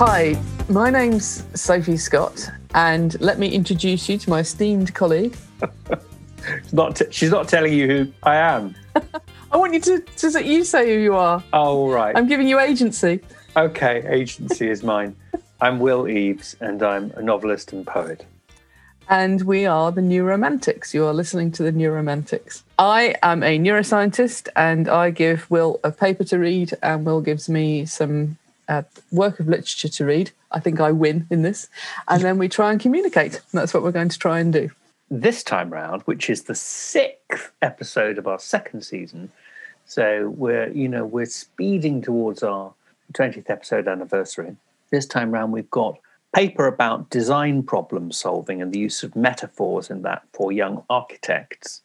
Hi, 0.00 0.40
my 0.68 0.90
name's 0.90 1.44
Sophie 1.54 1.96
Scott, 1.96 2.50
and 2.74 3.20
let 3.20 3.40
me 3.40 3.48
introduce 3.48 4.08
you 4.08 4.16
to 4.18 4.30
my 4.30 4.40
esteemed 4.40 4.94
colleague. 4.94 5.36
she's, 6.62 6.72
not 6.72 6.94
t- 6.94 7.06
she's 7.10 7.30
not 7.30 7.48
telling 7.48 7.72
you 7.72 7.86
who 7.88 8.12
I 8.22 8.36
am. 8.36 8.76
I 9.58 9.60
want 9.60 9.74
you 9.74 9.80
to, 9.80 10.30
to 10.30 10.44
you 10.44 10.62
say 10.62 10.94
who 10.94 11.00
you 11.00 11.16
are. 11.16 11.42
Oh, 11.52 11.78
all 11.78 11.90
right. 11.90 12.16
I'm 12.16 12.28
giving 12.28 12.46
you 12.46 12.60
agency. 12.60 13.18
Okay, 13.56 14.06
agency 14.06 14.70
is 14.70 14.84
mine. 14.84 15.16
I'm 15.60 15.80
Will 15.80 16.06
Eaves, 16.06 16.54
and 16.60 16.80
I'm 16.80 17.10
a 17.16 17.22
novelist 17.22 17.72
and 17.72 17.84
poet. 17.84 18.24
And 19.08 19.42
we 19.42 19.66
are 19.66 19.90
the 19.90 20.00
Neuromantics. 20.00 20.94
You 20.94 21.06
are 21.06 21.12
listening 21.12 21.50
to 21.52 21.64
the 21.64 21.72
Neuromantics. 21.72 22.62
I 22.78 23.16
am 23.24 23.42
a 23.42 23.58
neuroscientist, 23.58 24.48
and 24.54 24.88
I 24.88 25.10
give 25.10 25.50
Will 25.50 25.80
a 25.82 25.90
paper 25.90 26.22
to 26.22 26.38
read, 26.38 26.74
and 26.80 27.04
Will 27.04 27.20
gives 27.20 27.48
me 27.48 27.84
some 27.84 28.38
a 28.68 28.84
work 29.10 29.40
of 29.40 29.48
literature 29.48 29.88
to 29.88 30.04
read. 30.04 30.30
I 30.52 30.60
think 30.60 30.78
I 30.78 30.92
win 30.92 31.26
in 31.30 31.42
this. 31.42 31.68
And 32.06 32.22
then 32.22 32.38
we 32.38 32.48
try 32.48 32.70
and 32.70 32.80
communicate. 32.80 33.40
That's 33.52 33.74
what 33.74 33.82
we're 33.82 33.90
going 33.90 34.10
to 34.10 34.18
try 34.20 34.38
and 34.38 34.52
do. 34.52 34.70
This 35.10 35.42
time 35.42 35.70
round, 35.70 36.02
which 36.02 36.30
is 36.30 36.44
the 36.44 36.54
sixth 36.54 37.50
episode 37.60 38.18
of 38.18 38.28
our 38.28 38.38
second 38.38 38.82
season. 38.82 39.32
So 39.88 40.28
we're, 40.36 40.68
you 40.68 40.86
know, 40.86 41.06
we're 41.06 41.24
speeding 41.24 42.02
towards 42.02 42.42
our 42.42 42.74
20th 43.14 43.48
episode 43.48 43.88
anniversary. 43.88 44.54
This 44.90 45.06
time 45.06 45.32
round, 45.32 45.50
we've 45.50 45.70
got 45.70 45.98
paper 46.34 46.66
about 46.66 47.08
design 47.08 47.62
problem 47.62 48.12
solving 48.12 48.60
and 48.60 48.70
the 48.70 48.78
use 48.78 49.02
of 49.02 49.16
metaphors 49.16 49.88
in 49.88 50.02
that 50.02 50.22
for 50.34 50.52
young 50.52 50.84
architects. 50.90 51.80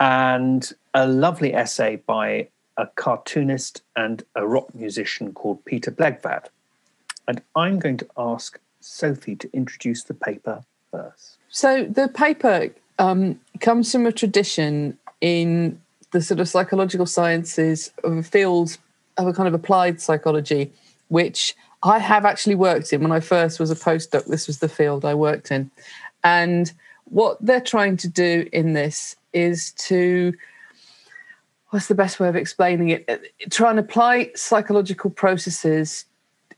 And 0.00 0.72
a 0.94 1.06
lovely 1.06 1.54
essay 1.54 1.96
by 1.96 2.48
a 2.78 2.86
cartoonist 2.86 3.82
and 3.94 4.24
a 4.34 4.46
rock 4.46 4.74
musician 4.74 5.34
called 5.34 5.62
Peter 5.66 5.90
Blegvad. 5.90 6.46
And 7.28 7.42
I'm 7.54 7.78
going 7.78 7.98
to 7.98 8.08
ask 8.16 8.58
Sophie 8.80 9.36
to 9.36 9.50
introduce 9.52 10.02
the 10.02 10.14
paper 10.14 10.64
first. 10.90 11.36
So 11.50 11.84
the 11.84 12.08
paper 12.08 12.70
um, 12.98 13.38
comes 13.60 13.92
from 13.92 14.06
a 14.06 14.12
tradition 14.12 14.96
in 15.20 15.78
the 16.12 16.22
sort 16.22 16.40
of 16.40 16.48
psychological 16.48 17.06
sciences 17.06 17.92
of 18.04 18.16
a 18.16 18.22
field 18.22 18.76
of 19.18 19.26
a 19.26 19.32
kind 19.32 19.48
of 19.48 19.54
applied 19.54 20.00
psychology, 20.00 20.72
which 21.08 21.54
I 21.82 21.98
have 21.98 22.24
actually 22.24 22.54
worked 22.54 22.92
in 22.92 23.02
when 23.02 23.12
I 23.12 23.20
first 23.20 23.58
was 23.58 23.70
a 23.70 23.74
postdoc. 23.74 24.26
This 24.26 24.46
was 24.46 24.58
the 24.58 24.68
field 24.68 25.04
I 25.04 25.14
worked 25.14 25.50
in. 25.50 25.70
And 26.22 26.72
what 27.04 27.36
they're 27.44 27.60
trying 27.60 27.96
to 27.98 28.08
do 28.08 28.48
in 28.52 28.72
this 28.72 29.16
is 29.32 29.72
to 29.72 30.32
what's 31.70 31.88
the 31.88 31.94
best 31.94 32.20
way 32.20 32.28
of 32.28 32.36
explaining 32.36 32.90
it? 32.90 33.32
Try 33.50 33.70
and 33.70 33.78
apply 33.78 34.30
psychological 34.34 35.10
processes 35.10 36.04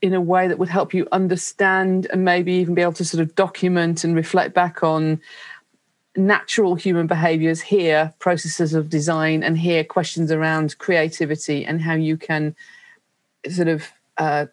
in 0.01 0.13
a 0.13 0.21
way 0.21 0.47
that 0.47 0.59
would 0.59 0.69
help 0.69 0.93
you 0.93 1.07
understand 1.11 2.05
and 2.11 2.25
maybe 2.25 2.51
even 2.53 2.75
be 2.75 2.81
able 2.81 2.93
to 2.93 3.05
sort 3.05 3.21
of 3.21 3.33
document 3.35 4.03
and 4.03 4.15
reflect 4.15 4.53
back 4.53 4.83
on 4.83 5.19
natural 6.15 6.75
human 6.75 7.07
behaviors 7.07 7.61
here 7.61 8.13
processes 8.19 8.73
of 8.73 8.89
design 8.89 9.43
and 9.43 9.57
here 9.57 9.83
questions 9.83 10.31
around 10.31 10.77
creativity 10.77 11.65
and 11.65 11.81
how 11.81 11.93
you 11.93 12.17
can 12.17 12.55
sort 13.49 13.67
of 13.67 13.91
uh, 14.17 14.45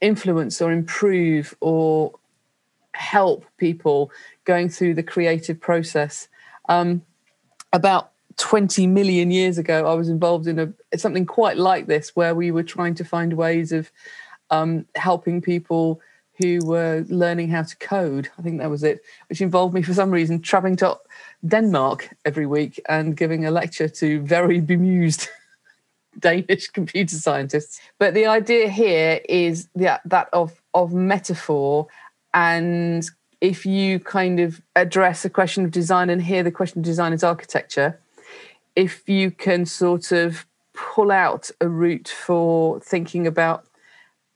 influence 0.00 0.62
or 0.62 0.70
improve 0.70 1.56
or 1.60 2.12
help 2.92 3.44
people 3.56 4.10
going 4.44 4.68
through 4.68 4.94
the 4.94 5.02
creative 5.02 5.60
process 5.60 6.28
um, 6.68 7.02
about 7.72 8.12
20 8.38 8.86
million 8.86 9.30
years 9.30 9.58
ago, 9.58 9.86
I 9.86 9.94
was 9.94 10.08
involved 10.08 10.46
in 10.46 10.58
a 10.58 10.98
something 10.98 11.26
quite 11.26 11.56
like 11.56 11.86
this, 11.86 12.14
where 12.14 12.34
we 12.34 12.50
were 12.50 12.62
trying 12.62 12.94
to 12.94 13.04
find 13.04 13.32
ways 13.32 13.72
of 13.72 13.90
um, 14.50 14.86
helping 14.94 15.42
people 15.42 16.00
who 16.38 16.60
were 16.64 17.04
learning 17.08 17.48
how 17.48 17.62
to 17.62 17.76
code. 17.78 18.30
I 18.38 18.42
think 18.42 18.60
that 18.60 18.70
was 18.70 18.84
it, 18.84 19.00
which 19.28 19.40
involved 19.40 19.74
me 19.74 19.82
for 19.82 19.92
some 19.92 20.10
reason 20.10 20.40
traveling 20.40 20.76
to 20.76 20.96
Denmark 21.46 22.10
every 22.24 22.46
week 22.46 22.80
and 22.88 23.16
giving 23.16 23.44
a 23.44 23.50
lecture 23.50 23.88
to 23.88 24.20
very 24.22 24.60
bemused 24.60 25.28
Danish 26.18 26.68
computer 26.68 27.16
scientists. 27.16 27.80
But 27.98 28.14
the 28.14 28.26
idea 28.26 28.68
here 28.68 29.20
is 29.28 29.68
that 29.76 30.00
that 30.04 30.28
of 30.32 30.60
of 30.74 30.92
metaphor 30.92 31.86
and 32.34 33.08
if 33.40 33.64
you 33.64 34.00
kind 34.00 34.40
of 34.40 34.60
address 34.74 35.24
a 35.24 35.30
question 35.30 35.64
of 35.64 35.70
design 35.70 36.10
and 36.10 36.22
here 36.22 36.42
the 36.42 36.50
question 36.50 36.80
of 36.80 36.84
design 36.84 37.12
is 37.12 37.22
architecture 37.22 37.98
if 38.74 39.08
you 39.08 39.30
can 39.30 39.66
sort 39.66 40.12
of 40.12 40.46
pull 40.72 41.10
out 41.10 41.50
a 41.60 41.68
route 41.68 42.08
for 42.08 42.80
thinking 42.80 43.26
about 43.26 43.64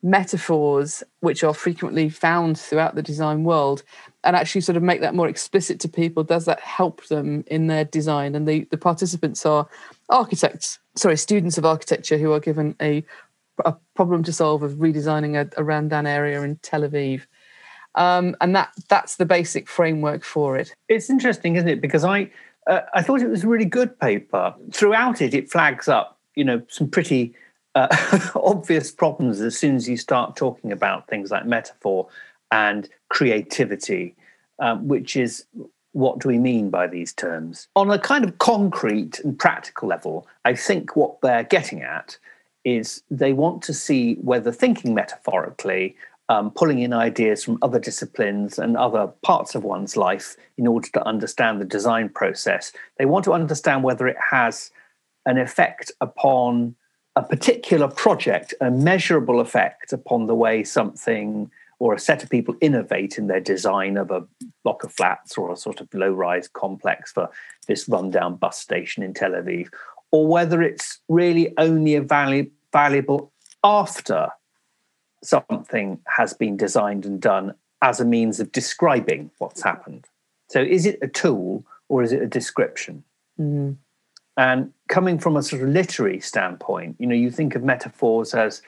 metaphors 0.03 1.05
which 1.21 1.45
are 1.45 1.55
frequently 1.55 2.09
found 2.09 2.59
throughout 2.59 2.95
the 2.95 3.03
design 3.03 3.45
world 3.45 3.85
and 4.25 4.37
actually 4.37 4.61
sort 4.61 4.77
of 4.77 4.83
make 4.83 5.01
that 5.01 5.15
more 5.15 5.29
explicit 5.29 5.81
to 5.81 5.89
people 5.89 6.23
does 6.23 6.45
that 6.45 6.61
help 6.61 7.07
them 7.07 7.45
in 7.47 7.67
their 7.67 7.85
design? 7.85 8.35
And 8.35 8.47
the, 8.47 8.65
the 8.71 8.79
participants 8.79 9.45
are 9.45 9.69
architects 10.09 10.79
sorry 10.97 11.17
students 11.17 11.59
of 11.59 11.65
architecture 11.65 12.19
who 12.19 12.33
are 12.33 12.41
given 12.41 12.77
a, 12.81 13.05
a 13.65 13.75
problem 13.95 14.23
to 14.25 14.33
solve 14.33 14.63
of 14.63 14.73
redesigning 14.73 15.37
a, 15.37 15.61
a 15.61 15.65
randan 15.65 16.07
area 16.07 16.43
in 16.43 16.57
tel 16.57 16.83
aviv. 16.83 17.23
Um, 17.95 18.37
and 18.41 18.57
that 18.57 18.73
that's 18.89 19.17
the 19.17 19.27
basic 19.27 19.69
framework 19.69 20.25
for 20.25 20.57
it. 20.57 20.75
It's 20.89 21.11
interesting 21.11 21.57
isn't 21.57 21.69
it? 21.69 21.81
Because 21.81 22.05
i 22.05 22.31
uh, 22.69 22.81
I 22.95 23.03
thought 23.03 23.21
it 23.23 23.29
was 23.29 23.43
a 23.43 23.49
really 23.49 23.65
good 23.65 23.99
paper. 23.99 24.55
Throughout 24.71 25.21
it, 25.21 25.35
it 25.35 25.51
flags 25.51 25.89
up, 25.89 26.17
you 26.37 26.45
know, 26.45 26.63
some 26.69 26.89
pretty 26.89 27.35
uh, 27.75 27.89
obvious 28.37 28.93
problems 28.93 29.41
as 29.41 29.59
soon 29.59 29.75
as 29.75 29.89
you 29.89 29.97
start 29.97 30.37
talking 30.37 30.71
about 30.71 31.09
things 31.09 31.31
like 31.31 31.45
metaphor 31.45 32.09
and 32.53 32.89
creativity, 33.09 34.15
um, 34.61 34.87
which 34.87 35.17
is 35.17 35.47
what 35.93 36.21
do 36.21 36.29
we 36.29 36.39
mean 36.39 36.71
by 36.71 36.87
these 36.87 37.13
terms? 37.13 37.67
On 37.75 37.91
a 37.91 37.99
kind 37.99 38.25
of 38.25 38.39
concrete 38.39 39.19
and 39.21 39.39
practical 39.39 39.89
level, 39.89 40.27
I 40.45 40.55
think 40.55 40.95
what 40.95 41.21
they're 41.21 41.45
getting 41.45 41.83
at 41.83 42.17
is 42.65 43.03
they 43.11 43.33
want 43.33 43.63
to 43.63 43.75
see 43.75 44.15
whether 44.15 44.53
thinking 44.53 44.95
metaphorically 44.95 45.97
um, 46.29 46.51
pulling 46.53 46.79
in 46.79 46.93
ideas 46.93 47.45
from 47.45 47.59
other 47.61 47.79
disciplines 47.79 48.59
and 48.59 48.77
other 48.77 49.09
parts 49.23 49.55
of 49.55 49.65
one's 49.65 49.97
life 49.97 50.37
in 50.57 50.67
order 50.67 50.89
to 50.93 51.07
understand 51.07 51.61
the 51.61 51.65
design 51.65 52.09
process. 52.09 52.73
They 52.99 53.05
want 53.05 53.25
to 53.25 53.33
understand 53.33 53.83
whether 53.83 54.07
it 54.07 54.17
has 54.31 54.71
an 55.27 55.37
effect 55.37 55.93
upon 56.01 56.77
a 57.17 57.23
particular 57.23 57.89
project, 57.89 58.55
a 58.61 58.71
measurable 58.71 59.41
effect 59.41 59.93
upon 59.93 60.27
the 60.27 60.35
way 60.35 60.65
something 60.65 61.51
or 61.83 61.93
a 61.93 61.99
set 61.99 62.23
of 62.23 62.31
people 62.31 62.55
innovate 62.61 63.19
in 63.19 63.27
their 63.27 63.41
design 63.41 63.97
of 63.97 64.13
a 64.13 64.25
block 64.63 64.85
of 64.85 64.93
flats 64.93 65.37
or 65.37 65.51
a 65.51 65.57
sort 65.57 65.81
of 65.81 65.93
low 65.93 66.13
rise 66.13 66.47
complex 66.47 67.11
for 67.11 67.29
this 67.67 67.89
rundown 67.89 68.37
bus 68.37 68.57
station 68.57 69.03
in 69.03 69.13
Tel 69.13 69.33
Aviv, 69.33 69.69
or 70.13 70.29
whether 70.29 70.63
it's 70.63 71.01
really 71.09 71.53
only 71.59 71.97
a 71.97 72.01
valu- 72.01 72.53
valuable 72.73 73.33
after 73.65 74.29
something 75.25 75.99
has 76.07 76.33
been 76.33 76.57
designed 76.57 77.05
and 77.05 77.21
done 77.21 77.53
as 77.83 77.99
a 77.99 78.05
means 78.05 78.39
of 78.39 78.53
describing 78.53 79.33
what's 79.39 79.65
happened. 79.65 80.07
So, 80.51 80.63
is 80.63 80.87
it 80.87 81.01
a 81.03 81.09
tool 81.09 81.65
or 81.89 82.05
is 82.05 82.13
it 82.13 82.23
a 82.23 82.29
description? 82.29 83.03
Mm. 83.41 83.75
And 84.37 84.73
coming 84.89 85.19
from 85.19 85.37
a 85.37 85.43
sort 85.43 85.63
of 85.63 85.69
literary 85.71 86.21
standpoint, 86.21 86.95
you 87.01 87.09
know, 87.09 87.17
you 87.17 87.33
think 87.33 87.57
of 87.57 87.65
metaphors 87.65 88.35
as 88.35 88.63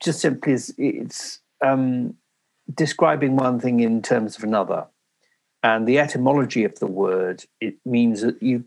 just 0.00 0.20
simply 0.20 0.52
as 0.52 0.72
it's 0.78 1.40
um, 1.64 2.14
describing 2.74 3.36
one 3.36 3.60
thing 3.60 3.80
in 3.80 4.02
terms 4.02 4.36
of 4.36 4.44
another. 4.44 4.86
And 5.62 5.86
the 5.86 5.98
etymology 5.98 6.64
of 6.64 6.78
the 6.78 6.86
word 6.86 7.44
it 7.60 7.76
means 7.84 8.20
that 8.22 8.42
you 8.42 8.64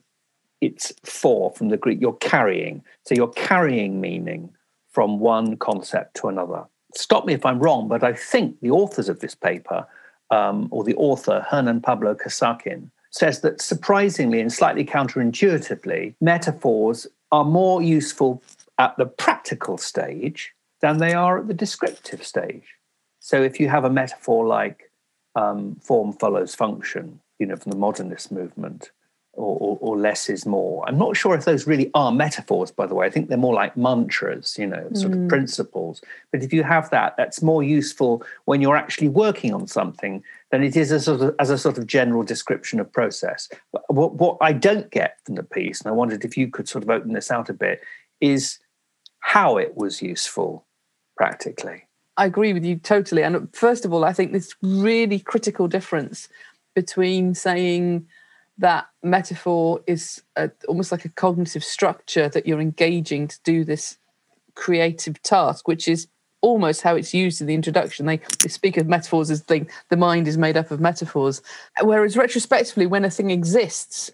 it's 0.59 0.93
for 1.03 1.51
from 1.51 1.69
the 1.69 1.77
Greek. 1.77 1.99
You're 1.99 2.13
carrying, 2.13 2.83
so 3.05 3.15
you're 3.15 3.29
carrying 3.29 3.99
meaning 3.99 4.53
from 4.91 5.19
one 5.19 5.57
concept 5.57 6.17
to 6.17 6.27
another 6.27 6.65
stop 6.95 7.25
me 7.25 7.33
if 7.33 7.45
I'm 7.45 7.59
wrong, 7.59 7.87
but 7.87 8.03
I 8.03 8.13
think 8.13 8.59
the 8.61 8.71
authors 8.71 9.09
of 9.09 9.19
this 9.19 9.35
paper, 9.35 9.87
um, 10.29 10.67
or 10.71 10.83
the 10.83 10.95
author, 10.95 11.45
Hernan 11.49 11.81
Pablo 11.81 12.15
Casakin, 12.15 12.89
says 13.11 13.41
that 13.41 13.61
surprisingly 13.61 14.39
and 14.39 14.51
slightly 14.51 14.85
counterintuitively, 14.85 16.15
metaphors 16.21 17.07
are 17.31 17.43
more 17.43 17.81
useful 17.81 18.41
at 18.77 18.95
the 18.97 19.05
practical 19.05 19.77
stage 19.77 20.53
than 20.81 20.97
they 20.97 21.13
are 21.13 21.37
at 21.37 21.47
the 21.47 21.53
descriptive 21.53 22.23
stage. 22.25 22.63
So 23.21 23.41
if 23.41 23.59
you 23.59 23.69
have 23.69 23.85
a 23.85 23.89
metaphor 23.89 24.45
like 24.45 24.91
um, 25.35 25.75
form 25.75 26.11
follows 26.11 26.55
function, 26.55 27.21
you 27.39 27.45
know, 27.45 27.55
from 27.55 27.71
the 27.71 27.77
modernist 27.77 28.31
movement, 28.31 28.91
or, 29.33 29.57
or, 29.59 29.77
or, 29.79 29.97
less 29.97 30.29
is 30.29 30.45
more. 30.45 30.83
I'm 30.89 30.97
not 30.97 31.15
sure 31.15 31.35
if 31.35 31.45
those 31.45 31.65
really 31.65 31.89
are 31.93 32.11
metaphors, 32.11 32.69
by 32.69 32.85
the 32.85 32.93
way. 32.93 33.05
I 33.05 33.09
think 33.09 33.29
they're 33.29 33.37
more 33.37 33.53
like 33.53 33.77
mantras, 33.77 34.57
you 34.59 34.67
know, 34.67 34.89
sort 34.93 35.13
mm. 35.13 35.23
of 35.23 35.29
principles. 35.29 36.01
But 36.33 36.43
if 36.43 36.51
you 36.51 36.63
have 36.63 36.89
that, 36.89 37.15
that's 37.15 37.41
more 37.41 37.63
useful 37.63 38.23
when 38.43 38.59
you're 38.59 38.75
actually 38.75 39.07
working 39.07 39.53
on 39.53 39.67
something 39.67 40.21
than 40.51 40.63
it 40.63 40.75
is 40.75 40.91
as 40.91 41.03
a 41.03 41.17
sort 41.17 41.21
of, 41.21 41.35
as 41.39 41.49
a 41.49 41.57
sort 41.57 41.77
of 41.77 41.87
general 41.87 42.23
description 42.23 42.81
of 42.81 42.91
process. 42.91 43.47
What, 43.87 44.15
what 44.15 44.37
I 44.41 44.51
don't 44.51 44.91
get 44.91 45.17
from 45.25 45.35
the 45.35 45.43
piece, 45.43 45.79
and 45.79 45.87
I 45.87 45.93
wondered 45.93 46.25
if 46.25 46.35
you 46.35 46.49
could 46.49 46.67
sort 46.67 46.83
of 46.83 46.89
open 46.89 47.13
this 47.13 47.31
out 47.31 47.49
a 47.49 47.53
bit, 47.53 47.81
is 48.19 48.59
how 49.19 49.55
it 49.55 49.77
was 49.77 50.01
useful 50.01 50.65
practically. 51.15 51.85
I 52.21 52.25
agree 52.25 52.53
with 52.53 52.63
you 52.63 52.75
totally. 52.75 53.23
And 53.23 53.51
first 53.51 53.83
of 53.83 53.91
all, 53.91 54.05
I 54.05 54.13
think 54.13 54.31
this 54.31 54.53
really 54.61 55.17
critical 55.17 55.67
difference 55.67 56.29
between 56.75 57.33
saying 57.33 58.05
that 58.59 58.85
metaphor 59.01 59.81
is 59.87 60.21
a, 60.35 60.51
almost 60.67 60.91
like 60.91 61.03
a 61.03 61.09
cognitive 61.09 61.63
structure 61.63 62.29
that 62.29 62.45
you're 62.45 62.61
engaging 62.61 63.27
to 63.27 63.39
do 63.43 63.63
this 63.63 63.97
creative 64.53 65.19
task, 65.23 65.67
which 65.67 65.87
is 65.87 66.07
almost 66.41 66.83
how 66.83 66.95
it's 66.95 67.11
used 67.11 67.41
in 67.41 67.47
the 67.47 67.55
introduction. 67.55 68.05
They, 68.05 68.17
they 68.43 68.49
speak 68.49 68.77
of 68.77 68.87
metaphors 68.87 69.31
as 69.31 69.41
the, 69.45 69.65
the 69.89 69.97
mind 69.97 70.27
is 70.27 70.37
made 70.37 70.57
up 70.57 70.69
of 70.69 70.79
metaphors. 70.79 71.41
Whereas 71.81 72.15
retrospectively, 72.15 72.85
when 72.85 73.03
a 73.03 73.09
thing 73.09 73.31
exists, 73.31 74.11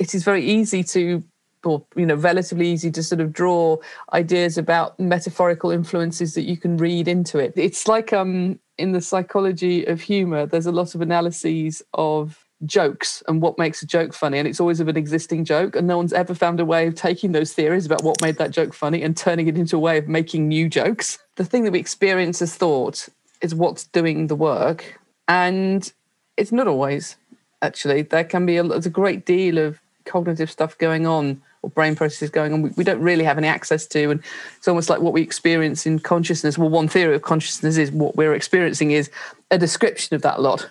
it 0.00 0.16
is 0.16 0.24
very 0.24 0.44
easy 0.44 0.82
to 0.82 1.22
or 1.64 1.84
you 1.96 2.06
know 2.06 2.14
relatively 2.14 2.68
easy 2.68 2.90
to 2.90 3.02
sort 3.02 3.20
of 3.20 3.32
draw 3.32 3.76
ideas 4.12 4.56
about 4.56 4.98
metaphorical 4.98 5.70
influences 5.70 6.34
that 6.34 6.42
you 6.42 6.56
can 6.56 6.76
read 6.76 7.08
into 7.08 7.38
it. 7.38 7.52
It's 7.56 7.88
like 7.88 8.12
um 8.12 8.58
in 8.78 8.92
the 8.92 9.00
psychology 9.00 9.84
of 9.84 10.00
humor 10.00 10.46
there's 10.46 10.66
a 10.66 10.72
lot 10.72 10.94
of 10.94 11.00
analyses 11.00 11.82
of 11.94 12.44
jokes 12.66 13.22
and 13.26 13.40
what 13.40 13.58
makes 13.58 13.82
a 13.82 13.86
joke 13.86 14.12
funny 14.12 14.38
and 14.38 14.46
it's 14.46 14.60
always 14.60 14.80
of 14.80 14.88
an 14.88 14.96
existing 14.96 15.44
joke 15.44 15.74
and 15.76 15.86
no 15.86 15.96
one's 15.96 16.12
ever 16.12 16.34
found 16.34 16.60
a 16.60 16.64
way 16.64 16.86
of 16.86 16.94
taking 16.94 17.32
those 17.32 17.52
theories 17.52 17.86
about 17.86 18.02
what 18.02 18.20
made 18.20 18.36
that 18.36 18.50
joke 18.50 18.74
funny 18.74 19.02
and 19.02 19.16
turning 19.16 19.48
it 19.48 19.56
into 19.56 19.76
a 19.76 19.80
way 19.80 19.96
of 19.96 20.08
making 20.08 20.46
new 20.48 20.68
jokes. 20.68 21.18
The 21.36 21.44
thing 21.44 21.64
that 21.64 21.72
we 21.72 21.78
experience 21.78 22.42
as 22.42 22.54
thought 22.54 23.08
is 23.40 23.54
what's 23.54 23.84
doing 23.84 24.26
the 24.26 24.36
work 24.36 25.00
and 25.26 25.90
it's 26.36 26.52
not 26.52 26.66
always 26.66 27.16
actually. 27.62 28.02
There 28.02 28.24
can 28.24 28.46
be 28.46 28.56
a, 28.56 28.62
there's 28.62 28.86
a 28.86 28.90
great 28.90 29.26
deal 29.26 29.58
of 29.58 29.80
cognitive 30.04 30.50
stuff 30.50 30.76
going 30.78 31.06
on 31.06 31.42
or 31.62 31.70
brain 31.70 31.94
processes 31.94 32.30
going 32.30 32.52
on 32.52 32.62
we, 32.62 32.70
we, 32.76 32.84
don't 32.84 33.00
really 33.00 33.24
have 33.24 33.38
any 33.38 33.48
access 33.48 33.86
to. 33.86 34.10
And 34.10 34.22
it's 34.56 34.68
almost 34.68 34.88
like 34.88 35.00
what 35.00 35.12
we 35.12 35.22
experience 35.22 35.86
in 35.86 35.98
consciousness 35.98 36.58
well 36.58 36.68
one 36.68 36.88
theory 36.88 37.14
of 37.14 37.22
consciousness 37.22 37.76
is 37.76 37.90
what 37.90 38.16
we're 38.16 38.34
experiencing 38.34 38.90
is 38.92 39.10
a 39.50 39.58
description 39.58 40.14
of 40.14 40.22
that 40.22 40.40
lot. 40.40 40.70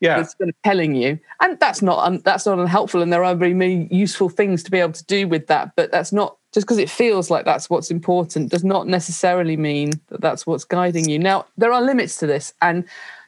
Yeah. 0.00 0.20
It's 0.20 0.34
kind 0.34 0.50
of 0.50 0.56
telling 0.64 0.94
you. 0.94 1.18
And 1.40 1.58
that's 1.60 1.80
not 1.80 1.98
un, 2.04 2.20
that's 2.24 2.46
not 2.46 2.58
unhelpful 2.58 3.02
and 3.02 3.12
there 3.12 3.24
are 3.24 3.34
very 3.34 3.54
many 3.54 3.88
useful 3.90 4.28
things 4.28 4.62
to 4.64 4.70
be 4.70 4.78
able 4.78 4.92
to 4.92 5.04
do 5.04 5.28
with 5.28 5.46
that 5.48 5.72
but 5.76 5.90
that's 5.90 6.12
not 6.12 6.36
just 6.52 6.66
because 6.66 6.78
it 6.78 6.90
feels 6.90 7.30
like 7.30 7.44
that's 7.44 7.68
what's 7.68 7.90
important 7.90 8.50
does 8.50 8.64
not 8.64 8.86
necessarily 8.86 9.56
mean 9.56 9.90
that 10.08 10.20
that's 10.20 10.46
what's 10.46 10.64
guiding 10.64 11.08
you. 11.08 11.18
Now 11.18 11.46
there 11.56 11.72
are 11.72 11.82
limits 11.82 12.16
to 12.18 12.26
this 12.26 12.54
and 12.62 12.84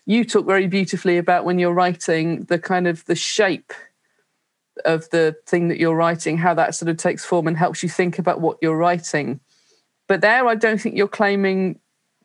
you 0.06 0.25
talk 0.25 0.47
very 0.47 0.69
beautifully 0.69 1.19
about 1.19 1.44
when 1.44 1.58
you're 1.58 1.73
writing 1.73 2.44
the 2.44 2.58
kind 2.58 2.87
of 2.87 3.05
the 3.06 3.17
shape 3.17 3.73
of 4.84 5.08
the 5.11 5.37
thing 5.46 5.69
that 5.69 5.78
you're 5.78 5.94
writing, 5.94 6.37
how 6.37 6.55
that 6.55 6.75
sort 6.75 6.88
of 6.88 6.96
takes 6.96 7.25
form 7.25 7.46
and 7.46 7.56
helps 7.56 7.82
you 7.82 7.88
think 7.88 8.19
about 8.19 8.40
what 8.40 8.58
you're 8.61 8.76
writing. 8.76 9.40
But 10.08 10.20
there, 10.20 10.46
I 10.46 10.55
don't 10.55 10.81
think 10.81 10.96
you're 10.96 11.08
claiming 11.08 11.81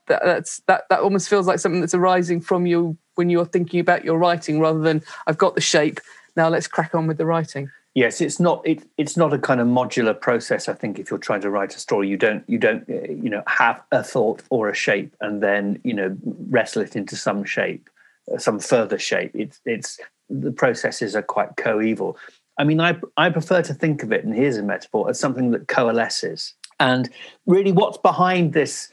that 0.08 0.22
that's 0.24 0.60
that 0.68 0.84
that 0.90 1.00
almost 1.00 1.30
feels 1.30 1.48
like 1.48 1.60
something 1.60 1.82
that's 1.82 1.94
arising 1.94 2.42
from 2.42 2.66
you 2.66 2.98
when 3.16 3.30
you're 3.30 3.46
thinking 3.46 3.80
about 3.80 4.04
your 4.04 4.18
writing, 4.18 4.60
rather 4.60 4.80
than 4.80 5.02
I've 5.28 5.38
got 5.38 5.56
the 5.56 5.62
shape. 5.62 6.00
Now 6.36 6.50
let's 6.50 6.68
crack 6.68 6.96
on 6.96 7.08
with 7.08 7.18
the 7.18 7.26
writing. 7.26 7.70
Yes, 7.94 8.22
it's 8.22 8.40
not 8.40 8.66
it, 8.66 8.84
it's 8.98 9.18
not 9.18 9.34
a 9.34 9.40
kind 9.40 9.60
of 9.60 9.68
modular 9.68 10.20
process. 10.20 10.70
I 10.70 10.74
think 10.74 10.98
if 10.98 11.10
you're 11.10 11.20
trying 11.20 11.42
to 11.42 11.50
write 11.50 11.76
a 11.76 11.80
story, 11.80 12.08
you 12.08 12.18
don't 12.18 12.44
you 12.48 12.58
don't 12.58 12.90
eh, 12.90 13.08
you 13.10 13.30
know 13.30 13.44
have 13.48 13.84
a 13.92 14.04
thought 14.04 14.44
or 14.50 14.70
a 14.70 14.76
shape 14.76 15.14
and 15.20 15.44
then 15.44 15.80
you 15.84 15.94
know 15.94 16.16
wrestle 16.50 16.82
it 16.84 16.96
into 16.96 17.16
some 17.16 17.44
shape, 17.44 17.90
some 18.38 18.60
further 18.60 18.98
shape. 18.98 19.32
It's 19.34 19.60
it's 19.66 20.00
the 20.30 20.52
processes 20.54 21.16
are 21.16 21.22
quite 21.22 21.58
coeval. 21.58 22.18
I 22.58 22.64
mean, 22.64 22.80
I, 22.80 23.00
I 23.18 23.30
prefer 23.30 23.62
to 23.64 23.74
think 23.74 24.04
of 24.04 24.12
it, 24.12 24.24
and 24.24 24.36
here's 24.36 24.58
a 24.58 24.64
metaphor, 24.64 25.10
as 25.10 25.20
something 25.20 25.52
that 25.52 25.68
coalesces. 25.68 26.54
And 26.80 27.10
really, 27.46 27.72
what's 27.72 27.98
behind 27.98 28.54
this 28.54 28.90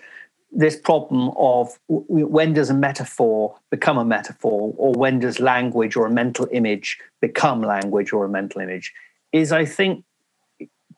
this 0.50 0.76
problem 0.76 1.31
of 1.37 1.78
when 1.88 2.55
does 2.55 2.70
a 2.70 2.75
metaphor 2.75 3.55
become 3.70 3.99
a 3.99 4.05
metaphor, 4.05 4.72
or 4.76 4.93
when 4.94 5.19
does 5.19 5.40
language 5.40 5.94
or 5.94 6.06
a 6.06 6.10
mental 6.10 6.49
image 6.52 6.99
become 7.20 7.60
language 7.60 8.12
or 8.12 8.25
a 8.25 8.28
mental 8.28 8.62
image, 8.62 8.94
is 9.32 9.52
I 9.52 9.66
think 9.66 10.04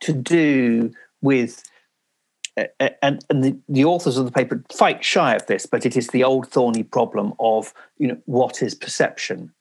to 0.01 0.13
do 0.13 0.93
with 1.21 1.65
and, 2.81 3.25
and 3.31 3.45
the, 3.45 3.57
the, 3.69 3.85
authors 3.85 4.17
of 4.17 4.27
the 4.27 4.33
paper 4.33 4.63
fight 4.73 5.05
shy 5.05 5.35
of 5.35 5.47
this, 5.47 5.67
but 5.67 5.87
it 5.87 5.97
is 5.97 6.09
the 6.09 6.25
old 6.25 6.49
thorny 6.49 6.83
problem 6.83 7.33
of 7.39 7.73
you 7.99 8.09
know 8.09 8.19
what 8.27 8.63
is 8.63 8.75
perception, 8.75 9.53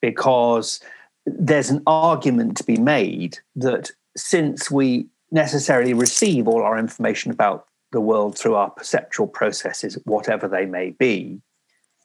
because 0.00 0.80
there's 1.26 1.70
an 1.70 1.82
argument 1.86 2.56
to 2.58 2.64
be 2.64 2.76
made 2.76 3.38
that 3.56 3.90
since 4.16 4.70
we 4.70 5.06
necessarily 5.30 5.94
receive 5.94 6.46
all 6.46 6.62
our 6.62 6.78
information 6.78 7.30
about 7.30 7.66
the 7.92 8.00
world 8.00 8.38
through 8.38 8.54
our 8.54 8.70
perceptual 8.70 9.26
processes, 9.26 9.98
whatever 10.04 10.48
they 10.48 10.66
may 10.66 10.90
be, 10.90 11.40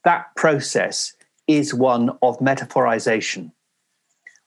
that 0.03 0.33
process 0.35 1.13
is 1.47 1.73
one 1.73 2.09
of 2.21 2.39
metaphorization. 2.39 3.51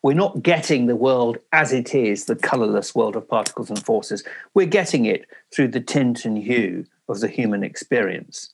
We're 0.03 0.15
not 0.15 0.43
getting 0.43 0.87
the 0.87 0.97
world 0.97 1.39
as 1.53 1.73
it 1.73 1.95
is, 1.95 2.25
the 2.25 2.35
colorless 2.35 2.95
world 2.95 3.15
of 3.15 3.29
particles 3.29 3.71
and 3.71 3.85
forces. 3.85 4.25
We're 4.55 4.67
getting 4.67 5.05
it 5.05 5.27
through 5.55 5.69
the 5.69 5.81
tint 5.81 6.25
and 6.25 6.39
hue 6.39 6.87
of 7.09 7.21
the 7.21 7.29
human 7.29 7.63
experience. 7.63 8.53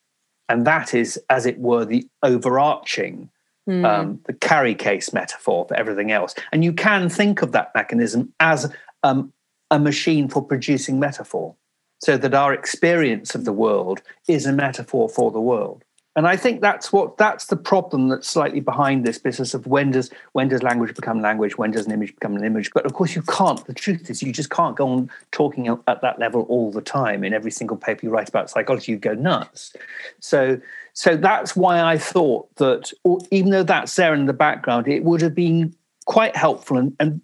And 0.48 0.66
that 0.66 0.94
is, 0.94 1.18
as 1.30 1.46
it 1.46 1.58
were, 1.58 1.84
the 1.84 2.06
overarching 2.22 3.30
mm. 3.68 3.84
um, 3.84 4.20
the 4.26 4.32
carry 4.32 4.74
case 4.74 5.12
metaphor 5.12 5.66
for 5.68 5.76
everything 5.76 6.10
else. 6.10 6.34
And 6.50 6.64
you 6.64 6.72
can 6.72 7.08
think 7.08 7.42
of 7.42 7.52
that 7.52 7.70
mechanism 7.74 8.32
as 8.40 8.72
um, 9.02 9.32
a 9.70 9.78
machine 9.78 10.28
for 10.28 10.42
producing 10.42 10.98
metaphor, 10.98 11.54
so 12.00 12.16
that 12.16 12.34
our 12.34 12.54
experience 12.54 13.34
of 13.34 13.44
the 13.44 13.52
world 13.52 14.02
is 14.26 14.46
a 14.46 14.52
metaphor 14.52 15.08
for 15.08 15.30
the 15.30 15.40
world. 15.40 15.84
And 16.16 16.26
I 16.26 16.36
think 16.36 16.60
that's 16.60 16.92
what 16.92 17.16
that's 17.16 17.46
the 17.46 17.56
problem 17.56 18.08
that's 18.08 18.28
slightly 18.28 18.58
behind 18.58 19.06
this 19.06 19.18
business 19.18 19.54
of 19.54 19.68
when 19.68 19.92
does 19.92 20.10
when 20.32 20.48
does 20.48 20.64
language 20.64 20.92
become 20.96 21.22
language, 21.22 21.56
when 21.56 21.70
does 21.70 21.86
an 21.86 21.92
image 21.92 22.12
become 22.12 22.34
an 22.34 22.44
image. 22.44 22.72
But 22.74 22.86
of 22.86 22.92
course, 22.92 23.14
you 23.14 23.22
can't. 23.22 23.64
The 23.64 23.72
truth 23.72 24.10
is, 24.10 24.20
you 24.20 24.32
just 24.32 24.50
can't 24.50 24.74
go 24.74 24.88
on 24.88 25.10
talking 25.30 25.68
at 25.68 26.00
that 26.02 26.18
level 26.18 26.42
all 26.48 26.72
the 26.72 26.80
time. 26.80 27.22
In 27.22 27.32
every 27.32 27.52
single 27.52 27.76
paper 27.76 28.00
you 28.04 28.10
write 28.10 28.28
about 28.28 28.50
psychology, 28.50 28.90
you 28.90 28.98
go 28.98 29.14
nuts. 29.14 29.76
So 30.18 30.60
so 30.98 31.16
that's 31.16 31.54
why 31.54 31.80
I 31.80 31.96
thought 31.96 32.52
that 32.56 32.92
even 33.30 33.52
though 33.52 33.62
that's 33.62 33.94
there 33.94 34.12
in 34.14 34.26
the 34.26 34.32
background, 34.32 34.88
it 34.88 35.04
would 35.04 35.20
have 35.20 35.32
been 35.32 35.72
quite 36.06 36.34
helpful 36.34 36.76
and, 36.76 36.92
and 36.98 37.20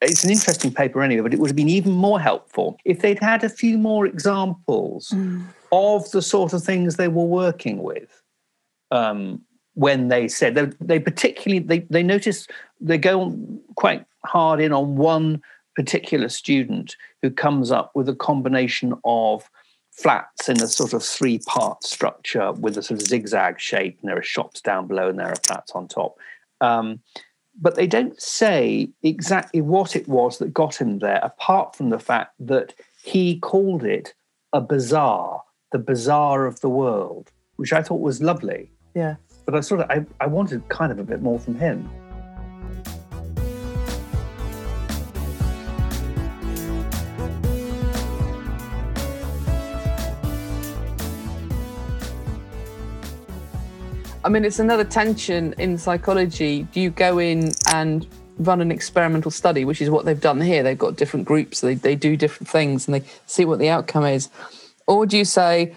it's 0.00 0.24
an 0.24 0.30
interesting 0.30 0.74
paper 0.74 1.00
anyway, 1.00 1.22
but 1.22 1.32
it 1.32 1.38
would 1.38 1.48
have 1.48 1.56
been 1.56 1.68
even 1.68 1.92
more 1.92 2.18
helpful 2.18 2.76
if 2.84 3.02
they'd 3.02 3.20
had 3.20 3.44
a 3.44 3.48
few 3.48 3.78
more 3.78 4.06
examples 4.06 5.10
mm. 5.14 5.40
of 5.70 6.10
the 6.10 6.20
sort 6.20 6.52
of 6.52 6.64
things 6.64 6.96
they 6.96 7.06
were 7.06 7.24
working 7.24 7.80
with. 7.80 8.22
Um, 8.90 9.40
when 9.74 10.08
they 10.08 10.26
said 10.26 10.56
they, 10.56 10.64
they 10.80 10.98
particularly 10.98 11.60
they, 11.60 11.86
they 11.88 12.02
notice 12.02 12.48
they 12.80 12.98
go 12.98 13.38
quite 13.76 14.04
hard 14.24 14.60
in 14.60 14.72
on 14.72 14.96
one 14.96 15.40
particular 15.76 16.28
student 16.28 16.96
who 17.22 17.30
comes 17.30 17.70
up 17.70 17.92
with 17.94 18.08
a 18.08 18.16
combination 18.16 18.94
of 19.04 19.48
flats 19.96 20.48
in 20.48 20.62
a 20.62 20.66
sort 20.66 20.92
of 20.92 21.02
three 21.02 21.38
part 21.46 21.82
structure 21.82 22.52
with 22.52 22.76
a 22.76 22.82
sort 22.82 23.00
of 23.00 23.06
zigzag 23.06 23.58
shape, 23.58 23.98
and 24.00 24.10
there 24.10 24.18
are 24.18 24.22
shops 24.22 24.60
down 24.60 24.86
below 24.86 25.08
and 25.08 25.18
there 25.18 25.28
are 25.28 25.36
flats 25.36 25.72
on 25.72 25.88
top. 25.88 26.16
Um, 26.60 27.00
but 27.60 27.74
they 27.74 27.86
don't 27.86 28.20
say 28.20 28.90
exactly 29.02 29.62
what 29.62 29.96
it 29.96 30.06
was 30.06 30.38
that 30.38 30.52
got 30.52 30.80
him 30.80 30.98
there, 30.98 31.20
apart 31.22 31.74
from 31.74 31.88
the 31.88 31.98
fact 31.98 32.34
that 32.38 32.74
he 33.02 33.38
called 33.38 33.82
it 33.82 34.14
a 34.52 34.60
bazaar, 34.60 35.42
the 35.72 35.78
bazaar 35.78 36.44
of 36.44 36.60
the 36.60 36.68
world, 36.68 37.32
which 37.56 37.72
I 37.72 37.82
thought 37.82 38.00
was 38.00 38.22
lovely. 38.22 38.70
Yeah. 38.94 39.16
But 39.46 39.54
I 39.54 39.60
sort 39.60 39.80
of 39.80 39.90
I, 39.90 40.04
I 40.22 40.26
wanted 40.26 40.68
kind 40.68 40.92
of 40.92 40.98
a 40.98 41.04
bit 41.04 41.22
more 41.22 41.38
from 41.38 41.54
him. 41.54 41.88
I 54.26 54.28
mean, 54.28 54.44
it's 54.44 54.58
another 54.58 54.82
tension 54.82 55.54
in 55.56 55.78
psychology. 55.78 56.64
Do 56.72 56.80
you 56.80 56.90
go 56.90 57.18
in 57.18 57.52
and 57.72 58.04
run 58.38 58.60
an 58.60 58.72
experimental 58.72 59.30
study, 59.30 59.64
which 59.64 59.80
is 59.80 59.88
what 59.88 60.04
they've 60.04 60.20
done 60.20 60.40
here? 60.40 60.64
They've 60.64 60.76
got 60.76 60.96
different 60.96 61.26
groups, 61.26 61.60
they, 61.60 61.74
they 61.74 61.94
do 61.94 62.16
different 62.16 62.48
things 62.48 62.88
and 62.88 62.94
they 62.96 63.06
see 63.26 63.44
what 63.44 63.60
the 63.60 63.68
outcome 63.68 64.04
is. 64.04 64.28
Or 64.88 65.06
do 65.06 65.16
you 65.16 65.24
say, 65.24 65.76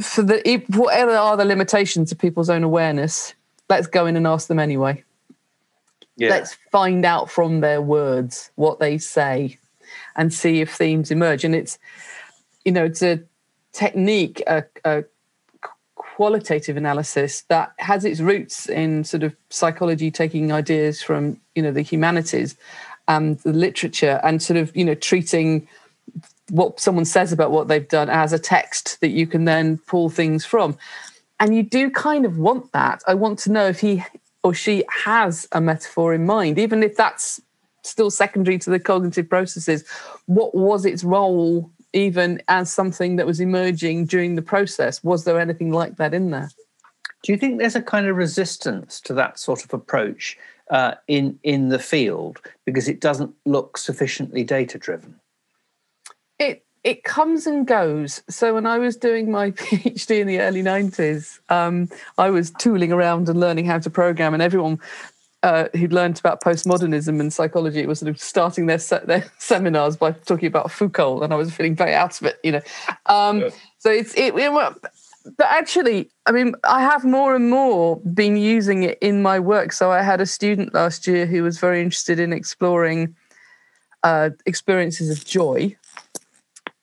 for 0.00 0.22
the 0.22 0.64
whatever 0.68 1.14
are 1.14 1.36
the 1.36 1.44
limitations 1.44 2.10
of 2.10 2.18
people's 2.18 2.48
own 2.48 2.64
awareness, 2.64 3.34
let's 3.68 3.86
go 3.86 4.06
in 4.06 4.16
and 4.16 4.26
ask 4.26 4.48
them 4.48 4.58
anyway? 4.58 5.04
Yeah. 6.16 6.30
Let's 6.30 6.56
find 6.70 7.04
out 7.04 7.30
from 7.30 7.60
their 7.60 7.82
words 7.82 8.52
what 8.54 8.80
they 8.80 8.96
say 8.96 9.58
and 10.16 10.32
see 10.32 10.62
if 10.62 10.74
themes 10.74 11.10
emerge. 11.10 11.44
And 11.44 11.54
it's, 11.54 11.78
you 12.64 12.72
know, 12.72 12.86
it's 12.86 13.02
a 13.02 13.20
technique, 13.72 14.42
a, 14.46 14.64
a 14.82 15.04
qualitative 16.22 16.76
analysis 16.76 17.42
that 17.48 17.72
has 17.78 18.04
its 18.04 18.20
roots 18.20 18.68
in 18.68 19.02
sort 19.02 19.24
of 19.24 19.34
psychology 19.50 20.08
taking 20.08 20.52
ideas 20.52 21.02
from, 21.02 21.36
you 21.56 21.62
know, 21.64 21.72
the 21.72 21.82
humanities 21.82 22.54
and 23.08 23.40
the 23.40 23.52
literature 23.52 24.20
and 24.22 24.40
sort 24.40 24.56
of, 24.56 24.70
you 24.76 24.84
know, 24.84 24.94
treating 24.94 25.66
what 26.50 26.78
someone 26.78 27.04
says 27.04 27.32
about 27.32 27.50
what 27.50 27.66
they've 27.66 27.88
done 27.88 28.08
as 28.08 28.32
a 28.32 28.38
text 28.38 29.00
that 29.00 29.08
you 29.08 29.26
can 29.26 29.46
then 29.46 29.78
pull 29.88 30.08
things 30.08 30.44
from. 30.44 30.78
And 31.40 31.56
you 31.56 31.64
do 31.64 31.90
kind 31.90 32.24
of 32.24 32.38
want 32.38 32.70
that. 32.70 33.02
I 33.08 33.14
want 33.14 33.40
to 33.40 33.50
know 33.50 33.66
if 33.66 33.80
he 33.80 34.04
or 34.44 34.54
she 34.54 34.84
has 35.04 35.48
a 35.50 35.60
metaphor 35.60 36.14
in 36.14 36.24
mind, 36.24 36.56
even 36.56 36.84
if 36.84 36.96
that's 36.96 37.40
still 37.82 38.12
secondary 38.12 38.60
to 38.60 38.70
the 38.70 38.78
cognitive 38.78 39.28
processes. 39.28 39.84
What 40.26 40.54
was 40.54 40.84
its 40.84 41.02
role, 41.02 41.68
even 41.92 42.42
as 42.48 42.72
something 42.72 43.16
that 43.16 43.26
was 43.26 43.40
emerging 43.40 44.06
during 44.06 44.34
the 44.34 44.42
process? 44.42 45.02
Was 45.04 45.24
there 45.24 45.38
anything 45.38 45.72
like 45.72 45.96
that 45.96 46.14
in 46.14 46.30
there? 46.30 46.50
Do 47.22 47.32
you 47.32 47.38
think 47.38 47.58
there's 47.58 47.76
a 47.76 47.82
kind 47.82 48.06
of 48.06 48.16
resistance 48.16 49.00
to 49.02 49.14
that 49.14 49.38
sort 49.38 49.64
of 49.64 49.72
approach 49.72 50.36
uh, 50.70 50.94
in 51.06 51.38
in 51.42 51.68
the 51.68 51.78
field 51.78 52.40
because 52.64 52.88
it 52.88 53.00
doesn't 53.00 53.34
look 53.44 53.78
sufficiently 53.78 54.42
data 54.42 54.78
driven? 54.78 55.20
It 56.38 56.64
it 56.82 57.04
comes 57.04 57.46
and 57.46 57.64
goes. 57.64 58.22
So 58.28 58.54
when 58.54 58.66
I 58.66 58.78
was 58.78 58.96
doing 58.96 59.30
my 59.30 59.50
PhD 59.52 60.20
in 60.20 60.26
the 60.26 60.40
early 60.40 60.62
'90s, 60.62 61.38
um, 61.48 61.88
I 62.18 62.30
was 62.30 62.50
tooling 62.50 62.92
around 62.92 63.28
and 63.28 63.38
learning 63.38 63.66
how 63.66 63.78
to 63.78 63.90
program, 63.90 64.34
and 64.34 64.42
everyone 64.42 64.80
uh, 65.42 65.68
who'd 65.74 65.92
learned 65.92 66.18
about 66.18 66.42
postmodernism 66.42 67.20
and 67.20 67.32
psychology 67.32 67.84
was 67.86 67.98
sort 67.98 68.10
of 68.10 68.20
starting 68.20 68.66
their 68.66 68.78
se- 68.78 69.02
their 69.04 69.24
seminars 69.38 69.96
by 69.96 70.12
talking 70.12 70.46
about 70.46 70.70
Foucault, 70.70 71.20
and 71.22 71.32
I 71.32 71.36
was 71.36 71.52
feeling 71.52 71.74
very 71.74 71.94
out 71.94 72.20
of 72.20 72.26
it, 72.26 72.38
you 72.42 72.52
know. 72.52 72.60
Um, 73.06 73.40
yeah. 73.40 73.50
So 73.78 73.90
it's 73.90 74.14
it, 74.14 74.34
it, 74.36 74.52
but 75.36 75.46
actually, 75.46 76.10
I 76.26 76.32
mean, 76.32 76.54
I 76.64 76.80
have 76.80 77.04
more 77.04 77.34
and 77.34 77.50
more 77.50 78.00
been 78.00 78.36
using 78.36 78.82
it 78.82 78.98
in 79.00 79.22
my 79.22 79.38
work. 79.38 79.72
So 79.72 79.90
I 79.90 80.02
had 80.02 80.20
a 80.20 80.26
student 80.26 80.74
last 80.74 81.06
year 81.06 81.26
who 81.26 81.42
was 81.42 81.58
very 81.58 81.80
interested 81.80 82.18
in 82.18 82.32
exploring 82.32 83.14
uh, 84.02 84.30
experiences 84.46 85.10
of 85.10 85.24
joy 85.24 85.76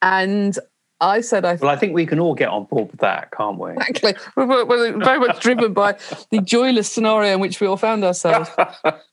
and 0.02 0.58
I 1.00 1.22
said, 1.22 1.44
I. 1.44 1.54
Well, 1.54 1.70
I 1.70 1.76
think 1.76 1.94
we 1.94 2.04
can 2.04 2.20
all 2.20 2.34
get 2.34 2.48
on 2.48 2.64
board 2.64 2.90
with 2.90 3.00
that, 3.00 3.30
can't 3.30 3.58
we? 3.58 3.72
Exactly. 3.72 4.14
We're, 4.36 4.64
we're 4.66 4.98
very 4.98 5.18
much 5.18 5.40
driven 5.40 5.72
by 5.72 5.96
the 6.30 6.40
joyless 6.40 6.90
scenario 6.90 7.34
in 7.34 7.40
which 7.40 7.60
we 7.60 7.66
all 7.66 7.78
found 7.78 8.04
ourselves. 8.04 8.50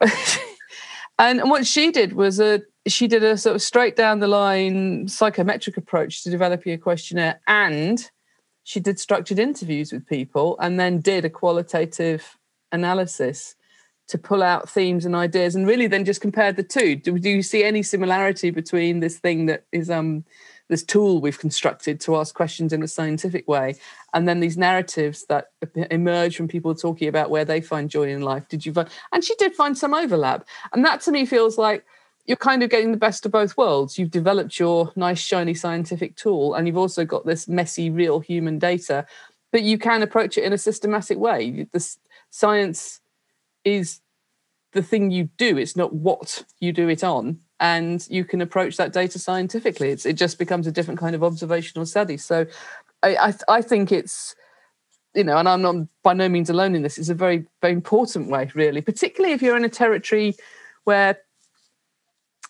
and 1.19 1.49
what 1.49 1.65
she 1.65 1.91
did 1.91 2.13
was 2.13 2.39
a 2.39 2.61
she 2.87 3.07
did 3.07 3.23
a 3.23 3.37
sort 3.37 3.55
of 3.55 3.61
straight 3.61 3.95
down 3.95 4.19
the 4.19 4.27
line 4.27 5.07
psychometric 5.07 5.77
approach 5.77 6.23
to 6.23 6.29
developing 6.29 6.73
a 6.73 6.77
questionnaire, 6.77 7.39
and 7.47 8.11
she 8.63 8.79
did 8.79 8.99
structured 8.99 9.39
interviews 9.39 9.93
with 9.93 10.05
people, 10.05 10.57
and 10.59 10.79
then 10.79 10.99
did 10.99 11.23
a 11.23 11.29
qualitative 11.29 12.37
analysis 12.73 13.55
to 14.09 14.17
pull 14.17 14.41
out 14.41 14.69
themes 14.69 15.05
and 15.05 15.15
ideas, 15.15 15.55
and 15.55 15.67
really 15.67 15.87
then 15.87 16.03
just 16.03 16.21
compared 16.21 16.57
the 16.57 16.63
two. 16.63 16.95
Do, 16.97 17.17
do 17.17 17.29
you 17.29 17.41
see 17.41 17.63
any 17.63 17.83
similarity 17.83 18.49
between 18.49 18.99
this 18.99 19.19
thing 19.19 19.45
that 19.45 19.65
is 19.71 19.89
um 19.89 20.25
this 20.69 20.83
tool 20.83 21.21
we've 21.21 21.39
constructed 21.39 21.99
to 22.01 22.17
ask 22.17 22.35
questions 22.35 22.73
in 22.73 22.83
a 22.83 22.87
scientific 22.87 23.47
way. 23.47 23.75
And 24.13 24.27
then 24.27 24.39
these 24.39 24.57
narratives 24.57 25.25
that 25.29 25.51
emerge 25.91 26.35
from 26.35 26.47
people 26.47 26.75
talking 26.75 27.07
about 27.07 27.29
where 27.29 27.45
they 27.45 27.61
find 27.61 27.89
joy 27.89 28.09
in 28.09 28.21
life. 28.21 28.47
Did 28.47 28.65
you 28.65 28.73
find 28.73 28.89
and 29.11 29.23
she 29.23 29.35
did 29.35 29.55
find 29.55 29.77
some 29.77 29.93
overlap. 29.93 30.45
And 30.73 30.83
that 30.85 31.01
to 31.01 31.11
me 31.11 31.25
feels 31.25 31.57
like 31.57 31.85
you're 32.25 32.37
kind 32.37 32.61
of 32.63 32.69
getting 32.69 32.91
the 32.91 32.97
best 32.97 33.25
of 33.25 33.31
both 33.31 33.55
worlds. 33.55 33.97
You've 33.97 34.11
developed 34.11 34.59
your 34.59 34.91
nice 34.95 35.19
shiny 35.19 35.53
scientific 35.53 36.17
tool 36.17 36.53
and 36.53 36.67
you've 36.67 36.77
also 36.77 37.05
got 37.05 37.25
this 37.25 37.47
messy 37.47 37.89
real 37.89 38.19
human 38.19 38.59
data 38.59 39.05
but 39.53 39.63
you 39.63 39.77
can 39.77 40.03
approach 40.03 40.37
it 40.37 40.43
in 40.43 40.51
a 40.51 40.57
systematic 40.57 41.17
way. 41.17 41.67
The 41.71 41.95
science 42.29 42.99
is 43.63 44.01
the 44.73 44.83
thing 44.83 45.09
you 45.09 45.29
do. 45.37 45.57
It's 45.57 45.77
not 45.77 45.93
what 45.93 46.43
you 46.59 46.73
do 46.73 46.89
it 46.89 47.03
on 47.03 47.39
and 47.59 48.07
you 48.09 48.23
can 48.23 48.41
approach 48.41 48.77
that 48.77 48.93
data 48.93 49.19
scientifically. 49.19 49.89
It's, 49.89 50.05
it 50.05 50.13
just 50.13 50.37
becomes 50.37 50.67
a 50.67 50.71
different 50.71 50.99
kind 50.99 51.15
of 51.15 51.23
observational 51.23 51.85
study. 51.85 52.17
So 52.17 52.45
I, 53.03 53.15
I, 53.15 53.33
I 53.47 53.61
think 53.61 53.91
it's, 53.91 54.35
you 55.15 55.23
know, 55.23 55.37
and 55.37 55.49
I'm 55.49 55.61
not 55.61 55.75
by 56.03 56.13
no 56.13 56.29
means 56.29 56.49
alone 56.49 56.75
in 56.75 56.83
this, 56.83 56.97
it's 56.97 57.09
a 57.09 57.15
very, 57.15 57.45
very 57.61 57.73
important 57.73 58.29
way, 58.29 58.51
really, 58.53 58.81
particularly 58.81 59.33
if 59.33 59.41
you're 59.41 59.57
in 59.57 59.65
a 59.65 59.69
territory 59.69 60.35
where, 60.83 61.17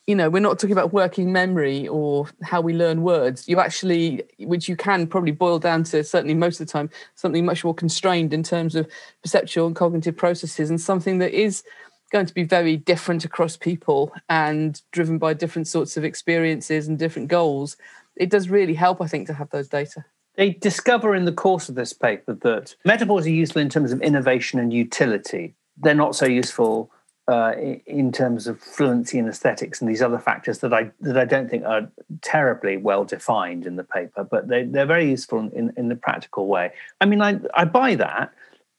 you 0.06 0.16
know, 0.16 0.30
we're 0.30 0.40
not 0.40 0.58
talking 0.58 0.72
about 0.72 0.94
working 0.94 1.34
memory 1.34 1.88
or 1.88 2.28
how 2.42 2.62
we 2.62 2.74
learn 2.74 3.04
words. 3.04 3.48
You 3.48 3.60
actually, 3.60 4.24
which 4.40 4.70
you 4.70 4.78
can 4.78 5.06
probably 5.08 5.32
boil 5.32 5.60
down 5.60 5.84
to 5.86 6.04
certainly 6.04 6.34
most 6.34 6.62
of 6.62 6.68
the 6.68 6.72
time, 6.72 6.90
something 7.16 7.46
much 7.46 7.64
more 7.64 7.74
constrained 7.74 8.34
in 8.34 8.42
terms 8.42 8.76
of 8.76 8.88
perceptual 9.22 9.68
and 9.68 9.76
cognitive 9.76 10.16
processes 10.16 10.70
and 10.70 10.80
something 10.80 11.20
that 11.20 11.34
is 11.34 11.64
going 12.12 12.26
to 12.26 12.34
be 12.34 12.44
very 12.44 12.78
different 12.78 13.26
across 13.26 13.58
people 13.58 14.14
and 14.30 14.82
driven 14.92 15.18
by 15.18 15.34
different 15.34 15.68
sorts 15.68 15.98
of 15.98 16.04
experiences 16.04 16.88
and 16.88 16.98
different 16.98 17.28
goals, 17.28 17.78
it 18.16 18.30
does 18.30 18.50
really 18.50 18.74
help, 18.74 19.02
I 19.02 19.08
think, 19.08 19.28
to 19.28 19.34
have 19.34 19.50
those 19.50 19.68
data. 19.68 20.06
They 20.36 20.52
discover 20.52 21.16
in 21.16 21.26
the 21.26 21.32
course 21.32 21.68
of 21.68 21.76
this 21.76 21.94
paper 21.94 22.34
that 22.34 22.76
metaphors 22.86 23.26
are 23.26 23.32
useful 23.32 23.62
in 23.62 23.70
terms 23.70 23.92
of 23.92 24.02
innovation 24.02 24.60
and 24.60 24.72
utility. 24.72 25.56
They're 25.78 25.96
not 25.96 26.16
so 26.16 26.26
useful 26.26 26.92
uh, 27.28 27.54
in 27.86 28.12
terms 28.12 28.48
of 28.48 28.62
fluency 28.62 29.20
and 29.20 29.28
aesthetics 29.28 29.82
and 29.82 29.90
these 29.90 30.02
other 30.02 30.20
factors 30.20 30.60
that 30.60 30.74
I 30.74 30.92
that 31.02 31.18
I 31.18 31.26
don't 31.26 31.50
think 31.50 31.66
are 31.66 31.90
terribly 32.22 32.78
well 32.78 33.04
defined 33.04 33.66
in 33.66 33.76
the 33.76 33.84
paper, 33.84 34.24
but 34.24 34.48
they, 34.48 34.64
they're 34.64 34.86
very 34.86 35.10
useful 35.10 35.40
in, 35.54 35.74
in 35.76 35.90
the 35.90 35.96
practical 35.96 36.48
way. 36.48 36.72
I 37.02 37.06
mean, 37.06 37.22
I, 37.22 37.40
I 37.54 37.66
buy 37.66 37.96
that, 37.96 38.32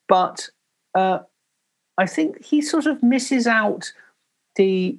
but 0.09 0.49
uh, 0.95 1.21
I 1.99 2.07
think 2.07 2.45
he 2.45 2.63
sort 2.63 2.87
of 2.87 3.03
misses 3.03 3.47
out 3.49 3.93
the 4.55 4.97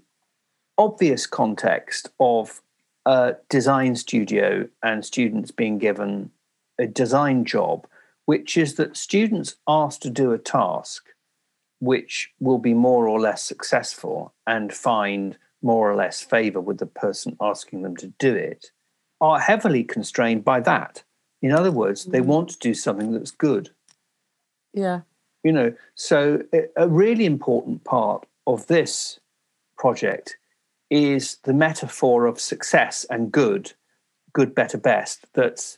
obvious 0.77 1.25
context 1.25 2.10
of 2.20 2.62
a 3.06 3.36
design 3.50 3.96
studio 3.96 4.68
and 4.84 5.06
students 5.06 5.50
being 5.50 5.77
given 5.77 6.29
a 6.77 6.86
design 6.86 7.46
job, 7.46 7.88
which 8.25 8.58
is 8.58 8.75
that 8.75 8.98
students 8.98 9.56
asked 9.68 10.01
to 10.03 10.10
do 10.10 10.34
a 10.34 10.38
task 10.38 11.08
which 11.79 12.29
will 12.41 12.58
be 12.58 12.74
more 12.74 13.08
or 13.08 13.22
less 13.22 13.41
successful 13.41 14.34
and 14.46 14.74
find 14.74 15.38
more 15.62 15.89
or 15.89 15.96
less 15.96 16.22
favor 16.22 16.60
with 16.60 16.77
the 16.77 16.86
person 16.86 17.38
asking 17.39 17.82
them 17.82 17.96
to 17.96 18.08
do 18.20 18.36
it 18.36 18.72
are 19.22 19.39
heavily 19.39 19.86
constrained 19.86 20.44
by 20.44 20.60
that. 20.60 21.03
In 21.41 21.53
other 21.53 21.72
words, 21.72 22.06
they 22.06 22.20
mm. 22.20 22.25
want 22.25 22.50
to 22.50 22.60
do 22.60 22.74
something 22.74 23.13
that's 23.13 23.32
good. 23.32 23.70
Yeah 24.74 25.01
you 25.43 25.51
know 25.51 25.74
so 25.96 26.41
a 26.75 26.88
really 26.88 27.25
important 27.25 27.84
part 27.84 28.25
of 28.48 28.67
this 28.67 29.19
project 29.77 30.38
is 30.89 31.38
the 31.43 31.53
metaphor 31.53 32.25
of 32.25 32.39
success 32.39 33.05
and 33.10 33.31
good 33.31 33.74
good 34.34 34.53
better 34.53 34.77
best 34.77 35.25
that's 35.34 35.77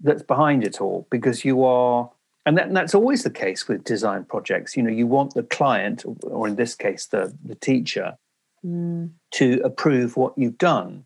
that's 0.00 0.22
behind 0.22 0.64
it 0.64 0.80
all 0.80 1.06
because 1.10 1.44
you 1.44 1.64
are 1.64 2.10
and, 2.46 2.56
that, 2.56 2.68
and 2.68 2.76
that's 2.76 2.94
always 2.94 3.22
the 3.22 3.30
case 3.30 3.68
with 3.68 3.84
design 3.84 4.24
projects 4.24 4.76
you 4.76 4.82
know 4.82 4.90
you 4.90 5.06
want 5.06 5.34
the 5.34 5.42
client 5.42 6.04
or 6.22 6.46
in 6.46 6.56
this 6.56 6.74
case 6.74 7.06
the 7.06 7.34
the 7.44 7.54
teacher 7.56 8.16
mm. 8.64 9.10
to 9.32 9.60
approve 9.64 10.16
what 10.16 10.36
you've 10.36 10.58
done 10.58 11.04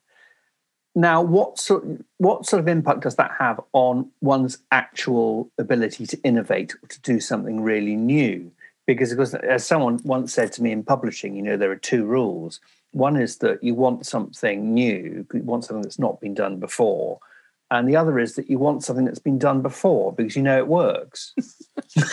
now, 0.94 1.20
what 1.22 1.58
sort 1.58 1.84
what 2.18 2.46
sort 2.46 2.60
of 2.60 2.68
impact 2.68 3.00
does 3.00 3.16
that 3.16 3.32
have 3.38 3.60
on 3.72 4.10
one's 4.20 4.58
actual 4.70 5.50
ability 5.58 6.06
to 6.06 6.20
innovate 6.22 6.74
or 6.82 6.88
to 6.88 7.00
do 7.00 7.18
something 7.18 7.60
really 7.60 7.96
new? 7.96 8.52
Because, 8.86 9.10
of 9.10 9.18
course, 9.18 9.34
as 9.34 9.66
someone 9.66 9.98
once 10.04 10.32
said 10.32 10.52
to 10.52 10.62
me 10.62 10.70
in 10.70 10.84
publishing, 10.84 11.34
you 11.34 11.42
know, 11.42 11.56
there 11.56 11.70
are 11.70 11.76
two 11.76 12.04
rules. 12.04 12.60
One 12.92 13.16
is 13.16 13.38
that 13.38 13.64
you 13.64 13.74
want 13.74 14.06
something 14.06 14.72
new, 14.72 15.26
you 15.32 15.42
want 15.42 15.64
something 15.64 15.82
that's 15.82 15.98
not 15.98 16.20
been 16.20 16.34
done 16.34 16.60
before, 16.60 17.18
and 17.72 17.88
the 17.88 17.96
other 17.96 18.20
is 18.20 18.36
that 18.36 18.48
you 18.48 18.58
want 18.58 18.84
something 18.84 19.04
that's 19.04 19.18
been 19.18 19.38
done 19.38 19.62
before 19.62 20.12
because 20.12 20.36
you 20.36 20.42
know 20.42 20.58
it 20.58 20.68
works. 20.68 21.34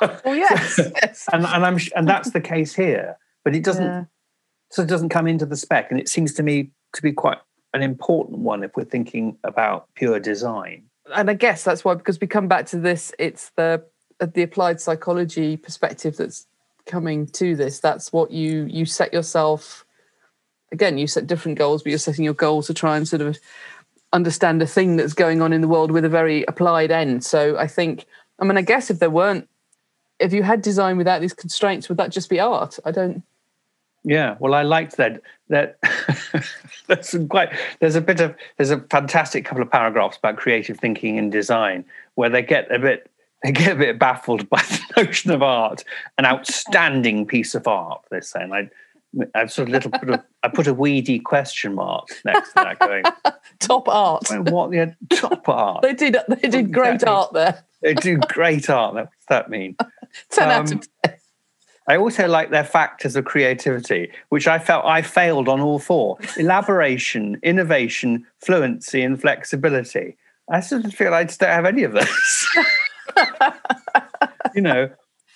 well, 0.00 0.20
yes, 0.36 0.78
yes. 0.78 1.28
and 1.32 1.44
and 1.46 1.66
I'm 1.66 1.78
and 1.96 2.06
that's 2.06 2.30
the 2.30 2.40
case 2.40 2.74
here, 2.74 3.18
but 3.44 3.56
it 3.56 3.64
doesn't. 3.64 3.84
Yeah. 3.84 4.04
So 4.70 4.82
it 4.82 4.88
doesn't 4.88 5.08
come 5.08 5.26
into 5.26 5.46
the 5.46 5.56
spec, 5.56 5.90
and 5.90 5.98
it 5.98 6.08
seems 6.08 6.32
to 6.34 6.44
me 6.44 6.70
to 6.92 7.02
be 7.02 7.12
quite 7.12 7.38
an 7.74 7.82
important 7.82 8.38
one 8.38 8.62
if 8.62 8.74
we're 8.76 8.84
thinking 8.84 9.36
about 9.44 9.92
pure 9.94 10.20
design. 10.20 10.84
And 11.14 11.28
I 11.28 11.34
guess 11.34 11.64
that's 11.64 11.84
why, 11.84 11.94
because 11.94 12.18
we 12.20 12.26
come 12.26 12.48
back 12.48 12.66
to 12.66 12.78
this, 12.78 13.12
it's 13.18 13.50
the 13.56 13.84
uh, 14.20 14.26
the 14.32 14.42
applied 14.42 14.80
psychology 14.80 15.56
perspective 15.56 16.16
that's 16.16 16.46
coming 16.86 17.26
to 17.26 17.56
this. 17.56 17.80
That's 17.80 18.12
what 18.12 18.30
you 18.30 18.64
you 18.70 18.86
set 18.86 19.12
yourself. 19.12 19.84
Again, 20.72 20.96
you 20.96 21.06
set 21.06 21.26
different 21.26 21.58
goals, 21.58 21.82
but 21.82 21.90
you're 21.90 21.98
setting 21.98 22.24
your 22.24 22.34
goals 22.34 22.68
to 22.68 22.74
try 22.74 22.96
and 22.96 23.06
sort 23.06 23.22
of 23.22 23.38
understand 24.12 24.62
a 24.62 24.66
thing 24.66 24.96
that's 24.96 25.12
going 25.12 25.42
on 25.42 25.52
in 25.52 25.60
the 25.60 25.68
world 25.68 25.90
with 25.90 26.04
a 26.04 26.08
very 26.08 26.44
applied 26.46 26.90
end. 26.90 27.24
So 27.24 27.58
I 27.58 27.66
think, 27.66 28.06
I 28.38 28.44
mean, 28.44 28.56
I 28.56 28.62
guess 28.62 28.90
if 28.90 29.00
there 29.00 29.10
weren't, 29.10 29.48
if 30.20 30.32
you 30.32 30.42
had 30.42 30.62
design 30.62 30.96
without 30.96 31.20
these 31.20 31.34
constraints, 31.34 31.88
would 31.88 31.98
that 31.98 32.10
just 32.10 32.30
be 32.30 32.40
art? 32.40 32.78
I 32.84 32.92
don't. 32.92 33.22
Yeah, 34.04 34.36
well, 34.38 34.54
I 34.54 34.62
liked 34.62 34.98
that. 34.98 35.22
That 35.48 35.78
there's 36.86 37.08
some 37.08 37.26
quite. 37.26 37.50
There's 37.80 37.96
a 37.96 38.00
bit 38.00 38.20
of. 38.20 38.34
There's 38.56 38.70
a 38.70 38.80
fantastic 38.80 39.44
couple 39.44 39.62
of 39.62 39.70
paragraphs 39.70 40.18
about 40.18 40.36
creative 40.36 40.78
thinking 40.78 41.18
and 41.18 41.32
design 41.32 41.84
where 42.14 42.28
they 42.28 42.42
get 42.42 42.72
a 42.72 42.78
bit. 42.78 43.10
They 43.42 43.52
get 43.52 43.72
a 43.72 43.76
bit 43.76 43.98
baffled 43.98 44.48
by 44.50 44.60
the 44.62 45.02
notion 45.02 45.30
of 45.30 45.42
art, 45.42 45.84
an 46.18 46.26
outstanding 46.26 47.26
piece 47.26 47.54
of 47.54 47.66
art. 47.66 48.02
They're 48.10 48.22
saying, 48.22 48.52
I, 48.52 48.70
I've 49.34 49.52
sort 49.52 49.68
of 49.68 49.72
little 49.72 49.90
put 49.90 50.10
a, 50.10 50.24
I 50.42 50.48
put 50.48 50.66
a 50.66 50.74
weedy 50.74 51.18
question 51.18 51.74
mark 51.74 52.08
next 52.24 52.48
to 52.50 52.54
that, 52.56 52.78
going 52.78 53.04
top 53.58 53.88
art. 53.88 54.26
What 54.30 54.70
the 54.70 54.94
top 55.10 55.48
art? 55.48 55.82
they 55.82 55.94
did. 55.94 56.16
They 56.28 56.48
did 56.48 56.72
great 56.72 57.06
art 57.06 57.32
there. 57.32 57.64
they 57.80 57.94
do 57.94 58.18
great 58.18 58.68
art. 58.68 58.94
What 58.94 59.04
does 59.04 59.26
that 59.28 59.48
mean? 59.48 59.76
Ten 60.30 60.50
um, 60.50 60.50
out 60.50 60.72
of 60.72 60.88
ten. 61.02 61.14
I 61.86 61.96
also 61.96 62.26
like 62.26 62.50
their 62.50 62.64
factors 62.64 63.14
of 63.16 63.24
creativity, 63.24 64.10
which 64.30 64.48
I 64.48 64.58
felt 64.58 64.86
I 64.86 65.02
failed 65.02 65.48
on 65.48 65.60
all 65.60 65.78
four: 65.78 66.18
elaboration, 66.36 67.38
innovation, 67.42 68.26
fluency, 68.40 69.02
and 69.02 69.20
flexibility. 69.20 70.16
I 70.50 70.60
sort 70.60 70.84
of 70.84 70.94
feel 70.94 71.14
I 71.14 71.24
just 71.24 71.40
don't 71.40 71.50
have 71.50 71.66
any 71.66 71.84
of 71.84 71.92
those. 71.92 72.48
you 74.54 74.62
know, 74.62 74.90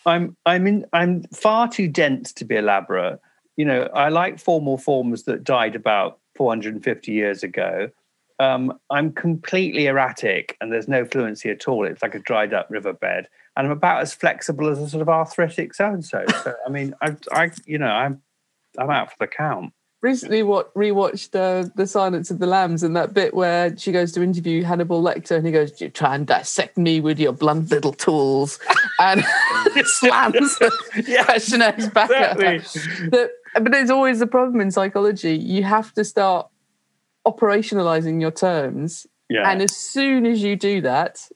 I'm 0.07 0.37
I'm 0.47 0.67
in 0.67 0.87
I'm 0.93 1.23
far 1.35 1.69
too 1.69 1.88
dense 1.88 2.33
to 2.35 2.45
be 2.45 2.57
elaborate 2.57 3.21
you 3.59 3.64
know, 3.64 3.88
I 3.93 4.09
like 4.09 4.38
formal 4.38 4.78
forms 4.78 5.25
that 5.25 5.43
died 5.43 5.75
about 5.75 6.21
450 6.37 7.12
years 7.12 7.43
ago. 7.43 7.90
Um, 8.40 8.78
I'm 8.90 9.12
completely 9.12 9.87
erratic 9.87 10.57
and 10.61 10.73
there's 10.73 10.88
no 10.88 11.04
fluency 11.04 11.50
at 11.50 11.66
all. 11.66 11.85
It's 11.85 12.02
like 12.02 12.14
a 12.14 12.21
dried 12.21 12.54
up 12.54 12.68
riverbed. 12.71 13.28
And 13.57 13.66
I'm 13.66 13.73
about 13.73 14.00
as 14.00 14.14
flexible 14.14 14.68
as 14.68 14.78
a 14.78 14.88
sort 14.88 15.02
of 15.02 15.09
arthritic 15.09 15.75
so 15.75 15.87
and 15.87 16.04
so. 16.04 16.25
So, 16.45 16.54
I 16.64 16.71
mean, 16.71 16.95
I, 17.02 17.16
I, 17.33 17.50
you 17.66 17.78
know, 17.78 17.88
I'm, 17.88 18.23
I'm 18.78 18.90
out 18.90 19.11
for 19.11 19.16
the 19.18 19.26
count 19.26 19.73
recently 20.00 20.42
what 20.42 20.73
rewatched 20.75 21.35
uh, 21.35 21.68
the 21.75 21.87
Silence 21.87 22.30
of 22.30 22.38
the 22.38 22.47
Lambs 22.47 22.83
and 22.83 22.95
that 22.97 23.14
bit 23.14 23.35
where 23.35 23.76
she 23.76 23.92
goes 23.92 24.12
to 24.12 24.23
interview 24.23 24.62
Hannibal 24.62 25.02
Lecter 25.02 25.37
and 25.37 25.47
he 25.47 25.52
goes, 25.52 25.80
"You 25.80 25.88
try 25.88 26.14
and 26.14 26.26
dissect 26.26 26.78
me 26.78 27.00
with 27.00 27.18
your 27.18 27.33
blunt 27.33 27.71
little 27.71 27.92
tools," 27.92 28.59
and 29.00 29.25
slams 29.85 30.59
the 30.59 31.23
questionnaires 31.25 31.88
back 31.90 32.11
exactly. 32.11 32.47
at 32.47 33.12
her. 33.12 33.30
but 33.61 33.73
there's 33.73 33.90
always 33.90 34.18
the 34.18 34.26
problem 34.26 34.61
in 34.61 34.71
psychology. 34.71 35.37
You 35.37 35.64
have 35.64 35.92
to 35.95 36.04
start 36.04 36.49
operationalizing 37.30 38.20
your 38.20 38.30
terms, 38.30 39.06
yeah. 39.28 39.50
and 39.50 39.62
as 39.62 39.76
soon 39.76 40.26
as 40.26 40.42
you 40.42 40.56
do 40.56 40.80
that, 40.80 41.28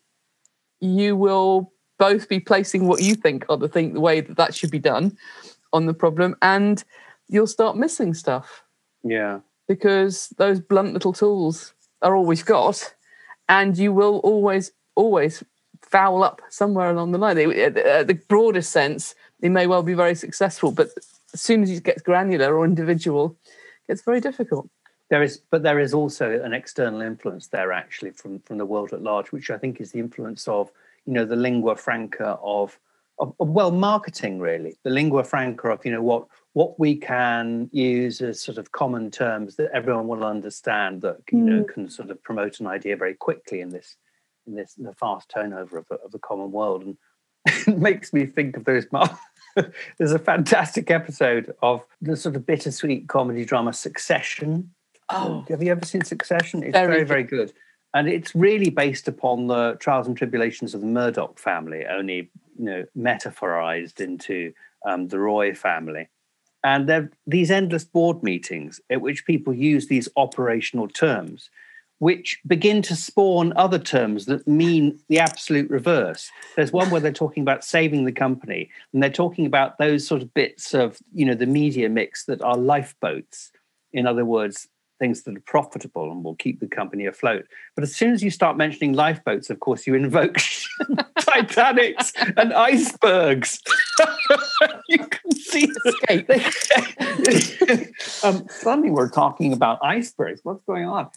you 0.81 1.17
will 1.17 1.73
both 1.99 2.29
be 2.29 2.41
placing 2.41 2.87
what 2.89 3.01
you 3.03 3.15
think 3.15 3.45
are 3.49 3.57
the 3.57 3.69
thing 3.69 3.95
the 3.95 4.01
way 4.01 4.21
that 4.21 4.37
that 4.37 4.55
should 4.55 4.71
be 4.71 4.79
done 4.79 5.17
on 5.73 5.87
the 5.87 5.95
problem 5.95 6.35
and 6.43 6.85
you'll 7.29 7.47
start 7.47 7.77
missing 7.77 8.15
stuff. 8.15 8.63
Yeah. 9.05 9.41
Because 9.69 10.29
those 10.37 10.61
blunt 10.61 10.93
little 10.93 11.13
tools 11.13 11.73
are 12.03 12.17
all 12.17 12.27
we've 12.27 12.45
got, 12.45 12.95
and 13.49 13.79
you 13.79 13.93
will 13.93 14.19
always, 14.19 14.73
always 14.97 15.43
foul 15.81 16.23
up 16.23 16.43
somewhere 16.51 16.91
along 16.91 17.13
the 17.13 17.19
line. 17.19 17.39
At 17.39 17.77
uh, 17.77 17.81
uh, 17.81 18.03
the 18.03 18.21
broadest 18.29 18.71
sense, 18.71 19.15
they 19.41 19.49
may 19.49 19.67
well 19.67 19.83
be 19.83 19.95
very 19.95 20.15
successful, 20.15 20.73
but 20.73 20.89
as 21.33 21.41
soon 21.41 21.63
as 21.63 21.71
it 21.71 21.85
gets 21.85 22.03
granular 22.03 22.57
or 22.57 22.65
individual, 22.65 23.37
it's 23.89 24.03
very 24.03 24.21
difficult. 24.21 24.69
There 25.13 25.23
is, 25.23 25.43
but 25.51 25.63
there 25.63 25.79
is 25.79 25.93
also 25.93 26.41
an 26.41 26.55
external 26.55 27.03
influence 27.03 27.49
there, 27.49 27.71
actually, 27.71 28.13
from 28.13 28.41
from 28.41 28.57
the 28.57 28.65
world 28.65 28.95
at 28.95 29.03
large, 29.03 29.31
which 29.31 29.51
I 29.51 29.59
think 29.59 29.79
is 29.79 29.93
the 29.93 29.99
influence 29.99 30.49
of 30.49 30.73
you 31.05 31.13
know 31.13 31.27
the 31.27 31.37
lingua 31.37 31.77
franca 31.77 32.39
of, 32.43 32.79
of, 33.19 33.35
of 33.39 33.49
well 33.51 33.73
marketing, 33.73 34.41
really, 34.41 34.79
the 34.85 34.89
lingua 34.89 35.23
franca 35.25 35.69
of 35.69 35.85
you 35.85 35.93
know 35.93 36.01
what 36.01 36.29
what 36.55 36.81
we 36.81 36.97
can 36.97 37.69
use 37.73 38.23
as 38.23 38.41
sort 38.41 38.57
of 38.57 38.73
common 38.73 39.11
terms 39.11 39.57
that 39.57 39.71
everyone 39.75 40.09
will 40.09 40.25
understand 40.25 41.03
that 41.03 41.19
you 41.31 41.41
know 41.41 41.63
mm. 41.63 41.69
can 41.69 41.91
sort 41.91 42.09
of 42.09 42.23
promote 42.23 42.59
an 42.61 42.67
idea 42.67 42.97
very 42.97 43.13
quickly 43.13 43.61
in 43.61 43.69
this 43.69 43.97
in 44.47 44.55
this 44.55 44.79
in 44.79 44.85
the 44.85 44.95
fast 44.95 45.29
turnover 45.29 45.77
of, 45.77 45.91
of 45.91 46.11
the 46.11 46.19
common 46.21 46.51
world. 46.53 46.85
And 46.85 46.97
it 47.69 47.77
makes 47.77 48.15
me 48.15 48.25
think 48.25 48.57
of 48.57 48.65
those 48.65 48.87
there's 49.99 50.13
a 50.13 50.19
fantastic 50.19 50.91
episode 50.91 51.55
of 51.61 51.85
the 52.01 52.17
sort 52.17 52.35
of 52.35 52.47
bittersweet 52.47 53.09
comedy 53.09 53.45
drama 53.45 53.75
succession 53.75 54.71
oh. 55.13 55.45
Have 55.49 55.63
you 55.63 55.71
ever 55.71 55.85
seen 55.85 56.03
succession? 56.03 56.63
It's 56.63 56.73
very 56.73 56.87
very, 56.87 57.05
very 57.05 57.23
good. 57.25 57.53
And 57.95 58.09
it's 58.09 58.35
really 58.35 58.71
based 58.71 59.07
upon 59.07 59.49
the 59.49 59.77
trials 59.79 60.07
and 60.07 60.17
tribulations 60.17 60.75
of 60.75 60.81
the 60.81 60.87
murdoch 60.87 61.39
family 61.39 61.85
only 61.85 62.31
you 62.59 62.65
know 62.65 62.85
metaphorized 62.97 64.01
into 64.01 64.53
um, 64.87 65.09
the 65.09 65.19
roy 65.19 65.55
family. 65.55 66.09
And 66.65 66.89
there 66.89 67.03
are 67.03 67.11
these 67.27 67.51
endless 67.51 67.85
board 67.85 68.23
meetings 68.23 68.81
at 68.89 69.01
which 69.01 69.27
people 69.27 69.53
use 69.53 69.89
these 69.89 70.09
operational 70.17 70.87
terms, 70.89 71.51
which 71.99 72.41
begin 72.47 72.83
to 72.83 72.95
spawn 72.95 73.53
other 73.57 73.79
terms 73.79 74.27
that 74.27 74.47
mean 74.47 75.01
the 75.09 75.19
absolute 75.19 75.69
reverse. 75.71 76.31
There's 76.55 76.73
one 76.73 76.91
where 76.91 77.01
they're 77.01 77.13
talking 77.13 77.43
about 77.43 77.65
saving 77.65 78.05
the 78.05 78.13
company, 78.13 78.71
and 78.93 79.03
they're 79.03 79.11
talking 79.11 79.45
about 79.45 79.79
those 79.79 80.07
sort 80.07 80.23
of 80.23 80.33
bits 80.35 80.73
of, 80.73 80.99
you 81.13 81.25
know, 81.25 81.35
the 81.35 81.47
media 81.47 81.89
mix 81.89 82.25
that 82.27 82.43
are 82.43 82.57
lifeboats. 82.57 83.51
In 83.93 84.07
other 84.07 84.25
words, 84.25 84.69
things 85.03 85.25
that 85.25 85.37
are 85.37 85.41
profitable 85.41 86.13
and 86.13 86.23
will 86.23 86.37
keep 86.37 86.61
the 86.61 86.69
company 86.69 87.07
afloat. 87.07 87.45
But 87.75 87.83
as 87.83 87.93
soon 87.93 88.13
as 88.13 88.23
you 88.23 88.31
start 88.31 88.57
mentioning 88.57 88.93
lifeboats, 88.93 89.51
of 89.51 89.59
course, 89.59 89.85
you 89.85 89.97
invoke 89.97 90.39
Titanics 91.19 92.13
and 92.37 92.53
icebergs. 92.53 93.61
you 94.89 94.99
can 94.99 95.33
see 95.33 95.69
escape. 95.87 96.31
um, 98.25 98.47
suddenly, 98.49 98.93
we're 98.93 99.11
talking 99.11 99.53
about 99.53 99.81
icebergs. 99.83 100.41
What's 100.45 100.65
going 100.67 100.87
on? 100.87 101.09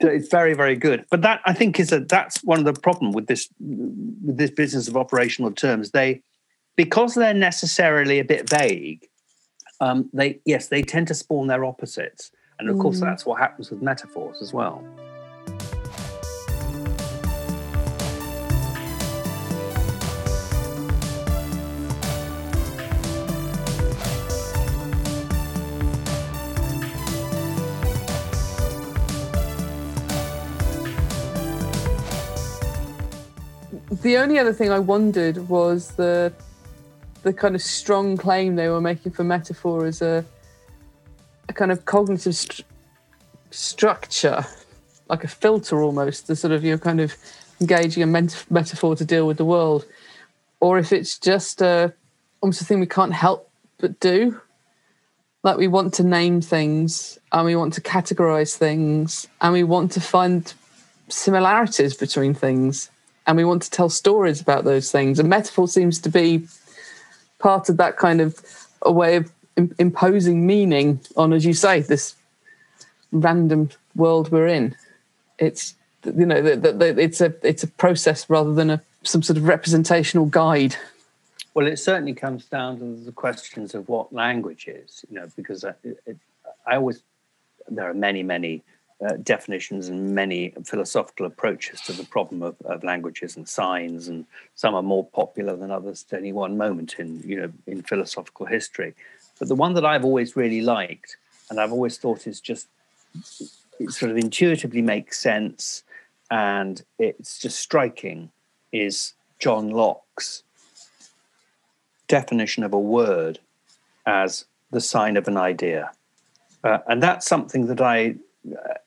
It's 0.00 0.28
very, 0.28 0.54
very 0.54 0.74
good. 0.74 1.04
But 1.10 1.20
that 1.20 1.42
I 1.44 1.52
think 1.52 1.78
is 1.78 1.92
a 1.92 2.00
that's 2.00 2.42
one 2.44 2.58
of 2.58 2.64
the 2.64 2.80
problem 2.80 3.12
with 3.12 3.26
this 3.26 3.46
with 3.60 4.38
this 4.38 4.52
business 4.52 4.88
of 4.88 4.96
operational 4.96 5.52
terms. 5.52 5.90
They 5.90 6.22
because 6.76 7.14
they're 7.14 7.34
necessarily 7.34 8.20
a 8.20 8.24
bit 8.24 8.48
vague. 8.48 9.06
Um, 9.80 10.08
they 10.14 10.40
yes, 10.46 10.68
they 10.68 10.80
tend 10.80 11.08
to 11.08 11.14
spawn 11.14 11.48
their 11.48 11.66
opposites. 11.66 12.30
And 12.58 12.70
of 12.70 12.76
mm. 12.76 12.82
course, 12.82 13.00
that's 13.00 13.26
what 13.26 13.40
happens 13.40 13.70
with 13.70 13.82
metaphors 13.82 14.40
as 14.40 14.52
well. 14.52 14.84
The 34.02 34.18
only 34.18 34.38
other 34.38 34.52
thing 34.52 34.70
I 34.70 34.78
wondered 34.78 35.48
was 35.48 35.92
the 35.92 36.30
the 37.22 37.32
kind 37.32 37.54
of 37.54 37.62
strong 37.62 38.18
claim 38.18 38.54
they 38.54 38.68
were 38.68 38.80
making 38.80 39.12
for 39.12 39.24
metaphor 39.24 39.86
as 39.86 40.02
a 40.02 40.22
a 41.48 41.52
kind 41.52 41.70
of 41.70 41.84
cognitive 41.84 42.34
st- 42.34 42.66
structure, 43.50 44.44
like 45.08 45.24
a 45.24 45.28
filter 45.28 45.82
almost, 45.82 46.26
the 46.26 46.36
sort 46.36 46.52
of 46.52 46.64
you're 46.64 46.78
kind 46.78 47.00
of 47.00 47.14
engaging 47.60 48.02
a 48.02 48.06
metaphor 48.50 48.96
to 48.96 49.04
deal 49.04 49.26
with 49.26 49.36
the 49.36 49.44
world, 49.44 49.84
or 50.60 50.78
if 50.78 50.92
it's 50.92 51.18
just 51.18 51.62
a, 51.62 51.92
almost 52.40 52.60
a 52.60 52.64
thing 52.64 52.80
we 52.80 52.86
can't 52.86 53.12
help 53.12 53.50
but 53.78 54.00
do. 54.00 54.40
Like 55.42 55.58
we 55.58 55.68
want 55.68 55.92
to 55.94 56.02
name 56.02 56.40
things 56.40 57.18
and 57.30 57.44
we 57.44 57.54
want 57.54 57.74
to 57.74 57.82
categorize 57.82 58.56
things 58.56 59.28
and 59.42 59.52
we 59.52 59.62
want 59.62 59.92
to 59.92 60.00
find 60.00 60.52
similarities 61.08 61.94
between 61.94 62.32
things 62.32 62.90
and 63.26 63.36
we 63.36 63.44
want 63.44 63.62
to 63.62 63.70
tell 63.70 63.90
stories 63.90 64.40
about 64.40 64.64
those 64.64 64.90
things. 64.90 65.18
And 65.18 65.28
metaphor 65.28 65.68
seems 65.68 65.98
to 66.00 66.08
be 66.08 66.46
part 67.38 67.68
of 67.68 67.76
that 67.76 67.98
kind 67.98 68.20
of 68.20 68.40
a 68.82 68.92
way 68.92 69.16
of 69.16 69.30
imposing 69.56 70.46
meaning 70.46 71.00
on, 71.16 71.32
as 71.32 71.44
you 71.44 71.52
say, 71.52 71.80
this 71.80 72.14
random 73.12 73.70
world 73.94 74.30
we're 74.30 74.48
in. 74.48 74.74
It's 75.38 75.74
you 76.04 76.26
know 76.26 76.42
the, 76.42 76.56
the, 76.56 76.72
the, 76.72 77.00
it's 77.00 77.20
a 77.20 77.34
it's 77.42 77.62
a 77.62 77.68
process 77.68 78.28
rather 78.28 78.52
than 78.52 78.70
a 78.70 78.82
some 79.02 79.22
sort 79.22 79.36
of 79.36 79.44
representational 79.44 80.26
guide. 80.26 80.76
Well, 81.54 81.66
it 81.66 81.78
certainly 81.78 82.14
comes 82.14 82.46
down 82.46 82.78
to 82.80 83.04
the 83.04 83.12
questions 83.12 83.74
of 83.74 83.88
what 83.88 84.12
language 84.12 84.66
is, 84.66 85.04
you 85.08 85.20
know, 85.20 85.28
because 85.36 85.64
I, 85.64 85.74
it, 85.84 86.16
I 86.66 86.76
always 86.76 87.02
there 87.68 87.88
are 87.88 87.94
many 87.94 88.22
many 88.22 88.62
uh, 89.04 89.14
definitions 89.22 89.88
and 89.88 90.14
many 90.14 90.50
philosophical 90.64 91.26
approaches 91.26 91.80
to 91.82 91.92
the 91.92 92.04
problem 92.04 92.42
of, 92.42 92.56
of, 92.64 92.84
languages 92.84 93.36
and 93.36 93.48
signs, 93.48 94.08
and 94.08 94.24
some 94.54 94.74
are 94.74 94.82
more 94.82 95.04
popular 95.04 95.56
than 95.56 95.70
others 95.70 96.04
at 96.10 96.18
any 96.18 96.32
one 96.32 96.56
moment 96.56 96.96
in 96.98 97.22
you 97.24 97.40
know 97.40 97.52
in 97.66 97.82
philosophical 97.82 98.46
history. 98.46 98.94
But 99.38 99.48
the 99.48 99.54
one 99.54 99.74
that 99.74 99.84
I've 99.84 100.04
always 100.04 100.36
really 100.36 100.60
liked, 100.60 101.16
and 101.50 101.60
I've 101.60 101.72
always 101.72 101.98
thought 101.98 102.26
is 102.26 102.40
just 102.40 102.68
it 103.80 103.90
sort 103.90 104.10
of 104.10 104.16
intuitively 104.16 104.82
makes 104.82 105.18
sense 105.18 105.82
and 106.30 106.82
it's 106.98 107.38
just 107.38 107.58
striking, 107.58 108.30
is 108.72 109.14
John 109.38 109.70
Locke's 109.70 110.42
definition 112.08 112.64
of 112.64 112.72
a 112.72 112.78
word 112.78 113.38
as 114.06 114.44
the 114.70 114.80
sign 114.80 115.16
of 115.16 115.28
an 115.28 115.36
idea. 115.36 115.90
Uh, 116.62 116.78
and 116.88 117.02
that's 117.02 117.26
something 117.26 117.66
that 117.66 117.80
I, 117.80 118.16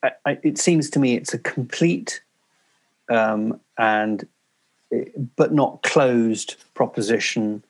I, 0.04 0.38
it 0.44 0.58
seems 0.58 0.90
to 0.92 1.00
me 1.00 1.16
it's 1.16 1.34
a 1.34 1.40
complete 1.40 2.22
um, 3.10 3.60
and 3.78 4.28
but 5.36 5.54
not 5.54 5.84
closed 5.84 6.56
proposition 6.74 7.64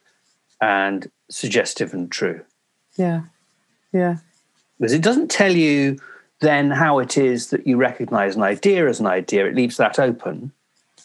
and 0.61 1.09
suggestive 1.29 1.93
and 1.93 2.11
true. 2.11 2.41
Yeah. 2.97 3.21
Yeah. 3.93 4.17
Because 4.79 4.93
it 4.93 5.01
doesn't 5.01 5.31
tell 5.31 5.55
you 5.55 5.97
then 6.39 6.69
how 6.69 6.99
it 6.99 7.17
is 7.17 7.49
that 7.49 7.65
you 7.65 7.77
recognize 7.77 8.36
an 8.36 8.43
idea 8.43 8.88
as 8.88 8.99
an 8.99 9.07
idea. 9.07 9.47
It 9.47 9.55
leaves 9.55 9.77
that 9.77 9.97
open. 9.97 10.51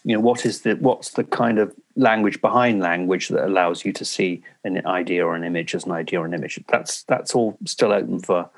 You 0.05 0.17
know, 0.17 0.21
what 0.21 0.45
is 0.45 0.63
the 0.63 0.75
what's 0.75 1.11
the 1.11 1.25
kind 1.25 1.59
of 1.59 1.73
language 1.97 2.41
behind 2.41 2.81
language 2.81 3.29
that 3.29 3.45
allows 3.45 3.85
you 3.85 3.93
to 3.93 4.05
see 4.05 4.43
an 4.65 4.85
idea 4.87 5.25
or 5.25 5.37
an 5.37 5.45
image 5.45 5.75
as 5.75 5.85
an 5.85 5.93
idea 5.93 6.21
or 6.21 6.27
an 6.27 6.35
image? 6.35 6.59
That's 6.69 7.05
that's 7.05 7.35
all 7.35 7.57
still 7.67 7.93
open 7.93 8.19
for 8.21 8.51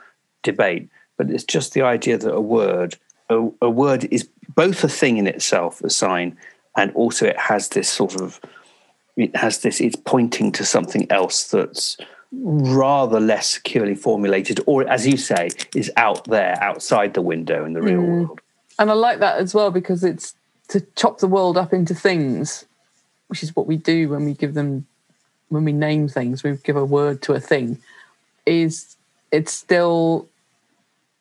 debate. 0.43 0.89
But 1.17 1.31
it's 1.31 1.45
just 1.45 1.75
the 1.75 1.83
idea 1.83 2.19
that 2.19 2.33
a 2.33 2.41
word 2.41 2.97
a, 3.29 3.49
a 3.61 3.71
word 3.71 4.09
is 4.11 4.29
both 4.55 4.83
a 4.85 4.89
thing 4.89 5.19
in 5.19 5.27
itself, 5.27 5.81
a 5.83 5.91
sign, 5.91 6.37
and 6.77 6.93
also 6.93 7.27
it 7.27 7.39
has 7.39 7.69
this 7.69 7.89
sort 7.89 8.21
of 8.21 8.41
it 9.17 9.35
has 9.37 9.59
this 9.61 9.81
it's 9.81 9.97
pointing 9.97 10.51
to 10.53 10.65
something 10.65 11.11
else 11.11 11.45
that's 11.45 11.97
rather 12.43 13.21
less 13.21 13.49
securely 13.49 13.95
formulated 13.95 14.61
or 14.67 14.89
as 14.89 15.07
you 15.07 15.17
say 15.17 15.51
is 15.75 15.91
out 15.97 16.25
there 16.25 16.57
outside 16.63 17.15
the 17.15 17.23
window 17.23 17.65
in 17.65 17.73
the 17.73 17.83
real 17.83 18.01
mm. 18.01 18.27
world 18.27 18.41
and 18.79 18.91
i 18.91 18.95
like 18.95 19.19
that 19.19 19.39
as 19.39 19.55
well 19.55 19.71
because 19.71 20.03
it's 20.03 20.35
to 20.69 20.81
chop 20.97 21.19
the 21.19 21.29
world 21.29 21.57
up 21.57 21.73
into 21.73 21.95
things 21.95 22.65
which 23.29 23.43
is 23.43 23.55
what 23.55 23.67
we 23.67 23.77
do 23.77 24.09
when 24.09 24.25
we 24.25 24.35
give 24.35 24.55
them 24.55 24.87
when 25.49 25.65
we 25.65 25.73
name 25.73 26.09
things 26.09 26.43
we 26.43 26.57
give 26.65 26.77
a 26.77 26.85
word 26.85 27.23
to 27.23 27.33
a 27.33 27.41
thing 27.41 27.79
is 28.47 28.97
it's 29.31 29.53
still 29.53 30.29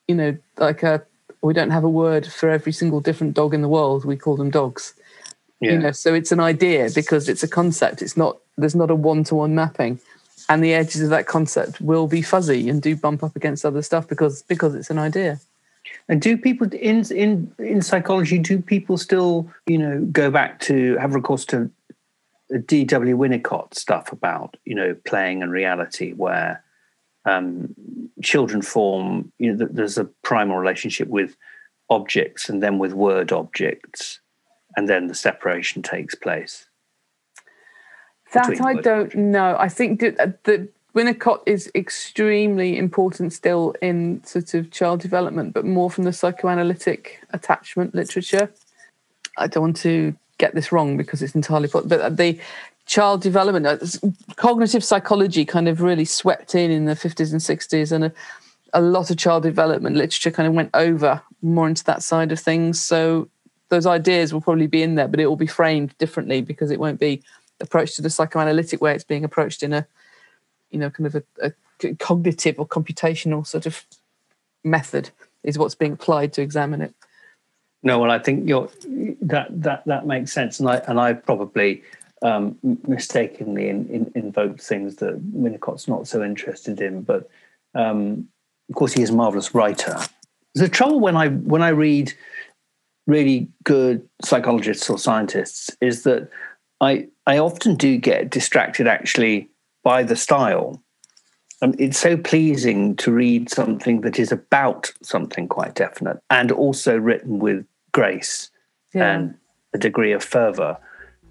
you 0.08 0.16
know 0.16 0.38
like 0.58 0.84
a 0.84 1.04
we 1.42 1.54
don't 1.54 1.72
have 1.72 1.84
a 1.84 1.90
word 1.90 2.26
for 2.26 2.50
every 2.50 2.72
single 2.72 3.02
different 3.02 3.34
dog 3.34 3.54
in 3.54 3.62
the 3.62 3.70
world 3.70 4.06
we 4.06 4.16
call 4.16 4.38
them 4.38 4.50
dogs 4.50 4.94
yeah. 5.60 5.72
you 5.72 5.78
know 5.78 5.92
so 5.92 6.14
it's 6.14 6.32
an 6.32 6.40
idea 6.40 6.90
because 6.96 7.30
it's 7.30 7.44
a 7.44 7.48
concept 7.48 8.02
it's 8.02 8.18
not 8.18 8.38
there's 8.58 8.76
not 8.76 8.92
a 8.92 8.96
one-to-one 8.96 9.54
mapping 9.54 10.00
and 10.50 10.64
the 10.64 10.74
edges 10.74 11.02
of 11.02 11.10
that 11.10 11.28
concept 11.28 11.80
will 11.82 12.08
be 12.08 12.22
fuzzy 12.22 12.70
and 12.70 12.82
do 12.82 12.96
bump 12.96 13.24
up 13.24 13.36
against 13.36 13.66
other 13.66 13.82
stuff 13.82 14.08
because 14.08 14.44
because 14.44 14.76
it's 14.76 14.90
an 14.90 14.98
idea 14.98 15.40
and 16.10 16.22
do 16.22 16.38
people 16.38 16.68
in 16.74 17.06
in 17.12 17.54
in 17.60 17.82
psychology 17.82 18.40
do 18.40 18.62
people 18.62 18.98
still 18.98 19.50
you 19.68 19.78
know 19.78 20.00
go 20.12 20.30
back 20.30 20.60
to 20.60 20.98
have 20.98 21.16
recourse 21.16 21.46
to 21.46 21.70
D.W. 22.68 23.18
Winnicott 23.18 23.74
stuff 23.74 24.12
about 24.12 24.58
you 24.66 24.76
know 24.76 24.96
playing 25.06 25.42
and 25.42 25.52
reality 25.52 26.14
where 26.14 26.64
um, 27.26 27.74
children 28.22 28.62
form 28.62 29.32
you 29.40 29.54
know 29.54 29.68
there's 29.72 29.98
a 29.98 30.06
primal 30.24 30.58
relationship 30.58 31.08
with 31.08 31.36
objects 31.90 32.50
and 32.50 32.62
then 32.62 32.80
with 32.80 32.94
word 32.94 33.32
objects 33.32 34.20
and 34.76 34.90
then 34.90 35.08
the 35.08 35.16
separation 35.16 35.82
takes 35.82 36.16
place? 36.16 36.68
That 38.34 38.62
I 38.62 38.74
don't 38.74 39.14
know. 39.16 39.56
I 39.60 39.70
think 39.70 40.00
that, 40.02 40.20
uh, 40.20 40.32
that 40.44 40.70
Winnicott 40.96 41.42
is 41.46 41.72
extremely 41.74 42.78
important 42.78 43.34
still 43.34 43.76
in 43.82 44.24
sort 44.24 44.54
of 44.54 44.72
child 44.72 45.00
development, 45.00 45.54
but 45.54 45.66
more 45.66 45.90
from 45.90 46.04
the 46.04 46.14
psychoanalytic 46.14 47.24
attachment 47.32 47.96
literature. 47.96 48.52
I 49.38 49.48
don't 49.48 49.64
want 49.64 49.78
to 49.78 50.16
get 50.38 50.54
this 50.54 50.72
wrong 50.72 50.98
because 50.98 51.22
it's 51.22 51.36
entirely, 51.36 51.70
but 51.72 51.88
the 52.18 52.40
child 52.86 53.22
development, 53.22 53.66
uh, 53.66 53.78
cognitive 54.36 54.84
psychology 54.84 55.46
kind 55.46 55.68
of 55.68 55.82
really 55.82 56.06
swept 56.06 56.54
in 56.54 56.70
in 56.70 56.86
the 56.86 56.94
50s 56.94 57.32
and 57.32 57.42
60s, 57.42 57.92
and 57.92 58.06
a, 58.06 58.14
a 58.74 58.82
lot 58.82 59.10
of 59.10 59.18
child 59.18 59.44
development 59.44 59.96
literature 59.96 60.32
kind 60.32 60.48
of 60.48 60.54
went 60.54 60.70
over 60.74 61.22
more 61.42 61.68
into 61.68 61.84
that 61.86 62.04
side 62.04 62.32
of 62.32 62.40
things. 62.40 62.82
So 62.82 63.30
those 63.70 63.86
ideas 63.86 64.34
will 64.34 64.42
probably 64.42 64.68
be 64.68 64.84
in 64.84 64.96
there, 64.96 65.08
but 65.08 65.20
it 65.20 65.28
will 65.28 65.36
be 65.36 65.48
framed 65.48 65.98
differently 65.98 66.42
because 66.42 66.70
it 66.70 66.80
won't 66.80 67.00
be 67.00 67.24
approached 67.60 68.00
in 68.00 68.06
a 68.06 68.10
psychoanalytic 68.10 68.82
way. 68.82 68.94
It's 68.96 69.04
being 69.04 69.24
approached 69.24 69.64
in 69.64 69.74
a, 69.74 69.88
you 70.72 70.80
know, 70.80 70.90
kind 70.90 71.08
of 71.08 71.16
a, 71.16 71.24
a 71.42 71.96
cognitive 71.96 72.60
or 72.60 72.68
computational 72.68 73.46
sort 73.46 73.66
of 73.66 73.86
method 74.64 75.10
is 75.44 75.58
what's 75.58 75.76
being 75.76 75.94
applied 75.94 76.34
to 76.34 76.42
examine 76.42 76.82
it. 76.82 76.94
No, 77.84 78.00
well, 78.00 78.12
I 78.12 78.20
think 78.20 78.48
you're 78.48 78.70
that 79.22 79.48
that 79.62 79.84
that 79.86 80.08
makes 80.08 80.32
sense, 80.32 80.60
and 80.62 80.70
I 80.70 80.78
and 80.88 81.00
I 81.00 81.14
probably 81.14 81.84
um, 82.22 82.58
mistakenly 82.88 83.68
in, 83.68 83.88
in, 83.90 84.12
invoked 84.16 84.62
things 84.62 84.96
that 84.98 85.20
Winnicott's 85.34 85.90
not 85.90 86.08
so 86.08 86.24
interested 86.24 86.80
in, 86.80 87.02
but 87.02 87.30
um, 87.76 88.30
of 88.70 88.76
course 88.76 88.94
he 88.94 89.02
is 89.02 89.10
a 89.10 89.14
marvelous 89.14 89.54
writer. 89.54 89.98
the 90.56 90.70
trouble 90.70 91.02
when 91.02 91.18
I 91.18 91.28
when 91.28 91.62
I 91.62 91.70
read 91.70 92.14
really 93.06 93.50
good 93.66 94.08
psychologists 94.24 94.90
or 94.90 94.98
scientists 94.98 95.70
is 95.82 96.04
that 96.04 96.30
I 96.84 97.08
I 97.26 97.38
often 97.38 97.76
do 97.76 97.98
get 97.98 98.30
distracted 98.30 98.88
actually 98.88 99.50
by 99.84 100.04
the 100.04 100.16
style. 100.16 100.82
And 101.62 101.80
it's 101.80 101.98
so 101.98 102.18
pleasing 102.18 102.96
to 102.98 103.12
read 103.12 103.50
something 103.50 104.02
that 104.02 104.20
is 104.20 104.34
about 104.34 104.92
something 105.02 105.48
quite 105.48 105.76
definite 105.76 106.18
and 106.30 106.52
also 106.52 106.98
written 106.98 107.40
with 107.40 107.66
grace 107.94 108.52
yeah. 108.94 109.14
and 109.14 109.36
a 109.74 109.78
degree 109.78 110.12
of 110.12 110.22
fervor 110.22 110.78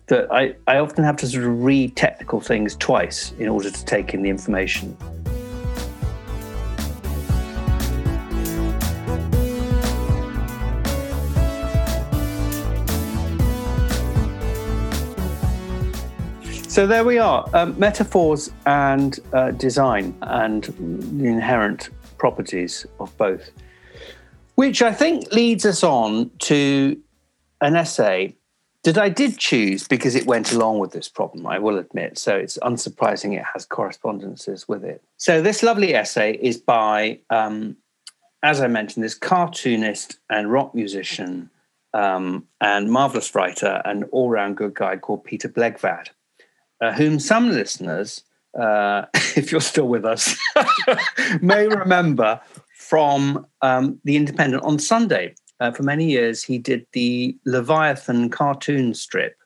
that 0.07 0.33
I, 0.33 0.55
I 0.67 0.79
often 0.79 1.05
have 1.05 1.17
to 1.19 1.27
sort 1.27 1.45
of 1.45 1.63
read 1.63 1.97
technical 1.97 2.41
things 2.41 2.77
twice 2.77 3.33
in 3.39 3.49
order 3.49 3.71
to 3.71 3.85
take 3.85 4.15
in 4.15 4.23
the 4.23 4.31
information. 4.31 4.97
So 16.73 16.87
there 16.87 17.05
we 17.05 17.19
are 17.19 17.47
um, 17.53 17.79
metaphors 17.79 18.51
and 18.65 19.21
uh, 19.35 19.51
design 19.51 20.17
and 20.23 20.65
the 20.65 21.27
inherent 21.27 21.91
properties 22.17 22.87
of 22.99 23.15
both, 23.19 23.51
which 24.55 24.81
I 24.81 24.91
think 24.91 25.31
leads 25.33 25.67
us 25.67 25.85
on 25.85 26.31
to 26.39 26.99
an 27.61 27.77
essay 27.77 28.35
that 28.85 28.97
I 28.97 29.11
did 29.11 29.37
choose 29.37 29.87
because 29.87 30.15
it 30.15 30.25
went 30.25 30.51
along 30.51 30.79
with 30.79 30.93
this 30.93 31.11
problem, 31.11 31.47
I 31.47 31.59
will 31.59 31.77
admit. 31.77 32.17
So 32.17 32.35
it's 32.35 32.57
unsurprising 32.63 33.39
it 33.39 33.45
has 33.53 33.67
correspondences 33.67 34.67
with 34.67 34.83
it. 34.83 35.03
So 35.19 35.43
this 35.43 35.63
lovely 35.63 35.95
essay 35.95 36.39
is 36.41 36.57
by, 36.57 37.19
um, 37.29 37.77
as 38.43 38.63
I 38.63 38.69
mentioned, 38.69 39.05
this 39.05 39.15
cartoonist 39.15 40.21
and 40.31 40.51
rock 40.51 40.75
musician 40.75 41.51
um, 41.93 42.47
and 42.63 42.91
marvelous 42.91 43.35
writer 43.35 43.83
and 43.85 44.05
all 44.11 44.31
round 44.31 44.57
good 44.57 44.73
guy 44.73 44.97
called 44.97 45.23
Peter 45.23 45.51
Blegvad 45.51 46.09
uh, 46.83 46.93
whom 46.93 47.19
some 47.19 47.51
listeners, 47.51 48.25
uh, 48.61 49.07
if 49.37 49.51
you're 49.51 49.61
still 49.61 49.89
with 49.89 50.05
us, 50.05 50.37
may 51.41 51.67
remember 51.67 52.39
from 52.75 53.47
um, 53.63 53.99
The 54.05 54.17
Independent 54.17 54.63
on 54.65 54.79
Sunday. 54.79 55.35
Uh, 55.61 55.71
for 55.71 55.85
many 55.85 56.07
years, 56.07 56.43
he 56.43 56.59
did 56.59 56.85
the 56.93 57.37
Leviathan 57.47 58.29
cartoon 58.31 58.95
strip, 58.95 59.37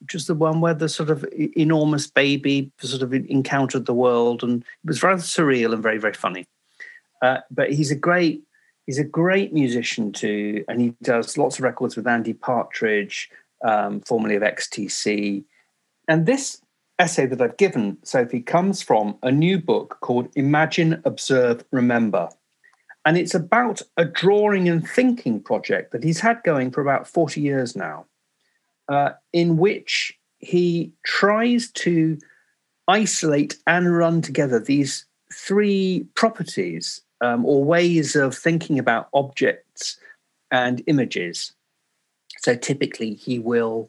which 0.00 0.14
was 0.14 0.28
the 0.28 0.34
one 0.34 0.60
where 0.60 0.72
the 0.72 0.88
sort 0.88 1.10
of 1.10 1.26
enormous 1.34 2.06
baby 2.06 2.70
sort 2.78 3.02
of 3.02 3.12
encountered 3.12 3.86
the 3.86 3.94
world, 3.94 4.44
and 4.44 4.62
it 4.62 4.86
was 4.86 5.02
rather 5.02 5.20
surreal 5.20 5.74
and 5.74 5.82
very, 5.82 5.98
very 5.98 6.14
funny. 6.14 6.46
Uh, 7.22 7.38
but 7.50 7.72
he's 7.72 7.90
a 7.90 7.96
great 7.96 8.44
he's 8.86 8.98
a 8.98 9.04
great 9.04 9.52
musician 9.52 10.12
too, 10.12 10.64
and 10.68 10.80
he 10.80 10.94
does 11.02 11.36
lots 11.36 11.58
of 11.58 11.64
records 11.64 11.96
with 11.96 12.06
Andy 12.06 12.34
Partridge, 12.34 13.28
um, 13.64 14.00
formerly 14.02 14.36
of 14.36 14.42
XTC. 14.42 15.42
And 16.06 16.26
this 16.26 16.60
essay 16.98 17.26
that 17.26 17.40
I've 17.40 17.56
given, 17.56 17.98
Sophie, 18.02 18.40
comes 18.40 18.82
from 18.82 19.16
a 19.22 19.32
new 19.32 19.58
book 19.58 19.98
called 20.00 20.28
Imagine, 20.36 21.00
Observe, 21.04 21.64
Remember. 21.70 22.28
And 23.04 23.18
it's 23.18 23.34
about 23.34 23.82
a 23.96 24.04
drawing 24.04 24.68
and 24.68 24.88
thinking 24.88 25.40
project 25.40 25.92
that 25.92 26.04
he's 26.04 26.20
had 26.20 26.42
going 26.42 26.70
for 26.70 26.80
about 26.80 27.06
40 27.06 27.40
years 27.40 27.76
now, 27.76 28.06
uh, 28.88 29.10
in 29.32 29.58
which 29.58 30.18
he 30.38 30.92
tries 31.04 31.70
to 31.72 32.18
isolate 32.88 33.56
and 33.66 33.96
run 33.96 34.22
together 34.22 34.58
these 34.58 35.06
three 35.32 36.06
properties 36.14 37.02
um, 37.20 37.44
or 37.44 37.64
ways 37.64 38.14
of 38.14 38.36
thinking 38.36 38.78
about 38.78 39.08
objects 39.12 39.98
and 40.50 40.82
images. 40.86 41.52
So 42.38 42.54
typically, 42.54 43.14
he 43.14 43.38
will 43.38 43.88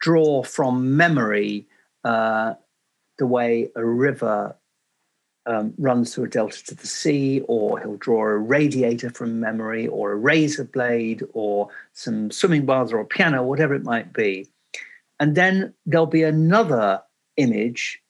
draw 0.00 0.42
from 0.42 0.96
memory 0.96 1.66
uh, 2.04 2.54
the 3.18 3.26
way 3.26 3.70
a 3.76 3.84
river 3.84 4.56
um, 5.46 5.74
runs 5.78 6.14
through 6.14 6.24
a 6.24 6.28
delta 6.28 6.64
to 6.64 6.74
the 6.74 6.86
sea, 6.86 7.40
or 7.48 7.78
he'll 7.78 7.96
draw 7.96 8.22
a 8.22 8.36
radiator 8.36 9.10
from 9.10 9.40
memory, 9.40 9.86
or 9.86 10.12
a 10.12 10.16
razor 10.16 10.64
blade, 10.64 11.22
or 11.32 11.68
some 11.92 12.30
swimming 12.30 12.64
baths, 12.66 12.92
or 12.92 13.00
a 13.00 13.04
piano, 13.04 13.42
whatever 13.42 13.74
it 13.74 13.84
might 13.84 14.12
be. 14.12 14.48
And 15.20 15.34
then 15.34 15.74
there'll 15.86 16.06
be 16.06 16.22
another 16.22 17.02
image, 17.36 18.00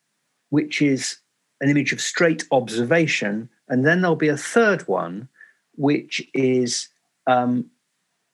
which 0.50 0.80
is 0.80 1.18
an 1.60 1.68
image 1.68 1.92
of 1.92 2.00
straight 2.00 2.44
observation, 2.50 3.48
and 3.68 3.84
then 3.86 4.00
there'll 4.00 4.16
be 4.16 4.28
a 4.28 4.36
third 4.36 4.86
one, 4.86 5.28
which 5.76 6.22
is 6.34 6.88
um, 7.26 7.66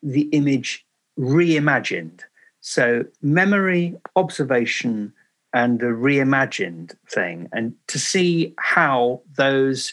the 0.02 0.22
image 0.32 0.84
reimagined. 1.18 2.20
So 2.60 3.04
memory, 3.22 3.96
observation, 4.16 5.12
and 5.52 5.80
the 5.80 5.86
reimagined 5.86 6.94
thing, 7.08 7.48
and 7.52 7.74
to 7.88 7.98
see 7.98 8.54
how 8.58 9.22
those, 9.36 9.92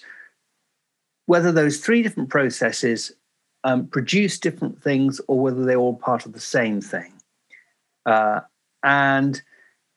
whether 1.26 1.52
those 1.52 1.80
three 1.80 2.04
different 2.04 2.30
processes 2.30 3.12
um, 3.64 3.88
produce 3.88 4.40
different 4.40 4.82
things 4.82 5.20
or 5.28 5.40
whether 5.40 5.66
they're 5.66 5.78
all 5.78 5.96
part 5.96 6.26
of 6.26 6.34
the 6.34 6.40
same 6.40 6.80
thing. 6.80 7.12
Uh, 8.06 8.42
and 8.84 9.42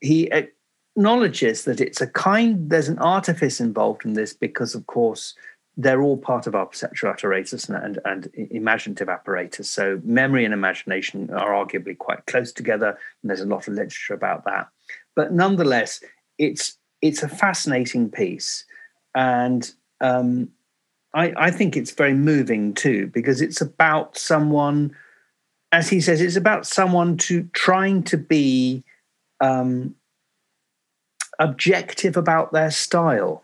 he 0.00 0.30
acknowledges 0.32 1.64
that 1.64 1.80
it's 1.80 2.00
a 2.00 2.06
kind, 2.06 2.70
there's 2.70 2.88
an 2.88 2.98
artifice 2.98 3.60
involved 3.60 4.04
in 4.04 4.14
this 4.14 4.32
because, 4.32 4.74
of 4.74 4.86
course, 4.86 5.34
they're 5.76 6.02
all 6.02 6.16
part 6.16 6.46
of 6.46 6.54
our 6.54 6.66
perceptual 6.66 7.10
apparatus 7.10 7.68
and, 7.68 7.76
and, 7.76 7.98
and, 8.04 8.30
imaginative 8.50 9.08
apparatus. 9.08 9.70
So 9.70 10.00
memory 10.04 10.44
and 10.44 10.52
imagination 10.52 11.30
are 11.30 11.50
arguably 11.50 11.96
quite 11.96 12.26
close 12.26 12.52
together, 12.52 12.98
and 13.22 13.30
there's 13.30 13.40
a 13.40 13.46
lot 13.46 13.68
of 13.68 13.74
literature 13.74 14.14
about 14.14 14.44
that. 14.44 14.68
But 15.16 15.32
nonetheless, 15.32 16.02
it's 16.38 16.76
it's 17.02 17.22
a 17.22 17.28
fascinating 17.28 18.10
piece, 18.10 18.64
and 19.14 19.70
um, 20.00 20.48
I, 21.14 21.32
I 21.36 21.50
think 21.50 21.76
it's 21.76 21.90
very 21.92 22.14
moving 22.14 22.74
too 22.74 23.08
because 23.08 23.40
it's 23.40 23.60
about 23.60 24.16
someone, 24.16 24.94
as 25.72 25.88
he 25.88 26.00
says, 26.00 26.20
it's 26.20 26.36
about 26.36 26.66
someone 26.66 27.16
to 27.18 27.48
trying 27.52 28.02
to 28.04 28.16
be 28.16 28.84
um, 29.40 29.94
objective 31.38 32.16
about 32.16 32.52
their 32.52 32.70
style 32.70 33.42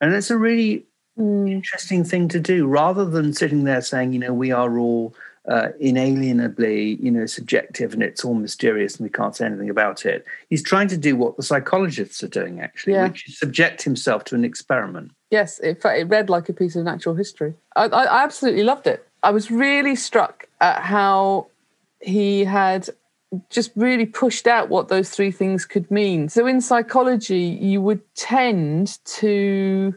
and 0.00 0.14
it's 0.14 0.30
a 0.30 0.38
really 0.38 0.86
mm. 1.18 1.50
interesting 1.50 2.04
thing 2.04 2.28
to 2.28 2.40
do 2.40 2.66
rather 2.66 3.04
than 3.04 3.32
sitting 3.32 3.64
there 3.64 3.80
saying, 3.80 4.12
you 4.12 4.18
know, 4.18 4.32
we 4.32 4.50
are 4.50 4.78
all 4.78 5.14
uh, 5.48 5.68
inalienably, 5.80 7.02
you 7.02 7.10
know, 7.10 7.26
subjective 7.26 7.94
and 7.94 8.02
it's 8.02 8.24
all 8.24 8.34
mysterious 8.34 8.96
and 8.96 9.04
we 9.04 9.10
can't 9.10 9.34
say 9.34 9.46
anything 9.46 9.70
about 9.70 10.04
it. 10.04 10.24
He's 10.50 10.62
trying 10.62 10.88
to 10.88 10.96
do 10.96 11.16
what 11.16 11.36
the 11.36 11.42
psychologists 11.42 12.22
are 12.22 12.28
doing, 12.28 12.60
actually, 12.60 12.94
yeah. 12.94 13.08
which 13.08 13.28
is 13.28 13.38
subject 13.38 13.82
himself 13.82 14.24
to 14.24 14.34
an 14.34 14.44
experiment. 14.44 15.12
Yes, 15.30 15.58
in 15.58 15.76
fact, 15.76 15.98
it 15.98 16.04
read 16.04 16.28
like 16.28 16.48
a 16.48 16.52
piece 16.52 16.76
of 16.76 16.84
natural 16.84 17.14
history. 17.14 17.54
I, 17.76 17.84
I, 17.84 18.04
I 18.04 18.24
absolutely 18.24 18.62
loved 18.62 18.86
it. 18.86 19.06
I 19.22 19.30
was 19.30 19.50
really 19.50 19.96
struck 19.96 20.46
at 20.60 20.82
how 20.82 21.48
he 22.00 22.44
had 22.44 22.88
just 23.50 23.72
really 23.76 24.06
pushed 24.06 24.46
out 24.46 24.68
what 24.68 24.88
those 24.88 25.10
three 25.10 25.30
things 25.30 25.64
could 25.64 25.90
mean. 25.90 26.28
So 26.28 26.46
in 26.46 26.60
psychology, 26.60 27.58
you 27.60 27.80
would 27.82 28.00
tend 28.14 28.98
to 29.04 29.94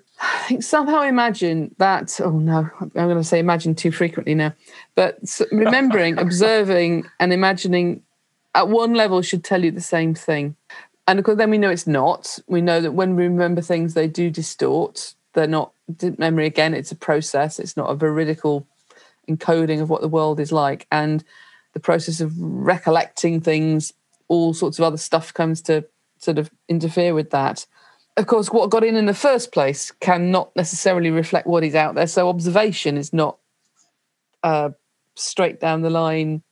Somehow 0.60 1.02
imagine 1.04 1.74
that. 1.78 2.20
Oh 2.22 2.32
no, 2.32 2.70
I'm 2.80 2.90
going 2.90 3.18
to 3.18 3.24
say 3.24 3.40
imagine 3.40 3.76
too 3.76 3.92
frequently 3.92 4.36
now, 4.36 4.54
but 4.96 5.20
remembering, 5.52 6.18
observing, 6.20 7.06
and 7.20 7.32
imagining 7.32 8.04
at 8.54 8.68
one 8.68 8.94
level 8.94 9.22
should 9.22 9.44
tell 9.44 9.64
you 9.64 9.72
the 9.72 9.82
same 9.82 10.14
thing. 10.14 10.56
And 11.08 11.20
of 11.20 11.26
course, 11.26 11.38
then 11.38 11.50
we 11.50 11.58
know 11.58 11.70
it's 11.70 11.88
not. 11.88 12.40
We 12.48 12.62
know 12.62 12.82
that 12.82 12.94
when 12.94 13.16
we 13.16 13.24
remember 13.24 13.62
things, 13.62 13.94
they 13.94 14.08
do 14.08 14.30
distort. 14.30 15.16
They're 15.34 15.48
not 15.48 15.74
memory 16.18 16.46
again. 16.46 16.74
It's 16.74 16.92
a 16.92 16.96
process. 16.96 17.60
It's 17.60 17.78
not 17.78 17.90
a 17.90 17.96
veridical 17.96 18.68
encoding 19.30 19.82
of 19.82 19.90
what 19.90 20.02
the 20.02 20.08
world 20.08 20.40
is 20.40 20.52
like. 20.52 20.88
And 20.92 21.24
the 21.74 21.80
process 21.80 22.22
of 22.22 22.34
recollecting 22.38 23.42
things, 23.42 23.94
all 24.28 24.54
sorts 24.54 24.80
of 24.80 24.86
other 24.86 24.98
stuff 24.98 25.34
comes 25.34 25.62
to 25.64 25.86
sort 26.18 26.38
of 26.38 26.52
interfere 26.68 27.14
with 27.14 27.32
that. 27.32 27.66
Of 28.18 28.28
course, 28.28 28.50
what 28.50 28.70
got 28.70 28.84
in 28.84 28.96
in 28.96 29.06
the 29.06 29.14
first 29.14 29.52
place 29.52 29.92
cannot 30.00 30.56
necessarily 30.56 31.10
reflect 31.10 31.48
what 31.48 31.64
is 31.64 31.76
out 31.76 31.96
there. 31.96 32.08
So 32.08 32.30
observation 32.30 32.98
is 32.98 33.14
not 33.14 33.38
uh, 34.44 34.72
straight 35.16 35.60
down 35.60 35.82
the 35.82 35.90
line 35.90 36.44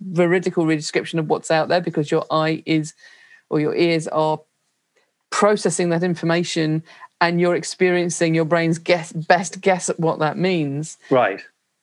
veridical 0.00 0.64
redescription 0.64 1.18
of 1.18 1.28
what's 1.28 1.50
out 1.50 1.68
there 1.68 1.80
because 1.80 2.10
your 2.10 2.26
eye 2.30 2.62
is 2.66 2.94
or 3.48 3.60
your 3.60 3.74
ears 3.74 4.06
are 4.08 4.40
processing 5.30 5.90
that 5.90 6.02
information 6.02 6.82
and 7.20 7.40
you're 7.40 7.54
experiencing 7.54 8.34
your 8.34 8.44
brain's 8.44 8.78
guess, 8.78 9.12
best 9.12 9.60
guess 9.60 9.88
at 9.88 9.98
what 9.98 10.18
that 10.18 10.36
means. 10.36 10.98
Right. 11.10 11.40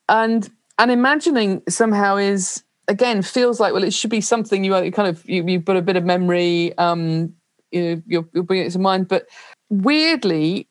And 0.10 0.50
and 0.80 0.91
imagining 0.91 1.63
somehow 1.67 2.17
is 2.17 2.63
again 2.88 3.22
feels 3.22 3.60
like 3.60 3.74
well 3.74 3.84
it 3.84 3.93
should 3.93 4.10
be 4.10 4.22
something 4.22 4.63
you, 4.63 4.78
you 4.78 4.91
kind 4.91 5.10
of 5.10 5.28
you, 5.28 5.46
you've 5.46 5.65
got 5.65 5.76
a 5.76 5.82
bit 5.82 5.96
of 5.96 6.06
memory 6.06 6.78
um 6.78 7.34
you 7.72 7.82
know 7.82 8.02
you'll, 8.06 8.28
you'll 8.34 8.44
bring 8.44 8.62
it 8.62 8.72
to 8.72 8.80
mind. 8.80 9.08
But 9.08 9.28
weirdly 9.70 10.68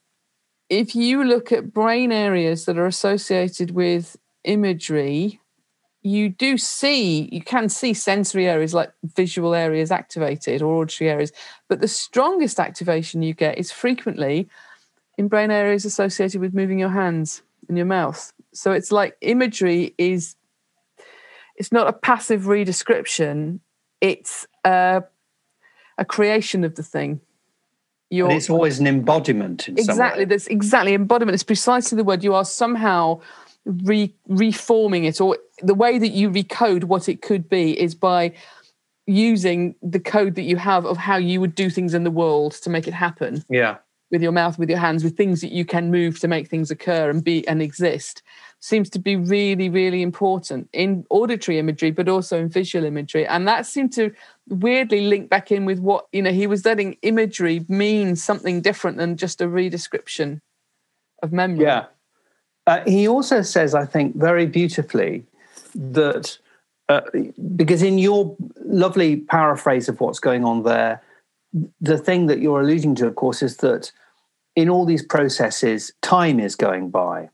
if 0.68 0.96
you 0.96 1.22
look 1.22 1.52
at 1.52 1.72
brain 1.72 2.10
areas 2.10 2.64
that 2.64 2.76
are 2.76 2.86
associated 2.86 3.70
with 3.70 4.16
imagery 4.44 5.40
you 6.02 6.28
do 6.28 6.56
see 6.56 7.28
you 7.32 7.42
can 7.42 7.68
see 7.68 7.92
sensory 7.92 8.48
areas 8.48 8.72
like 8.72 8.92
visual 9.04 9.54
areas 9.54 9.90
activated 9.90 10.62
or 10.62 10.76
auditory 10.76 11.10
areas. 11.10 11.32
But 11.68 11.80
the 11.80 11.88
strongest 11.88 12.60
activation 12.60 13.22
you 13.22 13.34
get 13.34 13.58
is 13.58 13.72
frequently 13.72 14.48
in 15.18 15.28
brain 15.28 15.50
areas 15.50 15.84
associated 15.84 16.40
with 16.40 16.54
moving 16.54 16.78
your 16.78 16.90
hands 16.90 17.42
and 17.68 17.76
your 17.76 17.86
mouth. 17.86 18.32
So 18.52 18.72
it's 18.72 18.92
like 18.92 19.16
imagery 19.20 19.94
is 19.98 20.36
it's 21.56 21.72
not 21.72 21.88
a 21.88 21.92
passive 21.92 22.42
redescription, 22.42 23.60
it's 24.00 24.46
a, 24.64 25.02
a 25.98 26.04
creation 26.04 26.64
of 26.64 26.74
the 26.74 26.82
thing. 26.82 27.20
You're, 28.08 28.30
it's 28.30 28.48
always 28.48 28.78
an 28.78 28.86
embodiment 28.86 29.68
exactly 29.68 30.24
that's 30.24 30.46
exactly 30.46 30.94
embodiment 30.94 31.34
it's 31.34 31.42
precisely 31.42 31.96
the 31.96 32.04
word. 32.04 32.22
You 32.22 32.34
are 32.34 32.44
somehow 32.44 33.20
re, 33.64 34.14
reforming 34.28 35.06
it 35.06 35.20
or 35.20 35.38
the 35.60 35.74
way 35.74 35.98
that 35.98 36.10
you 36.10 36.30
recode 36.30 36.84
what 36.84 37.08
it 37.08 37.20
could 37.20 37.48
be 37.48 37.78
is 37.80 37.96
by 37.96 38.32
using 39.06 39.74
the 39.82 39.98
code 39.98 40.36
that 40.36 40.42
you 40.42 40.56
have 40.56 40.86
of 40.86 40.96
how 40.96 41.16
you 41.16 41.40
would 41.40 41.56
do 41.56 41.68
things 41.68 41.94
in 41.94 42.04
the 42.04 42.10
world 42.10 42.52
to 42.52 42.70
make 42.70 42.86
it 42.86 42.94
happen. 42.94 43.44
Yeah 43.48 43.78
with 44.10 44.22
your 44.22 44.32
mouth 44.32 44.58
with 44.58 44.70
your 44.70 44.78
hands 44.78 45.02
with 45.02 45.16
things 45.16 45.40
that 45.40 45.52
you 45.52 45.64
can 45.64 45.90
move 45.90 46.20
to 46.20 46.28
make 46.28 46.48
things 46.48 46.70
occur 46.70 47.10
and 47.10 47.24
be 47.24 47.46
and 47.48 47.60
exist 47.60 48.22
seems 48.60 48.88
to 48.90 48.98
be 48.98 49.16
really, 49.16 49.68
really 49.68 50.02
important 50.02 50.68
in 50.72 51.04
auditory 51.10 51.58
imagery, 51.58 51.90
but 51.90 52.08
also 52.08 52.38
in 52.38 52.48
visual 52.48 52.84
imagery. 52.84 53.26
And 53.26 53.46
that 53.46 53.66
seemed 53.66 53.92
to 53.94 54.12
weirdly 54.48 55.02
link 55.02 55.28
back 55.28 55.52
in 55.52 55.64
with 55.64 55.78
what, 55.78 56.06
you 56.12 56.22
know, 56.22 56.32
he 56.32 56.46
was 56.46 56.64
letting 56.64 56.96
imagery 57.02 57.64
mean 57.68 58.16
something 58.16 58.60
different 58.62 58.96
than 58.96 59.16
just 59.16 59.40
a 59.40 59.46
redescription 59.46 60.40
of 61.22 61.32
memory. 61.32 61.64
Yeah. 61.64 61.86
Uh, 62.66 62.82
he 62.86 63.06
also 63.06 63.42
says, 63.42 63.74
I 63.74 63.84
think, 63.84 64.16
very 64.16 64.46
beautifully 64.46 65.24
that 65.74 66.38
uh, 66.88 67.02
because 67.54 67.82
in 67.82 67.98
your 67.98 68.36
lovely 68.64 69.18
paraphrase 69.18 69.88
of 69.88 70.00
what's 70.00 70.18
going 70.18 70.44
on 70.44 70.62
there, 70.62 71.02
the 71.80 71.98
thing 71.98 72.26
that 72.26 72.40
you're 72.40 72.60
alluding 72.60 72.94
to, 72.96 73.06
of 73.06 73.14
course, 73.14 73.42
is 73.42 73.58
that 73.58 73.92
in 74.54 74.68
all 74.68 74.84
these 74.84 75.04
processes, 75.04 75.92
time 76.02 76.40
is 76.40 76.56
going 76.56 76.90
by 76.90 77.30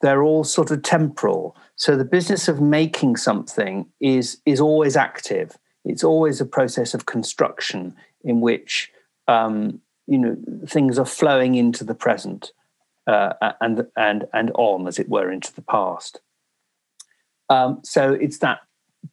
they're 0.00 0.22
all 0.22 0.44
sort 0.44 0.70
of 0.70 0.82
temporal. 0.82 1.56
So 1.76 1.96
the 1.96 2.04
business 2.04 2.48
of 2.48 2.60
making 2.60 3.16
something 3.16 3.86
is 4.00 4.38
is 4.44 4.60
always 4.60 4.96
active. 4.96 5.56
It's 5.84 6.04
always 6.04 6.40
a 6.40 6.46
process 6.46 6.94
of 6.94 7.06
construction 7.06 7.94
in 8.22 8.40
which 8.40 8.92
um, 9.28 9.80
you 10.06 10.18
know 10.18 10.36
things 10.66 10.98
are 10.98 11.06
flowing 11.06 11.54
into 11.54 11.84
the 11.84 11.94
present 11.94 12.52
uh, 13.06 13.32
and 13.60 13.86
and 13.96 14.26
and 14.32 14.50
on, 14.54 14.86
as 14.86 14.98
it 14.98 15.08
were, 15.08 15.30
into 15.30 15.54
the 15.54 15.62
past. 15.62 16.20
Um, 17.48 17.80
so 17.82 18.12
it's 18.12 18.38
that 18.38 18.60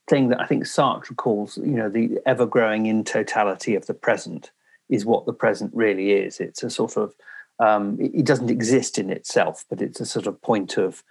thing 0.10 0.29
that 0.29 0.41
I 0.41 0.45
think 0.45 0.63
Sartre 0.63 1.15
calls, 1.15 1.58
you 1.58 1.65
know, 1.67 1.89
the 1.89 2.19
ever 2.25 2.45
growing 2.45 2.86
in 2.86 3.03
totality 3.03 3.75
of 3.75 3.86
the 3.86 3.93
present 3.93 4.51
is 4.89 5.06
what 5.06 5.25
the 5.25 5.34
present 5.34 5.71
really 5.73 6.12
is. 6.12 6.39
It's 6.39 6.63
a 6.63 6.69
sort 6.69 6.97
of 6.97 7.13
um, 7.60 7.99
it, 7.99 8.12
it, 8.15 8.25
doesn't 8.25 8.49
exist 8.49 8.97
in 8.97 9.10
itself, 9.10 9.65
but 9.69 9.82
it's 9.82 9.99
a 9.99 10.06
sort 10.06 10.27
of 10.27 10.41
point 10.41 10.77
of 10.77 11.03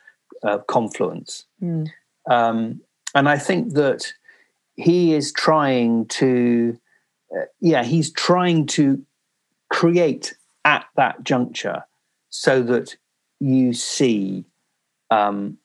uh, 0.43 0.59
confluence. 0.59 1.47
Mm. 1.63 1.89
Um, 2.29 2.81
and 3.15 3.29
I 3.29 3.39
think 3.39 3.75
that 3.75 4.13
he 4.77 5.15
is 5.15 5.33
trying 5.33 6.07
to, 6.07 6.79
uh, 7.37 7.45
yeah, 7.61 7.85
he's 7.85 8.11
trying 8.11 8.67
to 8.67 9.05
create 9.71 10.35
at 10.65 10.87
that 10.97 11.23
juncture 11.23 11.85
so 12.31 12.63
that 12.63 12.97
you 13.41 13.73
see 13.73 14.45
um, 15.11 15.59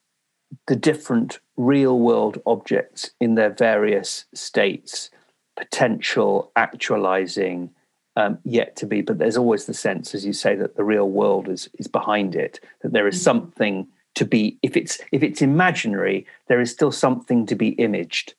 the 0.67 0.75
different 0.75 1.39
real 1.57 1.99
world 1.99 2.41
objects 2.45 3.11
in 3.19 3.35
their 3.35 3.49
various 3.49 4.25
states, 4.33 5.09
potential, 5.57 6.51
actualizing, 6.55 7.71
um, 8.15 8.37
yet 8.43 8.75
to 8.77 8.85
be. 8.85 9.01
But 9.01 9.17
there's 9.17 9.37
always 9.37 9.65
the 9.65 9.73
sense, 9.73 10.15
as 10.15 10.25
you 10.25 10.33
say, 10.33 10.55
that 10.55 10.75
the 10.75 10.83
real 10.83 11.09
world 11.09 11.49
is 11.49 11.69
is 11.77 11.87
behind 11.87 12.35
it. 12.35 12.59
That 12.81 12.93
there 12.93 13.07
is 13.07 13.15
mm-hmm. 13.15 13.23
something 13.23 13.87
to 14.15 14.25
be. 14.25 14.57
If 14.61 14.77
it's 14.77 14.99
if 15.11 15.23
it's 15.23 15.41
imaginary, 15.41 16.25
there 16.47 16.61
is 16.61 16.71
still 16.71 16.91
something 16.91 17.45
to 17.47 17.55
be 17.55 17.69
imaged. 17.69 18.35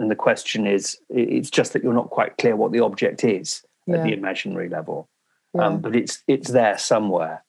And 0.00 0.10
the 0.10 0.16
question 0.16 0.66
is, 0.66 0.96
it's 1.10 1.50
just 1.50 1.72
that 1.72 1.82
you're 1.82 1.92
not 1.92 2.10
quite 2.10 2.38
clear 2.38 2.54
what 2.54 2.70
the 2.70 2.80
object 2.80 3.24
is 3.24 3.64
yeah. 3.86 3.96
at 3.96 4.04
the 4.04 4.12
imaginary 4.12 4.68
level. 4.68 5.08
yeah. 5.54 5.66
um, 5.66 5.80
but 5.80 5.96
it's 5.96 6.22
it's 6.28 6.50
there 6.50 6.78
somewhere. 6.78 7.44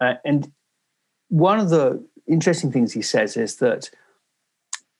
Uh, 0.00 0.14
and 0.24 0.50
one 1.28 1.60
of 1.60 1.70
the 1.70 2.04
interesting 2.26 2.72
things 2.72 2.92
he 2.92 3.02
says 3.02 3.36
is 3.36 3.56
that, 3.56 3.90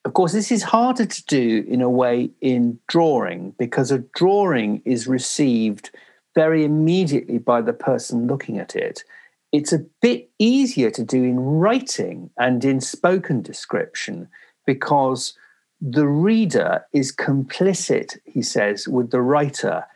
of 0.05 0.15
course, 0.15 0.33
this 0.33 0.51
is 0.51 0.63
harder 0.63 1.07
to 1.07 1.25
do 1.27 1.65
in 1.69 1.81
a 1.81 1.91
way 1.91 2.31
in 2.41 2.79
drawing 2.89 3.53
because 3.59 3.91
a 3.91 4.05
drawing 4.15 4.83
is 4.85 5.07
received 5.07 5.91
very 6.35 6.65
immediately 6.65 7.39
by 7.39 7.61
the 7.61 7.73
person 7.73 8.27
looking 8.27 8.59
at 8.59 8.77
it. 8.77 9.05
It's 9.53 9.73
a 9.73 9.85
bit 10.01 10.31
easier 10.39 10.91
to 10.93 11.05
do 11.05 11.25
in 11.25 11.41
writing 11.41 12.31
and 12.39 12.65
in 12.65 12.81
spoken 12.81 13.43
description 13.43 14.29
because 14.67 15.35
the 15.81 16.07
reader 16.07 16.85
is 16.93 17.15
complicit, 17.15 18.19
he 18.25 18.43
says, 18.43 18.87
with 18.87 19.11
the 19.11 19.23
writer 19.23 19.87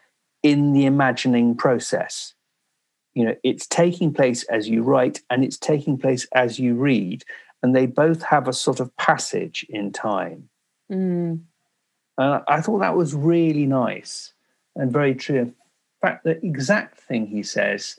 in 0.42 0.72
the 0.72 0.86
imagining 0.86 1.56
process. 1.56 2.34
You 3.14 3.24
know, 3.26 3.36
it's 3.42 3.66
taking 3.66 4.12
place 4.12 4.42
as 4.44 4.68
you 4.68 4.82
write 4.82 5.22
and 5.30 5.44
it's 5.44 5.58
taking 5.58 5.98
place 5.98 6.26
as 6.34 6.58
you 6.58 6.74
read, 6.74 7.24
and 7.62 7.74
they 7.74 7.86
both 7.86 8.22
have 8.22 8.48
a 8.48 8.52
sort 8.52 8.80
of 8.80 8.94
passage 8.96 9.64
in 9.68 9.92
time. 9.92 10.48
Mm. 10.90 11.40
Uh, 12.18 12.40
I 12.46 12.60
thought 12.60 12.80
that 12.80 12.96
was 12.96 13.14
really 13.14 13.66
nice 13.66 14.32
and 14.76 14.92
very 14.92 15.14
true. 15.14 15.38
In 15.38 15.54
fact, 16.02 16.24
the 16.24 16.44
exact 16.44 17.00
thing 17.00 17.26
he 17.26 17.42
says 17.42 17.96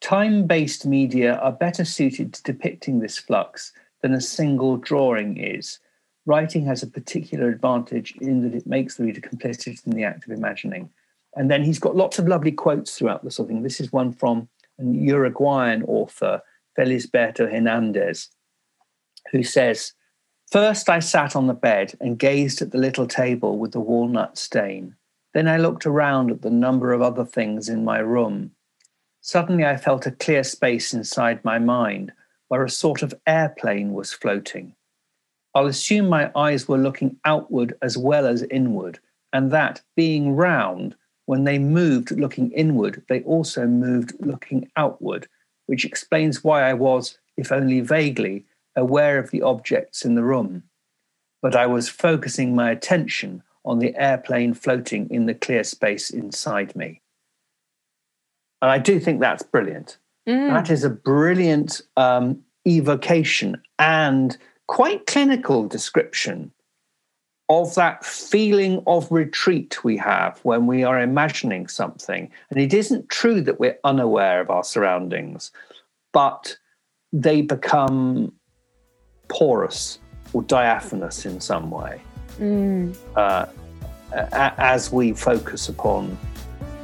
time 0.00 0.46
based 0.46 0.84
media 0.84 1.36
are 1.36 1.52
better 1.52 1.84
suited 1.84 2.34
to 2.34 2.42
depicting 2.42 2.98
this 2.98 3.18
flux 3.18 3.72
than 4.02 4.12
a 4.12 4.20
single 4.20 4.76
drawing 4.76 5.36
is 5.36 5.78
writing 6.26 6.64
has 6.66 6.82
a 6.82 6.86
particular 6.86 7.48
advantage 7.48 8.14
in 8.20 8.42
that 8.42 8.56
it 8.56 8.66
makes 8.66 8.96
the 8.96 9.04
reader 9.04 9.20
complicit 9.20 9.84
in 9.86 9.92
the 9.92 10.04
act 10.04 10.24
of 10.24 10.32
imagining. 10.32 10.90
And 11.34 11.50
then 11.50 11.62
he's 11.62 11.78
got 11.78 11.96
lots 11.96 12.18
of 12.18 12.28
lovely 12.28 12.52
quotes 12.52 12.96
throughout 12.96 13.24
the 13.24 13.30
sort 13.30 13.46
of 13.46 13.54
thing. 13.54 13.62
This 13.62 13.80
is 13.80 13.92
one 13.92 14.12
from 14.12 14.48
an 14.78 14.94
Uruguayan 14.94 15.82
author, 15.84 16.42
Felisberto 16.78 17.50
Hernandez, 17.50 18.28
who 19.30 19.42
says, 19.42 19.92
First 20.50 20.90
I 20.90 20.98
sat 20.98 21.34
on 21.34 21.46
the 21.46 21.54
bed 21.54 21.94
and 22.00 22.18
gazed 22.18 22.60
at 22.60 22.72
the 22.72 22.78
little 22.78 23.06
table 23.06 23.58
with 23.58 23.72
the 23.72 23.80
walnut 23.80 24.36
stain. 24.36 24.96
Then 25.32 25.48
I 25.48 25.56
looked 25.56 25.86
around 25.86 26.30
at 26.30 26.42
the 26.42 26.50
number 26.50 26.92
of 26.92 27.00
other 27.00 27.24
things 27.24 27.70
in 27.70 27.84
my 27.84 27.98
room. 27.98 28.50
Suddenly 29.22 29.64
I 29.64 29.76
felt 29.76 30.06
a 30.06 30.10
clear 30.10 30.44
space 30.44 30.92
inside 30.92 31.44
my 31.44 31.58
mind 31.58 32.12
where 32.48 32.64
a 32.64 32.70
sort 32.70 33.02
of 33.02 33.14
airplane 33.26 33.94
was 33.94 34.12
floating. 34.12 34.74
I'll 35.54 35.66
assume 35.66 36.08
my 36.08 36.30
eyes 36.34 36.68
were 36.68 36.78
looking 36.78 37.16
outward 37.24 37.74
as 37.80 37.96
well 37.96 38.26
as 38.26 38.42
inward, 38.42 38.98
and 39.32 39.50
that, 39.50 39.80
being 39.96 40.34
round, 40.34 40.94
when 41.32 41.44
they 41.44 41.58
moved 41.58 42.10
looking 42.10 42.50
inward, 42.50 43.02
they 43.08 43.22
also 43.22 43.66
moved 43.66 44.12
looking 44.20 44.70
outward, 44.76 45.26
which 45.64 45.86
explains 45.86 46.44
why 46.44 46.62
I 46.62 46.74
was, 46.74 47.16
if 47.38 47.50
only 47.50 47.80
vaguely, 47.80 48.44
aware 48.76 49.18
of 49.18 49.30
the 49.30 49.40
objects 49.40 50.04
in 50.04 50.14
the 50.14 50.22
room. 50.22 50.64
But 51.40 51.56
I 51.56 51.64
was 51.64 51.88
focusing 51.88 52.54
my 52.54 52.70
attention 52.70 53.42
on 53.64 53.78
the 53.78 53.94
airplane 53.96 54.52
floating 54.52 55.08
in 55.08 55.24
the 55.24 55.32
clear 55.32 55.64
space 55.64 56.10
inside 56.10 56.76
me. 56.76 57.00
And 58.60 58.70
I 58.70 58.76
do 58.76 59.00
think 59.00 59.18
that's 59.18 59.42
brilliant. 59.42 59.96
Mm. 60.28 60.50
That 60.50 60.68
is 60.68 60.84
a 60.84 60.90
brilliant 60.90 61.80
um, 61.96 62.42
evocation 62.68 63.58
and 63.78 64.36
quite 64.66 65.06
clinical 65.06 65.66
description 65.66 66.52
of 67.60 67.74
that 67.74 68.02
feeling 68.04 68.82
of 68.86 69.10
retreat 69.12 69.84
we 69.84 69.96
have 69.98 70.40
when 70.42 70.66
we 70.66 70.84
are 70.84 70.98
imagining 70.98 71.68
something. 71.68 72.30
And 72.48 72.58
it 72.58 72.72
isn't 72.72 73.10
true 73.10 73.42
that 73.42 73.60
we're 73.60 73.78
unaware 73.84 74.40
of 74.40 74.48
our 74.48 74.64
surroundings, 74.64 75.52
but 76.12 76.56
they 77.12 77.42
become 77.42 78.32
porous 79.28 79.98
or 80.32 80.42
diaphanous 80.42 81.26
in 81.26 81.40
some 81.40 81.70
way 81.70 82.00
mm. 82.38 82.96
uh, 83.16 83.46
as 84.12 84.90
we 84.90 85.12
focus 85.12 85.68
upon 85.68 86.16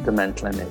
the 0.05 0.13
mental 0.13 0.49
image. 0.49 0.69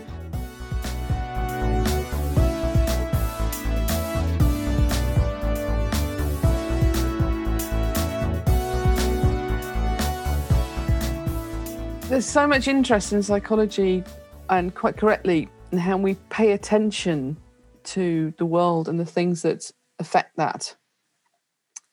There's 12.09 12.25
so 12.25 12.47
much 12.47 12.69
interest 12.69 13.11
in 13.11 13.21
psychology, 13.21 14.01
and 14.49 14.73
quite 14.73 14.95
correctly, 14.95 15.49
in 15.73 15.77
how 15.77 15.97
we 15.97 16.15
pay 16.29 16.53
attention 16.53 17.35
to 17.83 18.33
the 18.37 18.45
world 18.45 18.87
and 18.87 18.97
the 18.97 19.05
things 19.05 19.41
that 19.41 19.69
affect 19.99 20.37
that. 20.37 20.73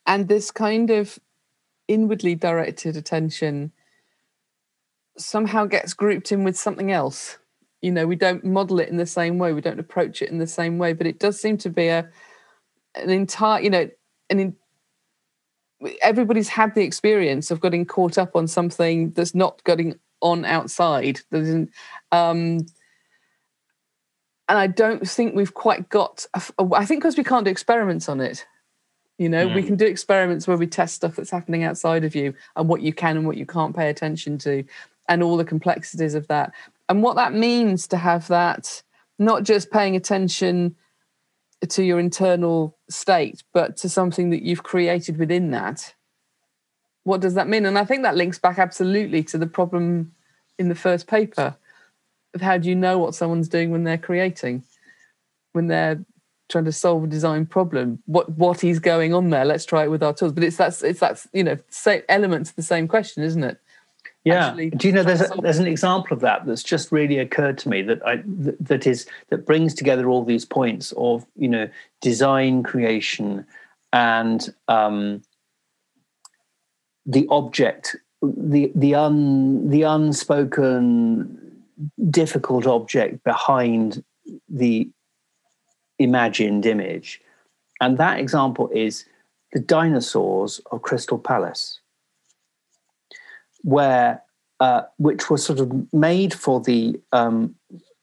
And 0.07 0.29
this 0.29 0.53
kind 0.53 0.90
of 0.90 1.18
inwardly 1.88 2.37
directed 2.37 2.96
attention 2.96 3.72
somehow 5.18 5.66
gets 5.66 5.94
grouped 5.94 6.31
in 6.31 6.44
with 6.44 6.57
something 6.57 6.92
else. 6.92 7.38
You 7.83 7.90
know, 7.90 8.07
we 8.07 8.14
don't 8.14 8.44
model 8.44 8.79
it 8.79 8.90
in 8.90 8.98
the 8.98 9.07
same 9.07 9.38
way, 9.38 9.53
we 9.53 9.61
don't 9.61 9.81
approach 9.81 10.22
it 10.22 10.31
in 10.31 10.38
the 10.38 10.46
same 10.46 10.79
way, 10.79 10.92
but 10.92 11.09
it 11.09 11.18
does 11.18 11.40
seem 11.40 11.59
to 11.59 11.70
be 11.70 11.88
a 11.88 12.09
an 12.94 13.11
entire, 13.11 13.61
you 13.61 13.70
know, 13.70 13.90
an 14.31 14.38
in, 14.38 14.57
everybody's 16.03 16.48
had 16.48 16.72
the 16.77 16.85
experience 16.85 17.50
of 17.50 17.61
getting 17.61 17.85
caught 17.85 18.16
up 18.16 18.37
on 18.37 18.46
something 18.46 19.11
that's 19.11 19.35
not 19.35 19.62
getting 19.64 19.98
on 20.24 20.44
outside. 20.44 21.20
Um, 22.10 22.66
and 24.48 24.58
I 24.58 24.66
don't 24.66 25.06
think 25.06 25.34
we've 25.34 25.54
quite 25.54 25.88
got. 25.88 26.26
I 26.34 26.84
think 26.84 27.02
because 27.02 27.16
we 27.16 27.22
can't 27.22 27.44
do 27.44 27.50
experiments 27.50 28.08
on 28.08 28.20
it. 28.20 28.44
You 29.18 29.28
know, 29.28 29.46
mm. 29.46 29.54
we 29.54 29.62
can 29.62 29.76
do 29.76 29.87
experiments 29.87 30.48
where 30.48 30.56
we 30.56 30.66
test 30.66 30.96
stuff 30.96 31.14
that's 31.14 31.30
happening 31.30 31.62
outside 31.62 32.02
of 32.02 32.16
you 32.16 32.34
and 32.56 32.68
what 32.68 32.82
you 32.82 32.92
can 32.92 33.16
and 33.16 33.26
what 33.26 33.37
you 33.37 33.46
can't 33.46 33.76
pay 33.76 33.88
attention 33.88 34.38
to, 34.38 34.64
and 35.08 35.22
all 35.22 35.37
the 35.37 35.44
complexities 35.44 36.14
of 36.14 36.26
that, 36.26 36.52
and 36.88 37.02
what 37.02 37.14
that 37.14 37.32
means 37.32 37.87
to 37.88 37.96
have 37.96 38.26
that 38.28 38.82
not 39.18 39.44
just 39.44 39.70
paying 39.70 39.94
attention 39.94 40.74
to 41.68 41.84
your 41.84 42.00
internal 42.00 42.76
state, 42.90 43.44
but 43.52 43.76
to 43.76 43.88
something 43.88 44.30
that 44.30 44.42
you've 44.42 44.64
created 44.64 45.16
within 45.18 45.52
that. 45.52 45.94
What 47.04 47.20
does 47.20 47.34
that 47.34 47.48
mean? 47.48 47.66
And 47.66 47.78
I 47.78 47.84
think 47.84 48.02
that 48.02 48.16
links 48.16 48.38
back 48.38 48.58
absolutely 48.58 49.22
to 49.24 49.38
the 49.38 49.46
problem 49.46 50.12
in 50.58 50.68
the 50.68 50.74
first 50.74 51.06
paper 51.06 51.56
of 52.34 52.40
how 52.40 52.58
do 52.58 52.68
you 52.68 52.74
know 52.74 52.98
what 52.98 53.14
someone's 53.14 53.48
doing 53.48 53.70
when 53.70 53.84
they're 53.84 53.98
creating, 53.98 54.64
when 55.52 55.68
they're 55.68 56.04
trying 56.48 56.64
to 56.64 56.72
solve 56.72 57.04
a 57.04 57.06
design 57.06 57.46
problem. 57.46 58.02
What 58.06 58.30
what 58.30 58.64
is 58.64 58.78
going 58.78 59.14
on 59.14 59.30
there? 59.30 59.44
Let's 59.44 59.64
try 59.64 59.84
it 59.84 59.90
with 59.90 60.02
our 60.02 60.12
tools. 60.12 60.32
But 60.32 60.44
it's 60.44 60.56
that's 60.56 60.82
it's 60.82 61.00
that's 61.00 61.28
you 61.32 61.44
know 61.44 61.58
same 61.68 62.02
elements 62.08 62.50
of 62.50 62.56
the 62.56 62.62
same 62.62 62.88
question, 62.88 63.22
isn't 63.22 63.44
it? 63.44 63.58
Yeah. 64.24 64.48
Actually, 64.48 64.70
Do 64.70 64.88
you 64.88 64.94
know 64.94 65.02
there's 65.02 65.20
a, 65.20 65.34
there's 65.42 65.58
an 65.58 65.66
example 65.66 66.14
of 66.14 66.20
that 66.20 66.46
that's 66.46 66.62
just 66.62 66.90
really 66.90 67.18
occurred 67.18 67.58
to 67.58 67.68
me 67.68 67.82
that 67.82 68.06
I 68.06 68.22
that 68.24 68.86
is 68.86 69.06
that 69.28 69.46
brings 69.46 69.74
together 69.74 70.08
all 70.08 70.24
these 70.24 70.46
points 70.46 70.92
of 70.96 71.26
you 71.36 71.48
know 71.48 71.68
design 72.00 72.62
creation 72.62 73.46
and 73.92 74.52
um, 74.68 75.22
the 77.06 77.26
object 77.30 77.96
the 78.22 78.72
the 78.74 78.94
un 78.94 79.68
the 79.68 79.82
unspoken 79.82 81.40
difficult 82.10 82.66
object 82.66 83.22
behind 83.24 84.02
the 84.48 84.88
imagined 85.98 86.66
image. 86.66 87.20
And 87.80 87.98
that 87.98 88.18
example 88.18 88.70
is 88.72 89.04
the 89.52 89.60
dinosaurs 89.60 90.60
of 90.70 90.82
crystal 90.82 91.18
palace 91.18 91.80
where 93.62 94.22
uh, 94.60 94.82
which 94.98 95.30
was 95.30 95.44
sort 95.44 95.58
of 95.58 95.92
made 95.92 96.32
for 96.32 96.60
the 96.60 97.00
um, 97.12 97.54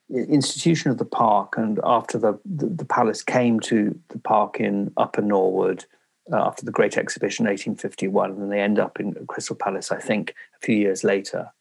institution 0.10 0.92
of 0.92 0.98
the 0.98 1.06
park 1.06 1.56
and 1.58 1.80
after 1.84 2.18
the, 2.18 2.38
the, 2.46 2.66
the 2.66 2.86
palace 2.86 3.24
came 3.24 3.60
to 3.60 3.98
the 4.10 4.20
park 4.20 4.60
in 4.60 4.92
upper 4.98 5.22
norwood 5.22 5.86
after 6.32 6.66
the 6.66 6.72
Great 6.72 6.98
Exhibition, 6.98 7.46
1851, 7.46 8.32
and 8.32 8.52
they 8.52 8.62
end 8.62 8.80
up 8.80 9.00
in 9.00 9.14
Crystal 9.28 9.56
Palace, 9.56 9.92
I 9.92 10.00
think, 10.00 10.36
a 10.56 10.66
few 10.66 10.76
years 10.76 11.04
later. 11.04 11.52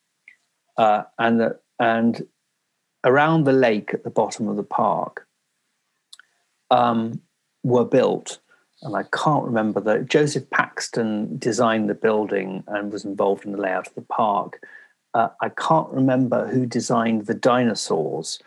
Uh, 0.77 1.03
and 1.19 1.41
the, 1.41 1.59
and 1.79 2.27
around 3.05 3.45
the 3.45 3.53
lake 3.53 3.93
at 3.95 4.05
the 4.05 4.11
bottom 4.11 4.49
of 4.49 4.57
the 4.57 4.63
park 4.63 5.27
um, 6.71 7.21
were 7.63 7.85
built, 7.85 8.39
and 8.83 8.97
I 8.97 9.05
can't 9.13 9.45
remember 9.45 9.81
that 9.81 10.09
Joseph 10.09 10.49
Paxton 10.51 11.39
designed 11.39 11.91
the 11.91 11.95
building 11.95 12.65
and 12.67 12.93
was 12.93 13.05
involved 13.05 13.45
in 13.45 13.53
the 13.53 13.61
layout 13.61 13.89
of 13.89 13.95
the 13.95 14.03
park. 14.03 14.63
Uh, 15.13 15.29
I 15.41 15.49
can't 15.51 15.91
remember 15.91 16.47
who 16.47 16.67
designed 16.67 17.27
the 17.27 17.35
dinosaurs, 17.35 18.39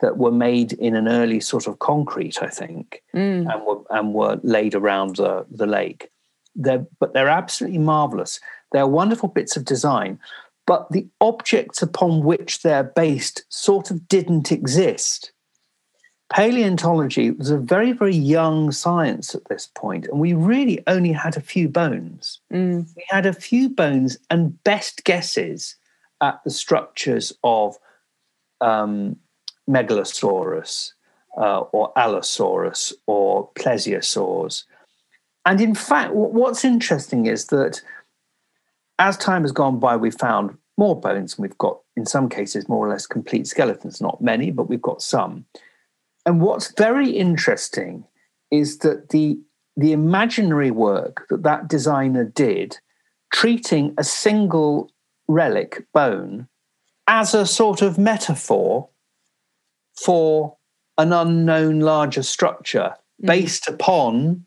that 0.00 0.18
were 0.18 0.32
made 0.32 0.72
in 0.74 0.94
an 0.94 1.08
early 1.08 1.40
sort 1.40 1.66
of 1.66 1.78
concrete, 1.78 2.42
I 2.42 2.48
think, 2.48 3.02
mm. 3.14 3.50
and 3.50 3.66
were 3.66 3.80
and 3.90 4.14
were 4.14 4.38
laid 4.42 4.74
around 4.74 5.16
the, 5.16 5.46
the 5.50 5.66
lake. 5.66 6.10
They're, 6.54 6.86
but 7.00 7.12
they're 7.12 7.28
absolutely 7.28 7.78
marvelous. 7.78 8.40
They're 8.72 8.86
wonderful 8.86 9.28
bits 9.28 9.56
of 9.56 9.64
design, 9.64 10.18
but 10.66 10.90
the 10.90 11.06
objects 11.20 11.82
upon 11.82 12.24
which 12.24 12.62
they're 12.62 12.84
based 12.84 13.44
sort 13.48 13.90
of 13.90 14.08
didn't 14.08 14.52
exist. 14.52 15.32
Paleontology 16.28 17.30
was 17.30 17.50
a 17.50 17.58
very, 17.58 17.92
very 17.92 18.16
young 18.16 18.72
science 18.72 19.34
at 19.34 19.44
this 19.48 19.68
point, 19.74 20.06
and 20.06 20.18
we 20.18 20.32
really 20.32 20.82
only 20.88 21.12
had 21.12 21.36
a 21.36 21.40
few 21.40 21.68
bones. 21.68 22.40
Mm. 22.52 22.88
We 22.96 23.04
had 23.08 23.26
a 23.26 23.32
few 23.32 23.68
bones 23.68 24.18
and 24.28 24.62
best 24.64 25.04
guesses 25.04 25.76
at 26.20 26.42
the 26.42 26.50
structures 26.50 27.32
of 27.44 27.76
um, 28.60 29.16
Megalosaurus 29.68 30.92
uh, 31.36 31.60
or 31.60 31.92
Allosaurus 31.96 32.92
or 33.06 33.50
plesiosaurs. 33.54 34.64
And 35.44 35.60
in 35.60 35.74
fact, 35.74 36.12
what's 36.12 36.64
interesting 36.64 37.26
is 37.26 37.46
that 37.46 37.80
as 38.98 39.16
time 39.16 39.42
has 39.42 39.52
gone 39.52 39.78
by, 39.78 39.96
we've 39.96 40.14
found 40.14 40.56
more 40.78 40.98
bones, 40.98 41.34
and 41.34 41.42
we've 41.42 41.58
got, 41.58 41.80
in 41.96 42.06
some 42.06 42.28
cases, 42.28 42.68
more 42.68 42.86
or 42.86 42.90
less 42.90 43.06
complete 43.06 43.46
skeletons. 43.46 44.00
Not 44.00 44.20
many, 44.20 44.50
but 44.50 44.68
we've 44.68 44.82
got 44.82 45.02
some. 45.02 45.46
And 46.24 46.40
what's 46.40 46.72
very 46.72 47.10
interesting 47.10 48.04
is 48.50 48.78
that 48.78 49.10
the 49.10 49.38
the 49.78 49.92
imaginary 49.92 50.70
work 50.70 51.26
that 51.28 51.42
that 51.42 51.68
designer 51.68 52.24
did, 52.24 52.78
treating 53.30 53.94
a 53.98 54.04
single 54.04 54.90
relic 55.28 55.86
bone 55.92 56.48
as 57.06 57.34
a 57.34 57.44
sort 57.46 57.82
of 57.82 57.98
metaphor 57.98 58.88
for 59.96 60.56
an 60.98 61.12
unknown 61.12 61.80
larger 61.80 62.22
structure 62.22 62.94
mm. 63.22 63.26
based 63.26 63.68
upon 63.68 64.44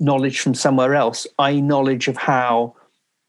knowledge 0.00 0.40
from 0.40 0.54
somewhere 0.54 0.94
else, 0.94 1.26
i.e., 1.38 1.60
knowledge 1.60 2.08
of 2.08 2.16
how 2.16 2.74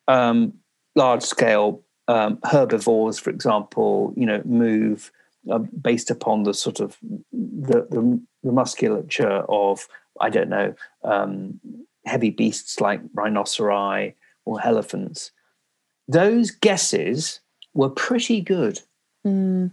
um, 0.07 0.53
large 0.95 1.23
scale 1.23 1.81
um, 2.07 2.39
herbivores, 2.43 3.19
for 3.19 3.29
example, 3.29 4.13
you 4.15 4.25
know, 4.25 4.41
move 4.45 5.11
uh, 5.51 5.59
based 5.59 6.09
upon 6.09 6.43
the 6.43 6.53
sort 6.53 6.79
of 6.79 6.97
the, 7.31 7.87
the, 7.89 8.21
the 8.43 8.51
musculature 8.51 9.43
of 9.49 9.87
I 10.21 10.29
don't 10.29 10.49
know 10.49 10.73
um, 11.03 11.59
heavy 12.05 12.29
beasts 12.29 12.79
like 12.79 13.01
rhinoceri 13.13 14.13
or 14.45 14.65
elephants. 14.65 15.31
Those 16.07 16.51
guesses 16.51 17.41
were 17.73 17.89
pretty 17.89 18.41
good. 18.41 18.81
Mm. 19.25 19.71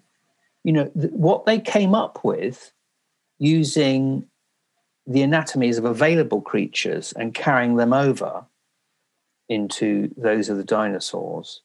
You 0.64 0.72
know 0.72 0.90
th- 0.98 1.12
what 1.12 1.46
they 1.46 1.58
came 1.58 1.94
up 1.94 2.24
with 2.24 2.72
using 3.38 4.26
the 5.06 5.22
anatomies 5.22 5.78
of 5.78 5.84
available 5.84 6.40
creatures 6.40 7.12
and 7.12 7.34
carrying 7.34 7.76
them 7.76 7.92
over 7.92 8.44
into 9.48 10.12
those 10.16 10.48
of 10.48 10.56
the 10.56 10.64
dinosaurs 10.64 11.60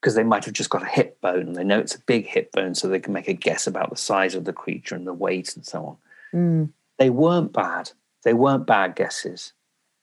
because 0.00 0.14
they 0.14 0.22
might 0.22 0.44
have 0.44 0.54
just 0.54 0.70
got 0.70 0.82
a 0.82 0.86
hip 0.86 1.18
bone. 1.20 1.48
And 1.48 1.56
they 1.56 1.64
know 1.64 1.78
it's 1.78 1.94
a 1.94 2.00
big 2.00 2.26
hip 2.26 2.52
bone 2.52 2.74
so 2.74 2.88
they 2.88 3.00
can 3.00 3.14
make 3.14 3.26
a 3.26 3.32
guess 3.32 3.66
about 3.66 3.88
the 3.88 3.96
size 3.96 4.34
of 4.34 4.44
the 4.44 4.52
creature 4.52 4.94
and 4.94 5.06
the 5.06 5.14
weight 5.14 5.56
and 5.56 5.64
so 5.64 5.84
on. 5.86 5.96
Mm. 6.34 6.72
they 6.98 7.10
weren't 7.10 7.52
bad. 7.52 7.92
They 8.22 8.34
weren't 8.34 8.66
bad 8.66 8.96
guesses. 8.96 9.52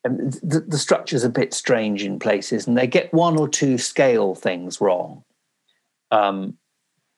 And 0.03 0.33
the, 0.33 0.61
the 0.61 0.77
structure's 0.77 1.23
a 1.23 1.29
bit 1.29 1.53
strange 1.53 2.03
in 2.03 2.19
places 2.19 2.65
and 2.65 2.77
they 2.77 2.87
get 2.87 3.13
one 3.13 3.37
or 3.37 3.47
two 3.47 3.77
scale 3.77 4.33
things 4.33 4.81
wrong. 4.81 5.23
Um, 6.09 6.57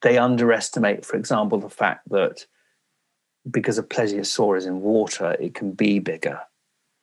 they 0.03 0.17
underestimate 0.17 1.03
for 1.03 1.17
example 1.17 1.59
the 1.59 1.69
fact 1.69 2.07
that 2.09 2.45
because 3.49 3.77
a 3.77 3.83
plesiosaur 3.83 4.57
is 4.57 4.65
in 4.65 4.79
water 4.81 5.35
it 5.39 5.53
can 5.53 5.71
be 5.71 5.99
bigger 5.99 6.39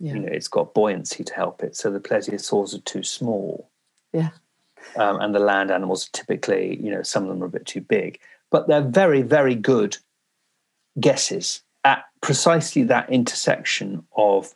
yeah. 0.01 0.14
You 0.14 0.20
know, 0.20 0.28
it's 0.32 0.48
got 0.48 0.72
buoyancy 0.72 1.22
to 1.24 1.34
help 1.34 1.62
it. 1.62 1.76
So 1.76 1.90
the 1.90 2.01
plesiosaurs 2.01 2.74
are 2.74 2.80
too 2.80 3.03
small. 3.03 3.70
Yeah. 4.14 4.30
Um, 4.96 5.20
and 5.20 5.34
the 5.34 5.40
land 5.40 5.70
animals 5.70 6.07
are 6.07 6.12
typically, 6.12 6.82
you 6.82 6.90
know, 6.90 7.03
some 7.03 7.24
of 7.24 7.28
them 7.28 7.42
are 7.42 7.46
a 7.46 7.51
bit 7.51 7.66
too 7.66 7.82
big. 7.82 8.18
But 8.51 8.66
they're 8.66 8.80
very, 8.80 9.20
very 9.20 9.55
good 9.55 9.98
guesses 10.98 11.61
at 11.84 12.05
precisely 12.22 12.82
that 12.84 13.11
intersection 13.11 14.07
of 14.16 14.55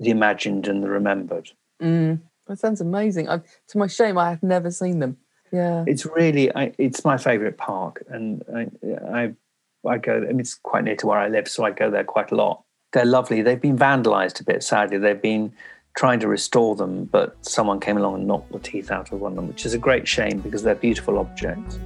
the 0.00 0.10
imagined 0.10 0.66
and 0.66 0.82
the 0.82 0.90
remembered. 0.90 1.50
Mm, 1.80 2.20
that 2.48 2.58
sounds 2.58 2.80
amazing. 2.80 3.28
I, 3.28 3.38
to 3.68 3.78
my 3.78 3.86
shame, 3.86 4.18
I 4.18 4.30
have 4.30 4.42
never 4.42 4.72
seen 4.72 4.98
them. 4.98 5.16
Yeah, 5.52 5.84
it's 5.86 6.06
really 6.06 6.54
I, 6.54 6.72
it's 6.78 7.04
my 7.04 7.16
favourite 7.16 7.56
park, 7.56 8.02
and 8.08 8.42
I, 8.54 8.68
I 9.12 9.34
I 9.88 9.98
go. 9.98 10.16
I 10.16 10.20
mean, 10.20 10.40
it's 10.40 10.54
quite 10.54 10.84
near 10.84 10.96
to 10.96 11.06
where 11.06 11.18
I 11.18 11.28
live, 11.28 11.48
so 11.48 11.64
I 11.64 11.70
go 11.70 11.90
there 11.90 12.04
quite 12.04 12.30
a 12.30 12.36
lot 12.36 12.64
they're 12.92 13.04
lovely. 13.04 13.42
They've 13.42 13.60
been 13.60 13.78
vandalized 13.78 14.40
a 14.40 14.44
bit, 14.44 14.62
sadly. 14.62 14.98
They've 14.98 15.20
been 15.20 15.52
trying 15.96 16.20
to 16.20 16.28
restore 16.28 16.74
them, 16.74 17.04
but 17.04 17.36
someone 17.44 17.78
came 17.80 17.96
along 17.96 18.14
and 18.16 18.26
knocked 18.26 18.52
the 18.52 18.58
teeth 18.58 18.90
out 18.90 19.12
of 19.12 19.20
one 19.20 19.32
of 19.32 19.36
them, 19.36 19.48
which 19.48 19.64
is 19.64 19.74
a 19.74 19.78
great 19.78 20.08
shame 20.08 20.40
because 20.40 20.62
they're 20.62 20.74
beautiful 20.74 21.18
objects. 21.18 21.78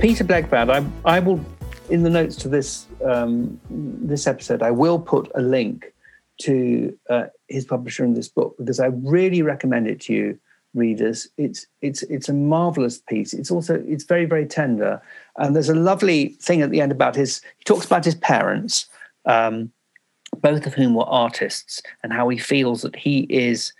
Peter 0.00 0.24
Blegvad, 0.24 0.70
I, 1.04 1.16
I 1.16 1.18
will, 1.18 1.44
in 1.90 2.02
the 2.02 2.10
notes 2.10 2.36
to 2.36 2.48
this 2.48 2.86
um, 3.04 3.60
this 3.68 4.26
episode, 4.26 4.62
I 4.62 4.70
will 4.70 4.98
put 4.98 5.30
a 5.34 5.42
link 5.42 5.92
to 6.42 6.96
uh, 7.10 7.26
his 7.48 7.64
publisher 7.64 8.04
in 8.04 8.14
this 8.14 8.28
book 8.28 8.56
because 8.58 8.80
I 8.80 8.86
really 8.86 9.42
recommend 9.42 9.86
it 9.88 10.00
to 10.02 10.14
you, 10.14 10.38
readers. 10.74 11.28
It's 11.36 11.66
it's 11.82 12.02
it's 12.04 12.28
a 12.28 12.32
marvelous 12.32 12.98
piece. 12.98 13.32
It's 13.34 13.50
also 13.50 13.82
it's 13.86 14.04
very 14.04 14.24
very 14.24 14.46
tender, 14.46 15.02
and 15.36 15.54
there's 15.54 15.68
a 15.68 15.74
lovely 15.74 16.30
thing 16.40 16.62
at 16.62 16.70
the 16.70 16.80
end 16.80 16.92
about 16.92 17.16
his. 17.16 17.40
He 17.58 17.64
talks 17.64 17.86
about 17.86 18.04
his 18.04 18.14
parents, 18.14 18.86
um, 19.26 19.70
both 20.38 20.66
of 20.66 20.74
whom 20.74 20.94
were 20.94 21.06
artists, 21.06 21.82
and 22.02 22.12
how 22.12 22.28
he 22.28 22.38
feels 22.38 22.82
that 22.82 22.96
he 22.96 23.26
is, 23.28 23.72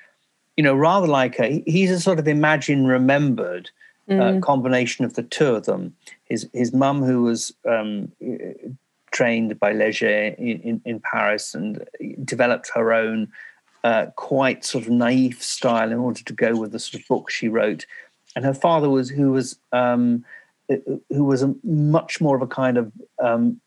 you 0.56 0.64
know, 0.64 0.74
rather 0.74 1.06
like 1.06 1.38
a 1.38 1.62
he's 1.66 1.90
a 1.90 2.00
sort 2.00 2.18
of 2.18 2.28
imagined 2.28 2.88
remembered. 2.88 3.70
Uh, 4.11 4.14
mm. 4.14 4.38
Uh, 4.38 4.40
combination 4.40 5.04
of 5.04 5.14
the 5.14 5.22
two 5.22 5.54
of 5.54 5.66
them. 5.66 5.94
His 6.24 6.48
his 6.52 6.72
mum, 6.72 7.02
who 7.02 7.22
was 7.22 7.54
um, 7.64 8.11
trained 9.12 9.58
by 9.61 9.72
Leger 9.72 10.08
in, 10.08 10.61
in, 10.61 10.82
in 10.84 11.00
Paris 11.00 11.54
and 11.54 11.84
developed 12.24 12.70
her 12.74 12.92
own 12.92 13.28
uh, 13.84 14.06
quite 14.16 14.64
sort 14.64 14.84
of 14.84 14.90
naive 14.90 15.40
style 15.42 15.92
in 15.92 15.98
order 15.98 16.22
to 16.24 16.32
go 16.32 16.56
with 16.56 16.72
the 16.72 16.78
sort 16.80 17.00
of 17.00 17.08
book 17.08 17.30
she 17.30 17.48
wrote. 17.48 17.86
And 18.34 18.44
her 18.44 18.54
father 18.54 18.90
was 18.90 19.11
who 19.11 19.30
was 19.30 19.58
um, 19.72 20.24
who 20.68 21.24
was 21.24 21.42
a 21.42 21.54
much 21.64 22.20
more 22.20 22.36
of 22.36 22.42
a 22.42 22.46
kind 22.46 22.78
of 22.78 22.92
um, 23.20 23.61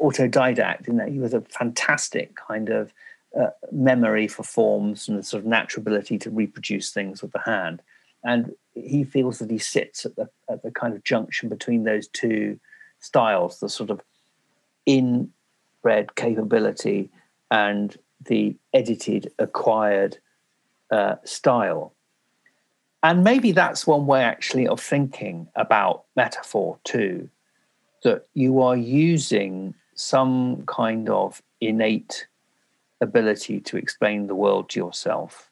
autodidact 0.00 0.88
in 0.88 0.96
that 0.96 1.08
he 1.08 1.18
was 1.18 1.34
a 1.34 1.40
fantastic 1.42 2.34
kind 2.34 2.68
of 2.68 2.92
uh, 3.40 3.50
memory 3.70 4.28
for 4.28 4.42
forms 4.42 5.08
and 5.08 5.18
the 5.18 5.22
sort 5.22 5.42
of 5.42 5.46
natural 5.46 5.82
ability 5.82 6.18
to 6.18 6.30
reproduce 6.30 6.90
things 6.90 7.22
with 7.22 7.32
the 7.32 7.40
hand. 7.40 7.80
And 8.24 8.52
he 8.74 9.04
feels 9.04 9.38
that 9.38 9.50
he 9.50 9.58
sits 9.58 10.06
at 10.06 10.16
the 10.16 10.28
at 10.48 10.62
the 10.62 10.70
kind 10.70 10.94
of 10.94 11.04
junction 11.04 11.48
between 11.48 11.84
those 11.84 12.08
two 12.08 12.58
styles, 13.00 13.60
the 13.60 13.68
sort 13.68 13.90
of 13.90 14.00
inbred 14.86 16.14
capability 16.14 17.10
and 17.50 17.96
the 18.24 18.56
edited, 18.72 19.32
acquired 19.38 20.18
uh, 20.90 21.16
style. 21.24 21.92
And 23.02 23.24
maybe 23.24 23.50
that's 23.52 23.86
one 23.86 24.06
way 24.06 24.22
actually 24.22 24.68
of 24.68 24.80
thinking 24.80 25.48
about 25.56 26.04
metaphor 26.14 26.78
too, 26.84 27.28
that 28.04 28.26
you 28.34 28.62
are 28.62 28.76
using 28.76 29.74
some 29.94 30.64
kind 30.66 31.08
of 31.08 31.42
innate 31.60 32.26
ability 33.00 33.60
to 33.60 33.76
explain 33.76 34.28
the 34.28 34.34
world 34.34 34.70
to 34.70 34.80
yourself. 34.80 35.50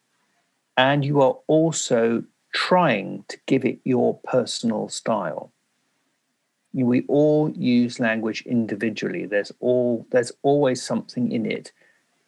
And 0.77 1.05
you 1.05 1.21
are 1.21 1.37
also 1.49 2.23
trying 2.53 3.25
to 3.29 3.39
give 3.47 3.65
it 3.65 3.79
your 3.85 4.19
personal 4.25 4.89
style. 4.89 5.53
We 6.73 7.05
all 7.09 7.51
use 7.51 7.99
language 7.99 8.43
individually. 8.47 9.27
There's 9.27 9.53
all 9.61 10.07
there's 10.11 10.33
always 10.43 10.83
something 10.83 11.33
in 11.33 11.51
it 11.51 11.73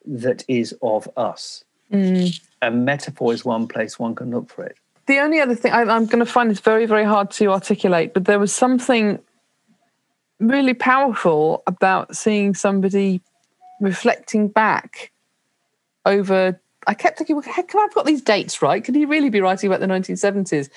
that 0.05 0.45
is 0.49 0.75
of 0.83 1.09
us. 1.16 1.64
Mm. 1.93 2.41
and 2.62 2.87
metaphor 2.87 3.35
is 3.35 3.45
one 3.45 3.68
place 3.68 3.99
one 3.99 4.14
can 4.14 4.31
look 4.31 4.49
for 4.49 4.64
it. 4.64 4.77
The 5.07 5.18
only 5.18 5.41
other 5.41 5.55
thing 5.55 5.73
I, 5.73 5.83
i'm 5.83 6.07
going 6.07 6.25
to 6.25 6.33
find 6.33 6.51
this 6.51 6.61
very 6.61 6.87
very 6.87 7.05
hard 7.05 7.31
to 7.33 7.49
articulate 7.49 8.14
but 8.14 8.25
there 8.25 8.39
was 8.39 8.53
something 8.53 9.18
really 10.41 10.73
powerful 10.73 11.62
about 11.66 12.16
seeing 12.16 12.55
somebody 12.55 13.20
reflecting 13.81 14.49
back 14.49 15.12
over 16.07 16.59
i 16.87 16.95
kept 16.95 17.18
thinking 17.18 17.37
well, 17.37 17.45
heck, 17.45 17.74
i've 17.74 17.95
got 17.95 18.07
these 18.07 18.22
dates 18.22 18.62
right? 18.62 18.85
Could 18.85 18.95
he 18.95 19.05
really 19.05 19.30
be 19.30 19.41
writing 19.41 19.70
about 19.70 19.80
the 19.80 19.87
1970s 19.87 20.68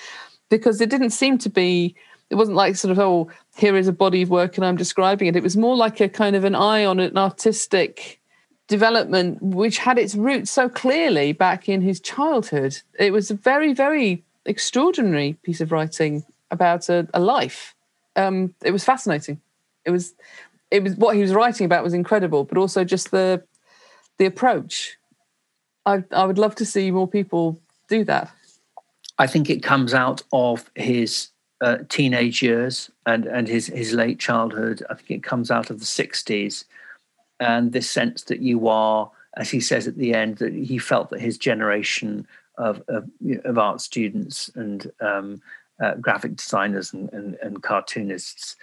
because 0.48 0.80
it 0.80 0.90
didn't 0.90 1.10
seem 1.10 1.38
to 1.38 1.50
be 1.50 1.94
it 2.30 2.34
wasn't 2.34 2.56
like 2.56 2.76
sort 2.76 2.92
of 2.92 2.98
oh 2.98 3.30
here 3.56 3.76
is 3.76 3.88
a 3.88 3.92
body 3.92 4.22
of 4.22 4.30
work 4.30 4.56
and 4.56 4.64
i'm 4.66 4.76
describing 4.76 5.28
it. 5.28 5.36
It 5.36 5.42
was 5.42 5.56
more 5.56 5.76
like 5.76 6.00
a 6.00 6.08
kind 6.08 6.36
of 6.36 6.44
an 6.44 6.54
eye 6.54 6.84
on 6.84 7.00
an 7.00 7.16
artistic 7.16 8.20
development 8.68 9.40
which 9.40 9.78
had 9.78 9.98
its 9.98 10.14
roots 10.16 10.50
so 10.50 10.68
clearly 10.68 11.32
back 11.32 11.68
in 11.68 11.80
his 11.80 12.00
childhood. 12.00 12.80
It 12.98 13.12
was 13.12 13.30
a 13.30 13.34
very 13.34 13.72
very 13.72 14.24
extraordinary 14.44 15.34
piece 15.42 15.60
of 15.60 15.72
writing 15.72 16.24
about 16.50 16.88
a, 16.88 17.08
a 17.12 17.20
life. 17.20 17.74
Um, 18.14 18.54
it 18.64 18.70
was 18.70 18.84
fascinating. 18.84 19.40
It 19.84 19.90
was 19.90 20.14
it 20.70 20.82
was 20.82 20.96
what 20.96 21.16
he 21.16 21.22
was 21.22 21.32
writing 21.32 21.64
about 21.64 21.84
was 21.84 21.94
incredible, 21.94 22.44
but 22.44 22.58
also 22.58 22.84
just 22.84 23.10
the 23.10 23.42
the 24.18 24.26
approach. 24.26 24.96
I 25.86 26.04
I 26.12 26.24
would 26.24 26.38
love 26.38 26.54
to 26.56 26.66
see 26.66 26.90
more 26.90 27.08
people 27.08 27.58
do 27.88 28.04
that. 28.04 28.30
I 29.18 29.26
think 29.26 29.48
it 29.48 29.62
comes 29.62 29.94
out 29.94 30.22
of 30.32 30.70
his 30.74 31.28
uh, 31.62 31.78
teenage 31.88 32.42
years 32.42 32.90
and 33.06 33.24
and 33.26 33.48
his 33.48 33.68
his 33.68 33.92
late 33.92 34.18
childhood. 34.18 34.82
I 34.90 34.94
think 34.94 35.10
it 35.10 35.22
comes 35.22 35.50
out 35.50 35.70
of 35.70 35.78
the 35.78 35.86
'60s 35.86 36.64
and 37.40 37.72
this 37.72 37.90
sense 37.90 38.24
that 38.24 38.40
you 38.40 38.68
are, 38.68 39.10
as 39.36 39.50
he 39.50 39.60
says 39.60 39.86
at 39.86 39.96
the 39.96 40.14
end, 40.14 40.38
that 40.38 40.52
he 40.52 40.78
felt 40.78 41.10
that 41.10 41.20
his 41.20 41.38
generation 41.38 42.26
of 42.58 42.82
of, 42.88 43.08
of 43.44 43.58
art 43.58 43.80
students 43.80 44.50
and 44.54 44.90
um, 45.00 45.40
uh, 45.80 45.94
graphic 45.94 46.36
designers 46.36 46.92
and, 46.92 47.12
and, 47.12 47.36
and 47.42 47.62
cartoonists, 47.62 48.56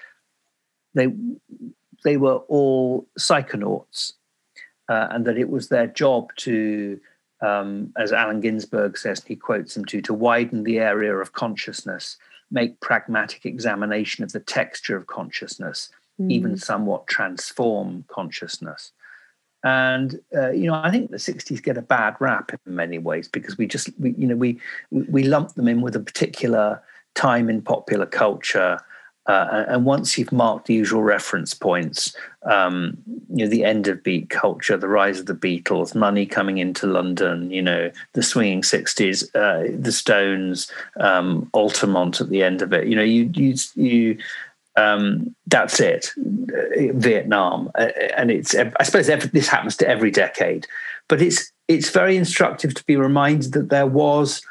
they 0.94 1.08
they 2.04 2.18
were 2.18 2.38
all 2.50 3.08
psychonauts, 3.18 4.14
uh, 4.90 5.08
and 5.12 5.26
that 5.26 5.38
it 5.38 5.50
was 5.50 5.70
their 5.70 5.88
job 5.88 6.30
to, 6.38 7.00
um, 7.44 7.92
as 7.98 8.14
Allen 8.14 8.40
Ginsberg 8.40 8.98
says, 8.98 9.20
and 9.20 9.28
he 9.28 9.36
quotes 9.36 9.76
him 9.76 9.86
to, 9.86 10.02
to 10.02 10.14
widen 10.14 10.64
the 10.64 10.80
area 10.80 11.16
of 11.16 11.34
consciousness, 11.34 12.18
make 12.50 12.80
pragmatic 12.80 13.46
examination 13.46 14.24
of 14.24 14.32
the 14.32 14.40
texture 14.40 14.96
of 14.96 15.08
consciousness, 15.08 15.90
mm. 16.20 16.32
even 16.32 16.58
somewhat 16.58 17.08
transform 17.08 18.06
consciousness. 18.08 18.92
And 19.66 20.20
uh, 20.36 20.52
you 20.52 20.68
know, 20.68 20.76
I 20.76 20.90
think 20.90 21.12
the 21.12 21.18
'60s 21.18 21.64
get 21.64 21.78
a 21.78 21.82
bad 21.82 22.16
rap 22.20 22.52
in 22.66 22.76
many 22.76 22.98
ways 22.98 23.28
because 23.28 23.58
we 23.58 23.66
just, 23.66 23.90
we, 24.00 24.14
you 24.18 24.28
know, 24.28 24.36
we 24.36 24.60
we 24.92 25.24
lump 25.24 25.54
them 25.54 25.68
in 25.68 25.82
with 25.82 25.96
a 25.96 26.02
particular 26.02 26.82
time 27.16 27.50
in 27.50 27.62
popular 27.62 28.06
culture 28.06 28.80
uh, 29.26 29.66
and 29.70 29.86
once 29.86 30.18
you've 30.18 30.34
marked 30.34 30.68
the 30.68 30.74
usual 30.74 31.02
reference 31.02 31.54
points, 31.54 32.14
um, 32.44 32.98
you 33.30 33.46
know, 33.46 33.50
the 33.50 33.64
end 33.64 33.88
of 33.88 34.04
beat 34.04 34.30
culture, 34.30 34.76
the 34.76 34.88
rise 34.88 35.20
of 35.20 35.28
the 35.28 35.34
Beatles, 35.34 35.96
money 35.96 36.26
coming 36.26 36.58
into 36.58 36.88
London, 36.88 37.50
you 37.50 37.62
know, 37.62 37.90
the 38.14 38.24
swinging 38.24 38.62
60s, 38.62 39.24
uh, 39.34 39.72
the 39.80 39.94
Stones, 39.94 40.70
um, 41.00 41.50
Altamont 41.54 42.20
at 42.20 42.30
the 42.30 42.44
end 42.44 42.62
of 42.62 42.74
it, 42.74 42.88
you 42.88 42.98
know, 42.98 43.04
you, 43.04 43.32
you, 43.34 43.56
you, 43.76 44.18
um, 44.76 45.34
that's 45.48 45.80
it, 45.80 46.12
Vietnam. 46.18 47.72
Uh, 47.76 47.92
and 48.18 48.30
it's, 48.30 48.54
I 48.56 48.84
suppose 48.84 49.08
this 49.08 49.48
happens 49.48 49.78
to 49.78 49.88
every 49.88 50.12
decade, 50.12 50.68
but 51.08 51.22
it's, 51.22 51.50
it's 51.70 51.92
very 51.92 52.18
instructive 52.18 52.74
to 52.74 52.84
be 52.84 52.98
reminded 52.98 53.54
that 53.54 53.70
there 53.70 53.88
was, 53.88 54.42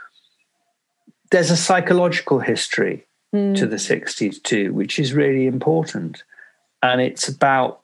there's 1.30 1.50
a 1.50 1.56
psychological 1.58 2.38
history 2.38 3.04
mm. 3.34 3.56
to 3.56 3.66
the 3.66 3.76
60s 3.76 4.42
too, 4.42 4.72
which 4.72 4.98
is 4.98 5.12
really 5.12 5.46
important. 5.46 6.22
And 6.82 7.00
it's 7.00 7.28
about, 7.28 7.80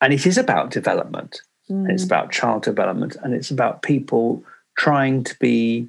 and 0.00 0.12
it 0.12 0.26
is 0.26 0.38
about 0.38 0.70
development. 0.70 1.40
Mm. 1.70 1.90
It's 1.90 2.04
about 2.04 2.32
child 2.32 2.62
development 2.62 3.16
and 3.22 3.34
it's 3.34 3.50
about 3.50 3.82
people 3.82 4.42
trying 4.76 5.24
to 5.24 5.38
be 5.38 5.88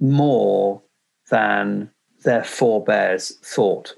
more 0.00 0.80
than 1.30 1.90
their 2.24 2.44
forebears 2.44 3.36
thought 3.36 3.94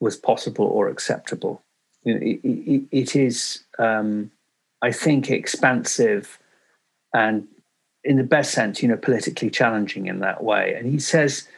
was 0.00 0.16
possible 0.16 0.66
or 0.66 0.88
acceptable. 0.88 1.62
You 2.04 2.14
know, 2.14 2.20
it, 2.20 2.40
it, 2.44 2.82
it 2.90 3.16
is, 3.16 3.64
um, 3.78 4.30
I 4.82 4.92
think, 4.92 5.30
expansive 5.30 6.38
and, 7.12 7.46
in 8.04 8.16
the 8.16 8.24
best 8.24 8.52
sense, 8.52 8.82
you 8.82 8.88
know, 8.88 8.96
politically 8.96 9.50
challenging 9.50 10.06
in 10.06 10.20
that 10.20 10.42
way. 10.42 10.74
And 10.74 10.86
he 10.86 10.98
says 10.98 11.48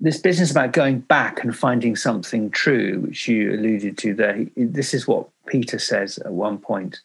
this 0.00 0.18
business 0.18 0.50
about 0.50 0.72
going 0.72 1.00
back 1.00 1.44
and 1.44 1.56
finding 1.56 1.94
something 1.94 2.50
true, 2.50 3.00
which 3.00 3.28
you 3.28 3.52
alluded 3.52 3.98
to 3.98 4.14
there, 4.14 4.46
this 4.56 4.94
is 4.94 5.06
what 5.06 5.28
Peter 5.46 5.78
says 5.78 6.18
at 6.18 6.32
one 6.32 6.58
point. 6.58 7.00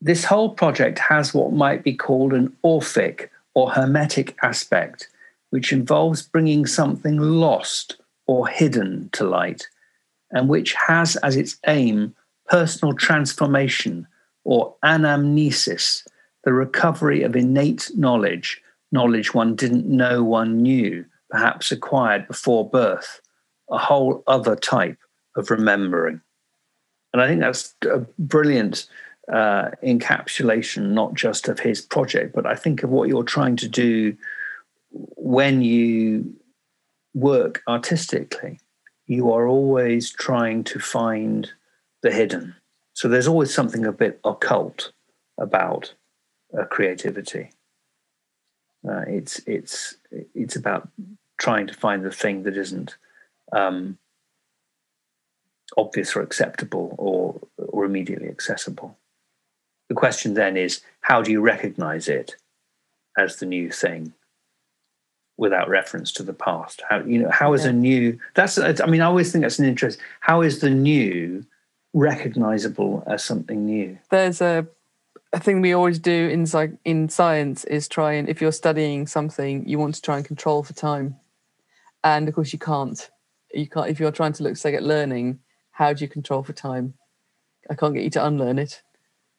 This 0.00 0.24
whole 0.24 0.50
project 0.50 0.98
has 0.98 1.34
what 1.34 1.52
might 1.52 1.84
be 1.84 1.94
called 1.94 2.32
an 2.32 2.56
orphic 2.62 3.30
or 3.54 3.70
hermetic 3.70 4.34
aspect, 4.42 5.08
which 5.50 5.72
involves 5.72 6.22
bringing 6.22 6.64
something 6.64 7.18
lost 7.18 7.96
or 8.26 8.48
hidden 8.48 9.10
to 9.12 9.24
light, 9.24 9.68
and 10.30 10.48
which 10.48 10.72
has 10.72 11.16
as 11.16 11.36
its 11.36 11.58
aim 11.66 12.14
personal 12.48 12.94
transformation 12.94 14.06
or 14.44 14.74
anamnesis, 14.82 16.06
the 16.44 16.52
recovery 16.52 17.22
of 17.22 17.36
innate 17.36 17.90
knowledge, 17.94 18.60
knowledge 18.90 19.34
one 19.34 19.54
didn't 19.54 19.86
know 19.86 20.24
one 20.24 20.62
knew 20.62 21.04
perhaps 21.32 21.72
acquired 21.72 22.28
before 22.28 22.68
birth, 22.68 23.22
a 23.70 23.78
whole 23.78 24.22
other 24.26 24.54
type 24.54 24.98
of 25.34 25.50
remembering. 25.50 26.20
And 27.12 27.22
I 27.22 27.26
think 27.26 27.40
that's 27.40 27.74
a 27.90 28.06
brilliant 28.18 28.86
uh, 29.32 29.70
encapsulation, 29.82 30.90
not 30.90 31.14
just 31.14 31.48
of 31.48 31.58
his 31.58 31.80
project, 31.80 32.34
but 32.34 32.44
I 32.44 32.54
think 32.54 32.82
of 32.82 32.90
what 32.90 33.08
you're 33.08 33.24
trying 33.24 33.56
to 33.56 33.68
do 33.68 34.14
when 34.90 35.62
you 35.62 36.34
work 37.14 37.62
artistically. 37.66 38.60
You 39.06 39.32
are 39.32 39.48
always 39.48 40.10
trying 40.10 40.64
to 40.64 40.78
find 40.78 41.50
the 42.02 42.12
hidden. 42.12 42.54
So 42.92 43.08
there's 43.08 43.26
always 43.26 43.54
something 43.54 43.86
a 43.86 43.92
bit 43.92 44.20
occult 44.22 44.92
about 45.38 45.94
uh, 46.56 46.64
creativity. 46.64 47.52
Uh, 48.86 49.04
it's 49.06 49.40
it's 49.46 49.96
it's 50.34 50.56
about 50.56 50.88
trying 51.42 51.66
to 51.66 51.74
find 51.74 52.04
the 52.04 52.10
thing 52.10 52.44
that 52.44 52.56
isn't 52.56 52.96
um, 53.52 53.98
obvious 55.76 56.14
or 56.14 56.22
acceptable 56.22 56.94
or 56.98 57.40
or 57.58 57.84
immediately 57.84 58.28
accessible. 58.28 58.96
The 59.88 59.96
question 59.96 60.34
then 60.34 60.56
is 60.56 60.82
how 61.00 61.20
do 61.20 61.32
you 61.32 61.40
recognize 61.40 62.08
it 62.08 62.36
as 63.18 63.36
the 63.36 63.46
new 63.46 63.72
thing 63.72 64.12
without 65.36 65.68
reference 65.68 66.12
to 66.12 66.22
the 66.22 66.32
past? 66.32 66.80
How 66.88 67.00
you 67.00 67.18
know 67.18 67.30
how 67.30 67.54
is 67.54 67.64
yeah. 67.64 67.70
a 67.70 67.72
new 67.72 68.20
that's 68.34 68.56
I 68.58 68.86
mean 68.86 69.00
I 69.00 69.06
always 69.06 69.32
think 69.32 69.42
that's 69.42 69.58
an 69.58 69.66
interest. 69.66 69.98
How 70.20 70.42
is 70.42 70.60
the 70.60 70.70
new 70.70 71.44
recognizable 71.92 73.02
as 73.08 73.24
something 73.24 73.66
new? 73.66 73.98
There's 74.10 74.40
a 74.40 74.68
a 75.32 75.40
thing 75.40 75.60
we 75.60 75.72
always 75.72 75.98
do 75.98 76.28
in 76.28 76.46
in 76.84 77.08
science 77.08 77.64
is 77.64 77.88
try 77.88 78.12
and 78.12 78.28
if 78.28 78.40
you're 78.40 78.52
studying 78.52 79.08
something 79.08 79.68
you 79.68 79.78
want 79.78 79.96
to 79.96 80.02
try 80.02 80.18
and 80.18 80.24
control 80.24 80.62
for 80.62 80.74
time 80.74 81.16
and 82.04 82.28
of 82.28 82.34
course 82.34 82.52
you 82.52 82.58
can't 82.58 83.10
you 83.52 83.66
can't 83.66 83.88
if 83.88 84.00
you're 84.00 84.12
trying 84.12 84.32
to 84.32 84.42
look 84.42 84.56
say 84.56 84.74
at 84.74 84.82
learning 84.82 85.38
how 85.72 85.92
do 85.92 86.04
you 86.04 86.08
control 86.08 86.42
for 86.42 86.52
time? 86.52 86.94
I 87.68 87.74
can't 87.74 87.94
get 87.94 88.04
you 88.04 88.10
to 88.10 88.24
unlearn 88.24 88.58
it. 88.58 88.82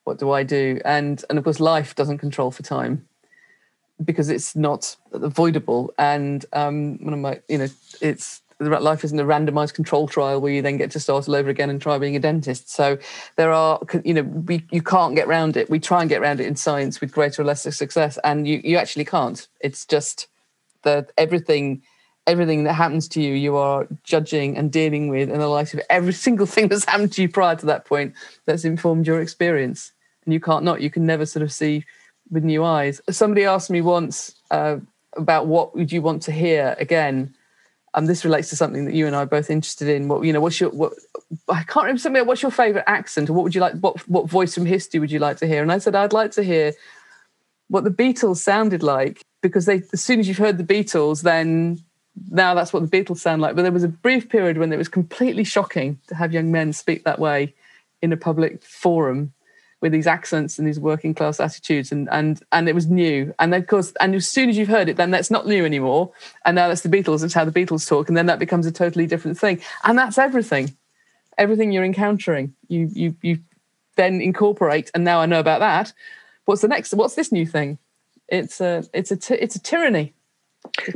What 0.03 0.19
do 0.19 0.31
i 0.31 0.43
do? 0.43 0.81
And 0.83 1.23
and 1.29 1.37
of 1.37 1.43
course 1.45 1.59
life 1.59 1.95
doesn't 1.95 2.17
control 2.17 2.51
for 2.51 2.63
time 2.63 3.07
because 4.03 4.29
it's 4.29 4.55
not 4.55 4.95
avoidable. 5.13 5.93
And 5.97 6.45
um 6.53 6.97
one 7.03 7.13
of 7.13 7.19
my 7.19 7.39
you 7.47 7.59
know 7.59 7.67
it's 8.01 8.41
life 8.59 9.03
isn't 9.03 9.19
a 9.19 9.25
randomized 9.25 9.73
control 9.73 10.07
trial 10.07 10.39
where 10.39 10.51
you 10.51 10.61
then 10.61 10.77
get 10.77 10.91
to 10.91 10.99
start 10.99 11.27
all 11.27 11.35
over 11.35 11.49
again 11.49 11.69
and 11.69 11.81
try 11.81 11.97
being 11.97 12.15
a 12.15 12.19
dentist. 12.19 12.69
So 12.69 12.97
there 13.35 13.51
are 13.51 13.79
you 14.03 14.13
know 14.13 14.23
we 14.23 14.65
you 14.71 14.81
can't 14.81 15.15
get 15.15 15.27
around 15.27 15.55
it. 15.55 15.69
We 15.69 15.79
try 15.79 16.01
and 16.01 16.09
get 16.09 16.21
around 16.21 16.39
it 16.39 16.47
in 16.47 16.55
science 16.55 16.99
with 16.99 17.11
greater 17.11 17.41
or 17.41 17.45
lesser 17.45 17.71
success 17.71 18.17
and 18.23 18.47
you 18.47 18.59
you 18.63 18.77
actually 18.77 19.05
can't. 19.05 19.47
It's 19.61 19.85
just 19.85 20.27
that 20.83 21.11
everything 21.17 21.83
everything 22.27 22.63
that 22.63 22.73
happens 22.73 23.07
to 23.09 23.21
you, 23.21 23.33
you 23.33 23.57
are 23.57 23.87
judging 24.03 24.57
and 24.57 24.71
dealing 24.71 25.09
with 25.09 25.29
in 25.29 25.39
the 25.39 25.47
light 25.47 25.73
of 25.73 25.81
every 25.89 26.13
single 26.27 26.45
thing 26.45 26.67
that's 26.67 26.85
happened 26.85 27.11
to 27.13 27.21
you 27.21 27.29
prior 27.29 27.55
to 27.55 27.65
that 27.65 27.85
point 27.85 28.13
that's 28.45 28.65
informed 28.65 29.07
your 29.07 29.21
experience. 29.21 29.91
And 30.25 30.33
you 30.33 30.39
can't 30.39 30.63
not, 30.63 30.81
you 30.81 30.89
can 30.89 31.05
never 31.05 31.25
sort 31.25 31.43
of 31.43 31.51
see 31.51 31.85
with 32.31 32.43
new 32.43 32.63
eyes. 32.63 33.01
Somebody 33.09 33.45
asked 33.45 33.69
me 33.69 33.81
once 33.81 34.35
uh, 34.51 34.77
about 35.17 35.47
what 35.47 35.75
would 35.75 35.91
you 35.91 36.01
want 36.01 36.21
to 36.23 36.31
hear 36.31 36.75
again. 36.79 37.35
And 37.95 38.07
this 38.07 38.25
relates 38.25 38.49
to 38.49 38.55
something 38.55 38.85
that 38.85 38.95
you 38.95 39.05
and 39.05 39.15
I 39.15 39.19
are 39.19 39.27
both 39.27 39.51
interested 39.51 39.87
in. 39.87 40.07
What 40.07 40.23
you 40.23 40.33
know, 40.33 40.41
what's 40.41 40.59
your 40.59 40.71
what? 40.71 40.93
I 41.47 41.61
can't 41.61 41.83
remember 41.83 41.99
something. 41.99 42.25
What's 42.25 42.41
your 42.41 42.49
favorite 42.49 42.85
accent, 42.87 43.29
or 43.29 43.33
what 43.33 43.43
would 43.43 43.53
you 43.53 43.61
like? 43.61 43.75
What 43.75 44.07
what 44.09 44.27
voice 44.27 44.55
from 44.55 44.65
history 44.65 44.99
would 44.99 45.11
you 45.11 45.19
like 45.19 45.37
to 45.37 45.47
hear? 45.47 45.61
And 45.61 45.71
I 45.71 45.77
said 45.77 45.93
I'd 45.93 46.11
like 46.11 46.31
to 46.31 46.43
hear 46.43 46.73
what 47.67 47.83
the 47.83 47.91
Beatles 47.91 48.37
sounded 48.37 48.81
like 48.81 49.21
because 49.43 49.67
they, 49.67 49.83
as 49.93 50.01
soon 50.01 50.19
as 50.19 50.27
you've 50.27 50.39
heard 50.39 50.57
the 50.57 50.63
Beatles, 50.63 51.21
then 51.21 51.83
now 52.29 52.53
that's 52.53 52.73
what 52.73 52.89
the 52.89 53.03
Beatles 53.03 53.17
sound 53.17 53.41
like. 53.41 53.55
But 53.55 53.63
there 53.63 53.71
was 53.71 53.83
a 53.83 53.89
brief 53.89 54.29
period 54.29 54.57
when 54.57 54.71
it 54.71 54.77
was 54.77 54.87
completely 54.87 55.43
shocking 55.43 55.99
to 56.07 56.15
have 56.15 56.33
young 56.33 56.51
men 56.51 56.73
speak 56.73 57.03
that 57.03 57.19
way 57.19 57.53
in 58.01 58.13
a 58.13 58.17
public 58.17 58.61
forum 58.63 59.33
with 59.81 59.91
these 59.91 60.07
accents 60.07 60.57
and 60.57 60.67
these 60.67 60.79
working 60.79 61.13
class 61.13 61.41
attitudes 61.41 61.91
and 61.91 62.07
and 62.11 62.41
and 62.51 62.69
it 62.69 62.75
was 62.75 62.87
new. 62.87 63.33
And 63.39 63.53
of 63.53 63.67
course 63.67 63.93
and 63.99 64.15
as 64.15 64.27
soon 64.27 64.49
as 64.49 64.57
you've 64.57 64.69
heard 64.69 64.89
it 64.89 64.95
then 64.95 65.11
that's 65.11 65.29
not 65.29 65.45
new 65.45 65.65
anymore 65.65 66.11
and 66.45 66.55
now 66.55 66.69
that's 66.69 66.81
the 66.81 66.89
beatles 66.89 67.23
it's 67.23 67.33
how 67.33 67.43
the 67.43 67.51
beatles 67.51 67.87
talk 67.87 68.07
and 68.07 68.15
then 68.15 68.27
that 68.27 68.39
becomes 68.39 68.65
a 68.65 68.71
totally 68.71 69.07
different 69.07 69.37
thing. 69.37 69.61
And 69.83 69.97
that's 69.97 70.17
everything. 70.17 70.75
Everything 71.37 71.71
you're 71.71 71.83
encountering 71.83 72.53
you 72.67 72.89
you 72.93 73.15
you 73.21 73.39
then 73.95 74.21
incorporate 74.21 74.89
and 74.95 75.03
now 75.03 75.19
i 75.19 75.25
know 75.25 75.39
about 75.39 75.59
that. 75.59 75.91
What's 76.45 76.61
the 76.61 76.67
next 76.67 76.93
what's 76.93 77.15
this 77.15 77.31
new 77.31 77.45
thing? 77.45 77.77
It's 78.29 78.61
a 78.61 78.85
it's 78.93 79.11
a 79.11 79.43
it's 79.43 79.55
a 79.55 79.61
tyranny 79.61 80.13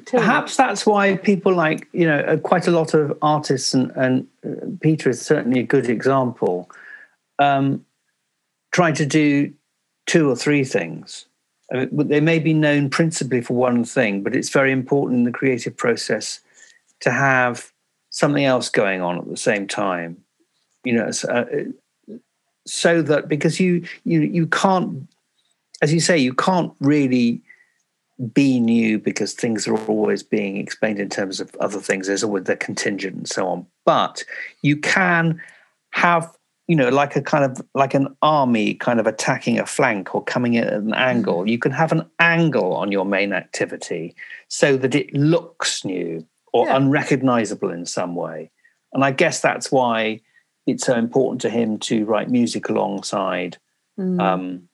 Perhaps 0.05 0.57
that's 0.57 0.85
why 0.85 1.17
people 1.17 1.53
like 1.53 1.87
you 1.93 2.05
know 2.05 2.19
uh, 2.19 2.37
quite 2.37 2.67
a 2.67 2.71
lot 2.71 2.93
of 2.93 3.17
artists 3.21 3.73
and, 3.73 3.91
and 3.91 4.27
uh, 4.45 4.65
Peter 4.81 5.09
is 5.09 5.21
certainly 5.21 5.59
a 5.59 5.63
good 5.63 5.89
example. 5.89 6.69
Um, 7.39 7.85
trying 8.71 8.95
to 8.95 9.05
do 9.05 9.53
two 10.05 10.29
or 10.29 10.35
three 10.35 10.63
things. 10.63 11.25
I 11.71 11.85
mean, 11.85 12.07
they 12.07 12.21
may 12.21 12.39
be 12.39 12.53
known 12.53 12.89
principally 12.89 13.41
for 13.41 13.55
one 13.55 13.83
thing, 13.83 14.23
but 14.23 14.35
it's 14.35 14.49
very 14.49 14.71
important 14.71 15.19
in 15.19 15.23
the 15.25 15.31
creative 15.31 15.75
process 15.75 16.39
to 17.01 17.11
have 17.11 17.71
something 18.09 18.45
else 18.45 18.69
going 18.69 19.01
on 19.01 19.17
at 19.17 19.27
the 19.27 19.37
same 19.37 19.67
time. 19.67 20.17
You 20.83 20.93
know, 20.93 21.11
so, 21.11 21.29
uh, 21.29 22.15
so 22.65 23.01
that 23.01 23.27
because 23.27 23.59
you 23.59 23.85
you 24.05 24.21
you 24.21 24.47
can't, 24.47 25.07
as 25.81 25.93
you 25.93 25.99
say, 25.99 26.17
you 26.17 26.33
can't 26.33 26.73
really 26.79 27.41
be 28.33 28.59
new 28.59 28.97
because 28.97 29.33
things 29.33 29.67
are 29.67 29.77
always 29.85 30.23
being 30.23 30.57
explained 30.57 30.99
in 30.99 31.09
terms 31.09 31.39
of 31.39 31.53
other 31.57 31.79
things. 31.79 32.07
There's 32.07 32.23
always 32.23 32.45
the 32.45 32.55
contingent 32.55 33.15
and 33.15 33.27
so 33.27 33.47
on. 33.47 33.65
But 33.85 34.23
you 34.63 34.77
can 34.77 35.41
have, 35.91 36.35
you 36.67 36.75
know, 36.75 36.89
like 36.89 37.15
a 37.15 37.21
kind 37.21 37.43
of 37.43 37.61
like 37.75 37.93
an 37.93 38.15
army 38.21 38.73
kind 38.73 38.99
of 38.99 39.05
attacking 39.05 39.59
a 39.59 39.65
flank 39.65 40.15
or 40.15 40.23
coming 40.23 40.55
in 40.55 40.63
at 40.63 40.73
an 40.73 40.93
angle. 40.95 41.39
Mm-hmm. 41.39 41.49
You 41.49 41.59
can 41.59 41.71
have 41.71 41.91
an 41.91 42.09
angle 42.19 42.73
on 42.73 42.91
your 42.91 43.05
main 43.05 43.33
activity 43.33 44.15
so 44.47 44.77
that 44.77 44.95
it 44.95 45.13
looks 45.13 45.85
new 45.85 46.25
or 46.53 46.65
yeah. 46.65 46.75
unrecognizable 46.75 47.69
in 47.69 47.85
some 47.85 48.15
way. 48.15 48.49
And 48.93 49.03
I 49.03 49.11
guess 49.11 49.41
that's 49.41 49.71
why 49.71 50.21
it's 50.65 50.85
so 50.85 50.95
important 50.95 51.41
to 51.41 51.49
him 51.49 51.77
to 51.79 52.03
write 52.05 52.29
music 52.29 52.69
alongside 52.69 53.57
mm. 53.99 54.19
um, 54.19 54.67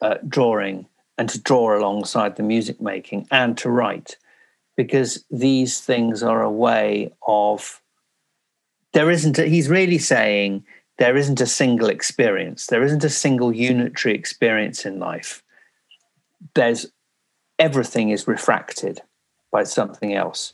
uh, 0.00 0.16
drawing 0.26 0.86
and 1.18 1.28
to 1.28 1.40
draw 1.40 1.76
alongside 1.78 2.36
the 2.36 2.42
music 2.42 2.80
making 2.80 3.26
and 3.30 3.56
to 3.58 3.70
write 3.70 4.16
because 4.76 5.24
these 5.30 5.80
things 5.80 6.22
are 6.22 6.42
a 6.42 6.50
way 6.50 7.12
of 7.26 7.80
there 8.92 9.10
isn't 9.10 9.38
a, 9.38 9.46
he's 9.46 9.68
really 9.68 9.98
saying 9.98 10.64
there 10.98 11.16
isn't 11.16 11.40
a 11.40 11.46
single 11.46 11.88
experience 11.88 12.66
there 12.66 12.82
isn't 12.82 13.04
a 13.04 13.10
single 13.10 13.54
unitary 13.54 14.14
experience 14.14 14.84
in 14.84 14.98
life. 14.98 15.42
There's 16.54 16.86
everything 17.58 18.10
is 18.10 18.26
refracted 18.26 19.00
by 19.52 19.64
something 19.64 20.14
else 20.14 20.52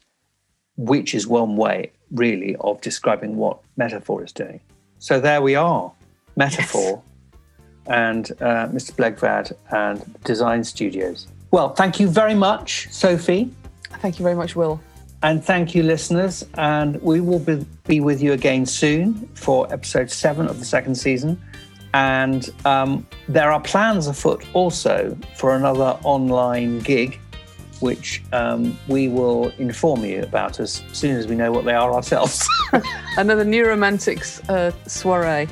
which 0.77 1.15
is 1.15 1.27
one 1.27 1.57
way 1.57 1.93
really 2.11 2.57
of 2.61 2.81
describing 2.81 3.37
what 3.37 3.59
metaphor 3.77 4.25
is 4.25 4.33
doing. 4.33 4.61
So 4.99 5.21
there 5.21 5.43
we 5.43 5.55
are 5.55 5.93
metaphor 6.37 7.03
and 7.91 8.31
uh, 8.41 8.69
Mr. 8.69 8.93
Blegvad 8.93 9.53
and 9.73 10.17
Design 10.25 10.65
Studios. 10.65 11.27
Well, 11.51 11.75
thank 11.75 11.99
you 12.01 12.09
very 12.09 12.35
much, 12.35 12.89
Sophie. 12.91 13.51
Thank 13.99 14.19
you 14.19 14.23
very 14.23 14.37
much, 14.37 14.55
Will. 14.57 14.81
And 15.23 15.45
thank 15.45 15.75
you, 15.75 15.83
listeners. 15.83 16.47
And 16.55 17.03
we 17.03 17.21
will 17.21 17.41
be, 17.41 17.67
be 17.87 18.01
with 18.01 18.23
you 18.23 18.33
again 18.33 18.65
soon 18.65 19.29
for 19.35 19.71
episode 19.73 20.11
seven 20.11 20.47
of 20.47 20.61
the 20.61 20.65
second 20.65 20.95
season. 20.95 21.39
And 21.93 22.49
um, 22.65 23.07
there 23.29 23.51
are 23.51 23.61
plans 23.61 24.07
afoot 24.07 24.47
also 24.55 25.19
for 25.37 25.57
another 25.57 25.99
online 26.05 26.79
gig, 26.79 27.19
which 27.81 28.23
um, 28.33 28.79
we 28.87 29.09
will 29.09 29.49
inform 29.59 30.05
you 30.05 30.23
about 30.23 30.61
as 30.61 30.85
soon 30.93 31.17
as 31.17 31.27
we 31.27 31.35
know 31.35 31.51
what 31.51 31.65
they 31.65 31.75
are 31.75 31.93
ourselves. 31.93 32.49
another 33.17 33.45
Neuromantics 33.45 34.49
uh, 34.49 34.71
soiree. 34.87 35.49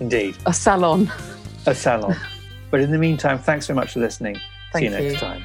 Indeed. 0.00 0.36
A 0.46 0.54
salon 0.54 1.12
a 1.66 1.74
salon. 1.74 2.16
but 2.70 2.80
in 2.80 2.90
the 2.90 2.98
meantime, 2.98 3.38
thanks 3.38 3.66
so 3.66 3.74
much 3.74 3.92
for 3.92 4.00
listening. 4.00 4.36
Thank 4.72 4.82
See 4.82 4.90
you, 4.90 5.02
you 5.02 5.10
next 5.10 5.20
time. 5.20 5.44